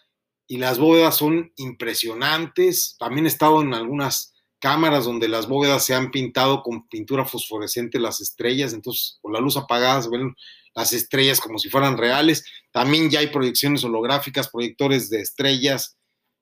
y 0.48 0.58
las 0.58 0.80
bóvedas 0.80 1.18
son 1.18 1.52
impresionantes. 1.58 2.96
También 2.98 3.26
he 3.26 3.30
estado 3.30 3.62
en 3.62 3.74
algunas 3.74 4.35
cámaras 4.66 5.06
donde 5.06 5.28
las 5.28 5.48
bóvedas 5.48 5.86
se 5.86 5.94
han 5.94 6.10
pintado 6.10 6.64
con 6.64 6.88
pintura 6.88 7.24
fosforescente 7.24 8.00
las 8.00 8.20
estrellas, 8.20 8.74
entonces 8.74 9.20
con 9.22 9.32
la 9.32 9.40
luz 9.40 9.58
apagada 9.58 10.02
se 10.02 10.10
ven 10.10 10.34
las 10.74 10.92
estrellas 10.92 11.40
como 11.40 11.60
si 11.60 11.70
fueran 11.70 12.00
reales. 12.00 12.44
También 12.72 13.12
ya 13.12 13.20
hay 13.20 13.28
proyecciones 13.28 13.84
holográficas, 13.84 14.50
proyectores 14.50 15.12
de 15.12 15.22
estrellas, 15.22 16.00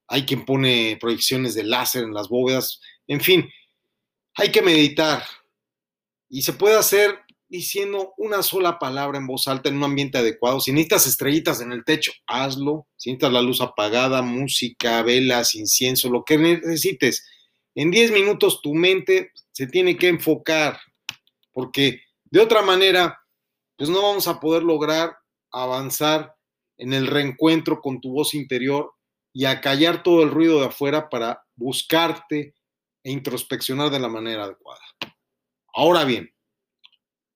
hay 0.08 0.26
quien 0.26 0.46
pone 0.46 0.98
proyecciones 1.02 1.54
de 1.54 1.66
láser 1.66 2.06
en 2.06 2.14
las 2.14 2.30
bóvedas, 2.30 2.80
en 3.08 3.20
fin, 3.20 3.50
hay 4.36 4.54
que 4.54 4.62
meditar, 4.62 5.22
y 6.30 6.44
se 6.44 6.54
puede 6.54 6.78
hacer 6.78 7.20
diciendo 7.50 8.14
una 8.18 8.42
sola 8.42 8.80
palabra 8.80 9.18
en 9.18 9.28
voz 9.28 9.50
alta 9.50 9.68
en 9.68 9.76
un 9.76 9.84
ambiente 9.84 10.18
adecuado. 10.18 10.62
Si 10.62 10.72
necesitas 10.72 11.08
estrellitas 11.08 11.60
en 11.60 11.74
el 11.74 11.84
techo, 11.84 12.14
hazlo. 12.26 12.88
Si 12.96 13.10
necesitas 13.10 13.34
la 13.34 13.42
luz 13.42 13.60
apagada, 13.60 14.22
música, 14.22 15.04
velas, 15.04 15.56
incienso, 15.56 16.10
lo 16.10 16.24
que 16.24 16.38
necesites. 16.38 17.28
En 17.76 17.92
10 17.92 18.12
minutos 18.12 18.62
tu 18.62 18.74
mente 18.74 19.32
se 19.52 19.68
tiene 19.68 19.98
que 19.98 20.08
enfocar, 20.08 20.80
porque 21.52 22.02
de 22.26 22.40
otra 22.40 22.62
manera, 22.62 23.20
pues 23.78 23.90
no 23.90 24.02
vamos 24.02 24.28
a 24.28 24.40
poder 24.40 24.64
lograr 24.64 25.18
avanzar 25.52 26.36
en 26.78 26.94
el 26.94 27.08
reencuentro 27.08 27.82
con 27.82 28.02
tu 28.02 28.12
voz 28.12 28.34
interior 28.34 28.94
y 29.32 29.46
acallar 29.46 30.04
todo 30.04 30.24
el 30.24 30.32
ruido 30.32 30.60
de 30.60 30.68
afuera 30.68 31.10
para 31.10 31.44
buscarte 31.56 32.56
e 33.04 33.12
introspeccionar 33.12 33.90
de 33.90 34.00
la 34.00 34.08
manera 34.08 34.46
adecuada. 34.46 34.82
Ahora 35.74 36.06
bien, 36.06 36.34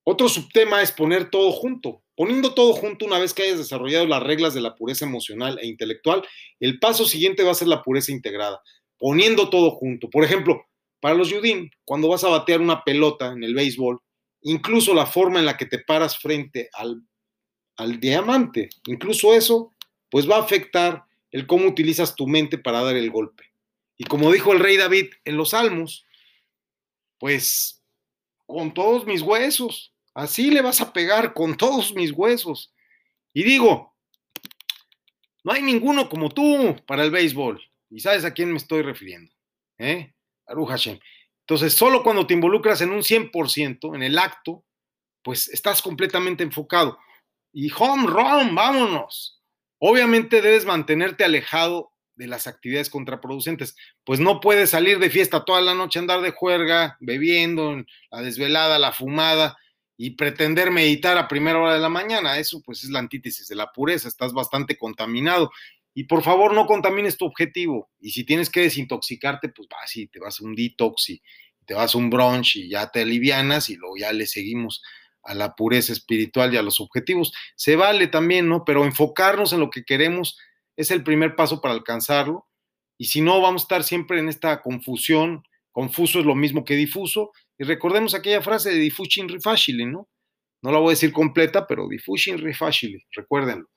otro 0.04 0.30
subtema 0.30 0.82
es 0.82 0.92
poner 0.92 1.30
todo 1.30 1.52
junto. 1.52 2.02
Poniendo 2.16 2.54
todo 2.54 2.74
junto, 2.74 3.06
una 3.06 3.20
vez 3.20 3.34
que 3.34 3.44
hayas 3.44 3.58
desarrollado 3.58 4.08
las 4.08 4.24
reglas 4.24 4.54
de 4.54 4.62
la 4.62 4.76
pureza 4.76 5.06
emocional 5.06 5.60
e 5.62 5.68
intelectual, 5.68 6.26
el 6.60 6.80
paso 6.80 7.06
siguiente 7.06 7.44
va 7.44 7.52
a 7.52 7.56
ser 7.56 7.68
la 7.68 7.84
pureza 7.84 8.12
integrada. 8.12 8.62
Poniendo 8.98 9.50
todo 9.50 9.72
junto. 9.72 10.10
Por 10.10 10.24
ejemplo, 10.24 10.66
para 11.00 11.16
los 11.16 11.30
Yudim, 11.30 11.70
cuando 11.86 12.10
vas 12.10 12.24
a 12.24 12.30
batear 12.30 12.62
una 12.62 12.84
pelota 12.84 13.28
en 13.28 13.43
el 13.43 13.54
béisbol, 13.54 14.00
incluso 14.41 14.93
la 14.93 15.06
forma 15.06 15.39
en 15.39 15.45
la 15.45 15.58
que 15.58 15.66
te 15.66 15.80
paras 15.80 16.18
frente 16.18 16.70
al, 16.74 17.04
al 17.76 18.00
diamante, 18.00 18.70
incluso 18.88 19.34
eso, 19.34 19.74
pues 20.10 20.30
va 20.30 20.38
a 20.38 20.41
afectar 20.41 21.04
el 21.32 21.45
cómo 21.45 21.68
utilizas 21.68 22.16
tu 22.16 22.28
mente 22.28 22.58
para 22.58 22.82
dar 22.82 22.95
el 22.95 23.12
golpe. 23.12 23.43
Y 23.98 24.06
como 24.06 24.32
dijo 24.32 24.54
el 24.54 24.60
rey 24.60 24.78
David 24.78 25.08
en 25.26 25.38
los 25.38 25.50
Salmos, 25.50 26.06
pues 27.20 27.78
con 28.48 28.74
todos 28.74 29.06
mis 29.06 29.22
huesos. 29.22 29.93
Así 30.14 30.50
le 30.50 30.62
vas 30.62 30.82
a 30.82 30.93
pegar 30.93 31.34
con 31.34 31.56
todos 31.58 31.93
mis 31.93 32.12
huesos. 32.12 32.74
Y 33.34 33.43
digo, 33.43 33.93
no 35.43 35.52
hay 35.52 35.62
ninguno 35.62 36.10
como 36.10 36.30
tú 36.30 36.76
para 36.88 37.04
el 37.04 37.12
béisbol. 37.12 37.62
Y 37.90 38.00
sabes 38.00 38.26
a 38.26 38.34
quién 38.34 38.52
me 38.52 38.58
estoy 38.58 38.82
refiriendo. 38.82 39.34
¿Eh? 39.78 40.14
Aru 40.46 40.66
Hashem. 40.66 41.00
Entonces, 41.42 41.74
solo 41.74 42.04
cuando 42.04 42.28
te 42.28 42.34
involucras 42.34 42.82
en 42.82 42.92
un 42.92 43.04
100%, 43.04 43.96
en 43.96 44.04
el 44.04 44.18
acto, 44.18 44.66
pues 45.22 45.48
estás 45.48 45.82
completamente 45.82 46.44
enfocado. 46.44 46.98
Y 47.54 47.72
home 47.72 48.08
run, 48.08 48.54
vámonos. 48.54 49.42
Obviamente 49.80 50.42
debes 50.42 50.66
mantenerte 50.66 51.24
alejado 51.24 51.94
de 52.16 52.28
las 52.28 52.48
actividades 52.48 52.90
contraproducentes. 52.90 53.76
Pues 54.04 54.20
no 54.20 54.42
puedes 54.42 54.72
salir 54.72 55.00
de 55.00 55.10
fiesta 55.10 55.46
toda 55.46 55.62
la 55.62 55.74
noche, 55.74 56.00
andar 56.00 56.22
de 56.22 56.32
juerga, 56.32 56.98
bebiendo, 57.00 57.84
la 58.12 58.22
desvelada, 58.22 58.80
la 58.80 58.92
fumada 58.92 59.58
y 59.96 60.12
pretender 60.12 60.72
meditar 60.72 61.18
a 61.18 61.28
primera 61.28 61.60
hora 61.60 61.74
de 61.76 61.80
la 61.80 61.90
mañana. 61.90 62.38
Eso 62.38 62.62
pues 62.64 62.84
es 62.84 62.90
la 62.90 63.00
antítesis 63.00 63.48
de 63.48 63.56
la 63.56 63.72
pureza, 63.72 64.08
estás 64.08 64.34
bastante 64.34 64.78
contaminado. 64.78 65.52
Y 65.98 66.04
por 66.04 66.22
favor 66.22 66.54
no 66.54 66.68
contamines 66.68 67.18
tu 67.18 67.26
objetivo. 67.26 67.89
Y 68.00 68.12
si 68.12 68.24
tienes 68.24 68.52
que 68.52 68.62
desintoxicarte, 68.62 69.50
pues 69.50 69.68
vas 69.68 69.98
y 69.98 70.06
te 70.06 70.20
vas 70.20 70.39
a 70.39 70.43
un 70.43 70.54
detox 70.54 71.10
y 71.10 71.24
te 71.66 71.74
vas 71.74 71.95
a 71.95 71.98
un 71.98 72.12
brunch 72.12 72.58
y 72.58 72.70
ya 72.70 72.91
te 72.91 73.02
alivianas 73.02 73.72
y 73.72 73.78
luego 73.78 73.98
ya 73.98 74.14
le 74.14 74.28
seguimos 74.28 74.84
a 75.24 75.34
la 75.34 75.56
pureza 75.56 75.93
espiritual 75.93 76.54
y 76.54 76.58
a 76.58 76.62
los 76.62 76.80
objetivos. 76.82 77.34
Se 77.56 77.76
vale 77.76 78.06
también, 78.06 78.48
¿no? 78.48 78.64
Pero 78.64 78.86
enfocarnos 78.86 79.54
en 79.54 79.60
lo 79.60 79.72
que 79.72 79.86
queremos 79.86 80.38
es 80.76 80.91
el 80.91 81.04
primer 81.04 81.36
paso 81.36 81.62
para 81.62 81.74
alcanzarlo. 81.74 82.45
Y 83.00 83.06
si 83.06 83.22
no, 83.22 83.41
vamos 83.41 83.64
a 83.64 83.66
estar 83.66 83.84
siempre 83.84 84.20
en 84.20 84.30
esta 84.30 84.62
confusión. 84.62 85.41
Confuso 85.72 86.20
es 86.20 86.28
lo 86.28 86.36
mismo 86.36 86.64
que 86.64 86.76
difuso. 86.76 87.32
Y 87.58 87.64
recordemos 87.64 88.14
aquella 88.14 88.43
frase 88.43 88.70
de 88.70 88.78
diffusing 88.78 89.30
refacile, 89.30 89.88
¿no? 89.88 90.08
No 90.62 90.72
la 90.72 90.78
voy 90.78 90.89
a 90.89 90.91
decir 90.91 91.12
completa, 91.12 91.66
pero 91.66 91.88
diffusing 91.88 92.38
refacile, 92.38 93.04
recuérdenlo. 93.14 93.68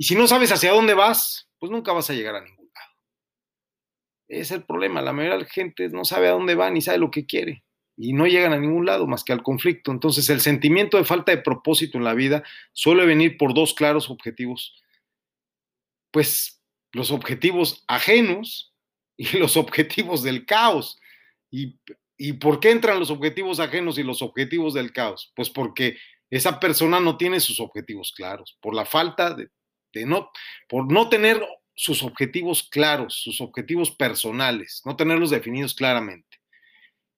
Y 0.00 0.04
si 0.04 0.14
no 0.14 0.26
sabes 0.26 0.50
hacia 0.50 0.72
dónde 0.72 0.94
vas, 0.94 1.50
pues 1.58 1.70
nunca 1.70 1.92
vas 1.92 2.08
a 2.08 2.14
llegar 2.14 2.34
a 2.34 2.40
ningún 2.40 2.70
lado. 2.74 2.92
Es 4.28 4.50
el 4.50 4.64
problema. 4.64 5.02
La 5.02 5.12
mayoría 5.12 5.36
de 5.36 5.42
la 5.42 5.50
gente 5.50 5.90
no 5.90 6.06
sabe 6.06 6.28
a 6.28 6.30
dónde 6.30 6.54
va 6.54 6.70
ni 6.70 6.80
sabe 6.80 6.96
lo 6.96 7.10
que 7.10 7.26
quiere. 7.26 7.64
Y 7.98 8.14
no 8.14 8.26
llegan 8.26 8.54
a 8.54 8.58
ningún 8.58 8.86
lado 8.86 9.06
más 9.06 9.24
que 9.24 9.34
al 9.34 9.42
conflicto. 9.42 9.92
Entonces, 9.92 10.30
el 10.30 10.40
sentimiento 10.40 10.96
de 10.96 11.04
falta 11.04 11.32
de 11.32 11.42
propósito 11.42 11.98
en 11.98 12.04
la 12.04 12.14
vida 12.14 12.42
suele 12.72 13.04
venir 13.04 13.36
por 13.36 13.52
dos 13.52 13.74
claros 13.74 14.08
objetivos 14.08 14.82
pues 16.10 16.62
los 16.92 17.10
objetivos 17.10 17.84
ajenos 17.86 18.74
y 19.18 19.36
los 19.36 19.58
objetivos 19.58 20.22
del 20.22 20.46
caos. 20.46 20.98
¿Y, 21.50 21.78
¿Y 22.16 22.32
por 22.32 22.58
qué 22.58 22.70
entran 22.70 22.98
los 22.98 23.10
objetivos 23.10 23.60
ajenos 23.60 23.98
y 23.98 24.02
los 24.02 24.22
objetivos 24.22 24.72
del 24.72 24.94
caos? 24.94 25.30
Pues 25.36 25.50
porque 25.50 25.98
esa 26.30 26.58
persona 26.58 27.00
no 27.00 27.18
tiene 27.18 27.38
sus 27.38 27.60
objetivos 27.60 28.14
claros, 28.16 28.56
por 28.62 28.74
la 28.74 28.86
falta 28.86 29.34
de, 29.34 29.50
por 30.68 30.90
no 30.90 31.08
tener 31.08 31.42
sus 31.74 32.02
objetivos 32.02 32.62
claros, 32.62 33.14
sus 33.14 33.40
objetivos 33.40 33.90
personales, 33.90 34.82
no 34.84 34.96
tenerlos 34.96 35.30
definidos 35.30 35.74
claramente. 35.74 36.40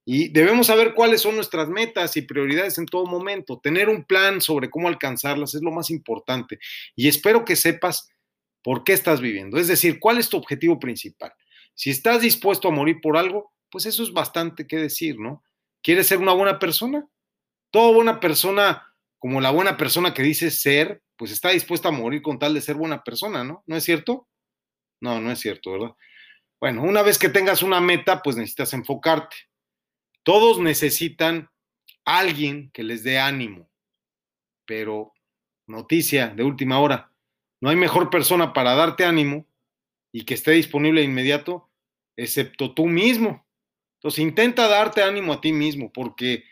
Y 0.05 0.29
debemos 0.29 0.67
saber 0.67 0.93
cuáles 0.93 1.21
son 1.21 1.35
nuestras 1.35 1.69
metas 1.69 2.17
y 2.17 2.23
prioridades 2.23 2.77
en 2.77 2.85
todo 2.85 3.05
momento. 3.05 3.59
Tener 3.59 3.87
un 3.87 4.03
plan 4.03 4.41
sobre 4.41 4.69
cómo 4.69 4.89
alcanzarlas 4.89 5.55
es 5.55 5.61
lo 5.61 5.71
más 5.71 5.89
importante. 5.89 6.59
Y 6.95 7.07
espero 7.07 7.45
que 7.45 7.55
sepas 7.55 8.09
por 8.61 8.83
qué 8.83 8.93
estás 8.93 9.21
viviendo. 9.21 9.57
Es 9.57 9.67
decir, 9.67 9.99
¿cuál 9.99 10.17
es 10.17 10.29
tu 10.29 10.37
objetivo 10.37 10.79
principal? 10.79 11.33
Si 11.73 11.89
estás 11.89 12.21
dispuesto 12.21 12.67
a 12.67 12.71
morir 12.71 12.99
por 13.01 13.17
algo, 13.17 13.53
pues 13.69 13.85
eso 13.85 14.03
es 14.03 14.11
bastante 14.11 14.67
que 14.67 14.77
decir, 14.77 15.19
¿no? 15.19 15.43
¿Quieres 15.81 16.07
ser 16.07 16.19
una 16.19 16.33
buena 16.33 16.59
persona? 16.59 17.07
Toda 17.71 17.93
buena 17.93 18.19
persona, 18.19 18.92
como 19.23 19.39
la 19.39 19.51
buena 19.51 19.77
persona 19.77 20.13
que 20.13 20.21
dice 20.21 20.51
ser, 20.51 21.01
pues 21.15 21.31
está 21.31 21.51
dispuesta 21.51 21.87
a 21.87 21.91
morir 21.93 22.21
con 22.21 22.39
tal 22.39 22.53
de 22.53 22.59
ser 22.59 22.75
buena 22.75 23.05
persona, 23.05 23.45
¿no? 23.45 23.63
¿No 23.67 23.77
es 23.77 23.85
cierto? 23.85 24.27
No, 24.99 25.21
no 25.21 25.31
es 25.31 25.39
cierto, 25.39 25.71
¿verdad? 25.71 25.95
Bueno, 26.59 26.83
una 26.83 27.01
vez 27.03 27.17
que 27.17 27.29
tengas 27.29 27.63
una 27.63 27.79
meta, 27.79 28.21
pues 28.21 28.35
necesitas 28.35 28.73
enfocarte. 28.73 29.37
Todos 30.23 30.59
necesitan 30.59 31.49
alguien 32.03 32.69
que 32.73 32.83
les 32.83 33.05
dé 33.05 33.17
ánimo. 33.17 33.71
Pero, 34.65 35.13
noticia 35.67 36.27
de 36.27 36.43
última 36.43 36.81
hora, 36.81 37.09
no 37.61 37.69
hay 37.69 37.77
mejor 37.77 38.09
persona 38.09 38.51
para 38.51 38.75
darte 38.75 39.05
ánimo 39.05 39.47
y 40.11 40.25
que 40.25 40.33
esté 40.33 40.51
disponible 40.51 40.99
de 40.99 41.07
inmediato, 41.07 41.71
excepto 42.17 42.73
tú 42.73 42.87
mismo. 42.87 43.47
Entonces, 43.99 44.19
intenta 44.19 44.67
darte 44.67 45.01
ánimo 45.01 45.31
a 45.31 45.39
ti 45.39 45.53
mismo, 45.53 45.93
porque 45.93 46.43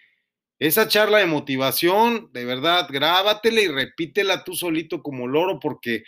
esa 0.61 0.87
charla 0.87 1.17
de 1.17 1.25
motivación, 1.25 2.29
de 2.33 2.45
verdad, 2.45 2.87
grábatela 2.87 3.61
y 3.61 3.67
repítela 3.67 4.43
tú 4.43 4.53
solito 4.53 5.01
como 5.01 5.27
loro, 5.27 5.59
porque 5.59 6.03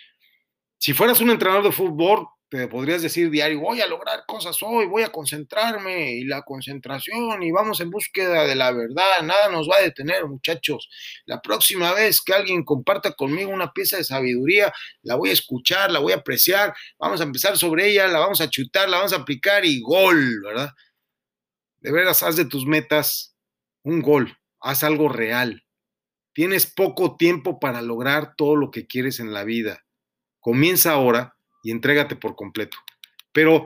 si 0.78 0.94
fueras 0.94 1.22
un 1.22 1.32
entrenador 1.32 1.64
de 1.64 1.72
fútbol, 1.72 2.28
te 2.50 2.68
podrías 2.68 3.02
decir 3.02 3.32
diario, 3.32 3.62
voy 3.62 3.82
a 3.82 3.88
lograr 3.88 4.26
cosas 4.28 4.56
hoy, 4.62 4.86
voy 4.86 5.02
a 5.02 5.12
concentrarme 5.12 6.12
y 6.12 6.26
la 6.26 6.44
concentración 6.44 7.42
y 7.42 7.52
vamos 7.52 7.80
en 7.80 7.90
búsqueda 7.90 8.46
de 8.46 8.54
la 8.54 8.72
verdad, 8.72 9.24
nada 9.24 9.50
nos 9.50 9.68
va 9.68 9.78
a 9.78 9.82
detener 9.82 10.28
muchachos. 10.28 10.88
La 11.26 11.42
próxima 11.42 11.92
vez 11.94 12.22
que 12.22 12.36
alguien 12.36 12.64
comparta 12.64 13.14
conmigo 13.14 13.50
una 13.50 13.74
pieza 13.74 13.98
de 13.98 14.04
sabiduría, 14.04 14.72
la 15.02 15.16
voy 15.16 15.32
a 15.32 15.34
escuchar, 15.34 15.90
la 15.90 15.98
voy 15.98 16.14
a 16.14 16.18
apreciar, 16.18 16.76
vamos 17.00 17.22
a 17.22 17.24
empezar 17.24 17.58
sobre 17.58 17.88
ella, 17.88 18.08
la 18.08 18.20
vamos 18.20 18.40
a 18.40 18.48
chutar, 18.52 18.88
la 18.88 18.98
vamos 18.98 19.14
a 19.14 19.18
aplicar 19.18 19.66
y 19.66 19.82
gol, 19.82 20.44
¿verdad? 20.44 20.70
De 21.80 21.92
veras, 21.92 22.22
haz 22.22 22.36
de 22.36 22.46
tus 22.46 22.68
metas 22.68 23.36
un 23.84 24.02
gol, 24.02 24.38
haz 24.64 24.84
algo 24.84 25.10
real. 25.10 25.66
Tienes 26.34 26.66
poco 26.66 27.16
tiempo 27.18 27.60
para 27.60 27.82
lograr 27.82 28.36
todo 28.36 28.56
lo 28.56 28.72
que 28.72 28.88
quieres 28.88 29.20
en 29.20 29.34
la 29.34 29.44
vida. 29.44 29.86
Comienza 30.40 30.94
ahora 30.94 31.36
y 31.64 31.72
entrégate 31.72 32.16
por 32.16 32.36
completo. 32.36 32.78
Pero 33.32 33.66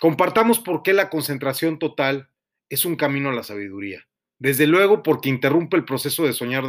compartamos 0.00 0.58
por 0.58 0.82
qué 0.82 0.94
la 0.94 1.10
concentración 1.10 1.78
total 1.78 2.30
es 2.70 2.86
un 2.86 2.96
camino 2.96 3.28
a 3.28 3.34
la 3.34 3.42
sabiduría. 3.42 4.06
Desde 4.38 4.66
luego 4.66 5.02
porque 5.02 5.28
interrumpe 5.28 5.76
el 5.76 5.84
proceso 5.84 6.24
de 6.24 6.32
soñar 6.32 6.64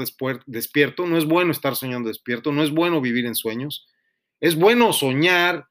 despierto. 0.45 1.07
No 1.07 1.17
es 1.17 1.25
bueno 1.25 1.51
estar 1.51 1.75
soñando 1.75 2.09
despierto, 2.09 2.51
no 2.51 2.63
es 2.63 2.71
bueno 2.71 3.01
vivir 3.01 3.25
en 3.25 3.35
sueños. 3.35 3.87
Es 4.41 4.55
bueno 4.55 4.91
soñar 4.93 5.69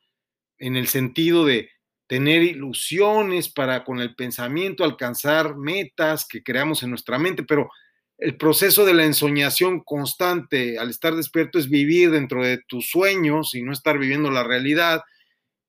en 0.59 0.77
el 0.77 0.87
sentido 0.87 1.45
de 1.45 1.71
tener 2.13 2.43
ilusiones 2.43 3.49
para 3.49 3.85
con 3.85 3.99
el 3.99 4.15
pensamiento 4.15 4.85
alcanzar 4.85 5.57
metas 5.57 6.27
que 6.29 6.43
creamos 6.43 6.83
en 6.83 6.91
nuestra 6.91 7.19
mente, 7.19 7.43
pero 7.43 7.71
el 8.19 8.37
proceso 8.37 8.85
de 8.85 8.93
la 8.93 9.07
ensoñación 9.07 9.81
constante 9.81 10.79
al 10.79 10.91
estar 10.91 11.15
despierto 11.17 11.59
es 11.59 11.71
vivir 11.71 12.11
dentro 12.11 12.45
de 12.45 12.59
tus 12.69 12.91
sueños 12.91 13.55
y 13.55 13.63
no 13.63 13.73
estar 13.73 13.99
viviendo 13.99 14.31
la 14.31 14.45
realidad. 14.45 15.01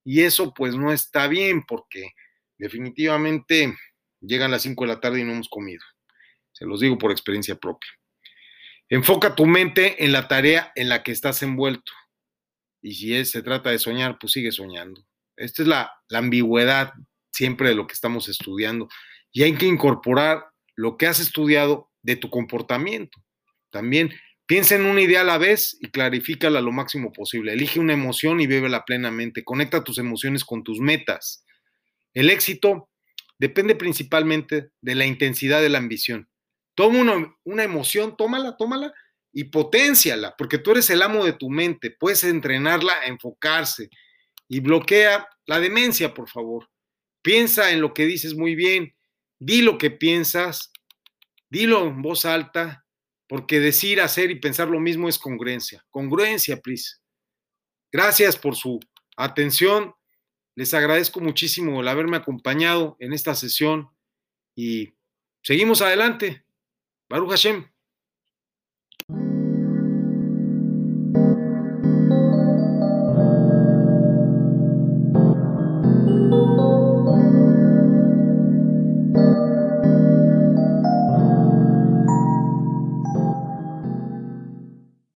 Y 0.04 0.24
eso 0.24 0.54
pues 0.54 0.76
no 0.76 0.92
está 0.92 1.28
bien 1.28 1.64
porque 1.66 2.12
definitivamente 2.58 3.78
llegan 4.20 4.52
las 4.52 4.64
5 4.64 4.84
de 4.84 4.88
la 4.90 5.00
tarde 5.00 5.22
y 5.22 5.24
no 5.24 5.32
hemos 5.32 5.48
comido. 5.48 5.86
Se 6.52 6.66
los 6.66 6.82
digo 6.82 6.98
por 6.98 7.14
experiencia 7.14 7.56
propia. 7.56 7.90
Enfoca 8.90 9.34
tu 9.34 9.46
mente 9.46 10.04
en 10.04 10.12
la 10.12 10.28
tarea 10.28 10.74
en 10.76 10.90
la 10.90 11.04
que 11.04 11.14
estás 11.14 11.42
envuelto. 11.42 11.94
Y 12.82 12.96
si 12.96 13.16
es, 13.16 13.32
se 13.32 13.42
trata 13.44 13.70
de 13.70 13.80
soñar, 13.80 14.18
pues 14.20 14.34
sigue 14.34 14.52
soñando. 14.52 15.06
Esta 15.36 15.62
es 15.62 15.68
la, 15.68 15.92
ambigüedad 16.12 16.94
siempre 17.32 17.70
de 17.70 17.76
lo 17.76 17.88
que 17.88 17.94
estamos 17.94 18.30
estudiando. 18.30 18.88
Y 19.32 19.44
hay 19.44 19.56
que 19.56 19.66
incorporar 19.66 20.46
lo 20.76 20.98
que 20.98 21.08
has 21.08 21.20
estudiado 21.20 21.92
de 22.04 22.16
tu 22.16 22.30
comportamiento. 22.30 23.20
También 23.72 24.14
piensa 24.46 24.76
en 24.76 24.86
una 24.86 25.02
idea 25.02 25.22
a 25.22 25.26
la 25.26 25.40
vez 25.40 25.78
y 25.82 25.90
clarifícala 25.90 26.62
lo 26.62 26.72
máximo 26.72 27.12
posible. 27.12 27.54
Elige 27.54 27.80
una 27.80 27.94
emoción 27.94 28.40
y 28.40 28.48
vívela 28.48 28.86
plenamente. 28.86 29.44
Conecta 29.44 29.84
tus 29.84 29.98
emociones 29.98 30.46
con 30.46 30.64
tus 30.64 30.80
metas. 30.80 31.46
El 32.14 32.30
éxito 32.30 32.90
depende 33.40 33.76
principalmente 33.76 34.70
de 34.82 34.96
la 34.96 35.06
intensidad 35.06 35.62
de 35.62 35.70
la 35.70 35.80
ambición. 35.80 36.30
Toma 36.76 37.00
una, 37.00 37.36
una 37.44 37.64
emoción, 37.64 38.16
tómala, 38.16 38.56
tómala 38.58 38.94
y 39.32 39.46
potenciala, 39.46 40.36
porque 40.38 40.60
tú 40.60 40.72
eres 40.72 40.90
el 40.92 41.02
amo 41.02 41.26
de 41.26 41.34
tu 41.34 41.50
mente. 41.50 41.90
Puedes 41.90 42.24
entrenarla 42.24 42.94
a 42.94 43.06
enfocarse 43.08 43.90
y 44.48 44.60
bloquea 44.60 45.28
la 45.46 45.60
demencia, 45.60 46.14
por 46.14 46.30
favor. 46.30 46.70
Piensa 47.22 47.72
en 47.72 47.82
lo 47.82 47.94
que 47.94 48.06
dices 48.06 48.36
muy 48.36 48.56
bien, 48.56 48.96
di 49.40 49.62
lo 49.62 49.78
que 49.78 49.92
piensas 49.92 50.74
Dilo 51.54 51.86
en 51.86 52.02
voz 52.02 52.26
alta, 52.26 52.84
porque 53.28 53.60
decir, 53.60 54.02
hacer 54.02 54.32
y 54.32 54.40
pensar 54.40 54.70
lo 54.70 54.80
mismo 54.80 55.08
es 55.08 55.20
congruencia. 55.20 55.86
Congruencia, 55.92 56.60
please. 56.60 56.96
Gracias 57.92 58.38
por 58.38 58.56
su 58.56 58.80
atención. 59.18 59.94
Les 60.56 60.74
agradezco 60.74 61.20
muchísimo 61.20 61.80
el 61.80 61.88
haberme 61.88 62.18
acompañado 62.18 62.98
en 62.98 63.14
esta 63.14 63.36
sesión 63.36 63.92
y 64.56 64.96
seguimos 65.44 65.84
adelante. 65.84 66.44
Baruch 67.08 67.30
Hashem. 67.30 67.68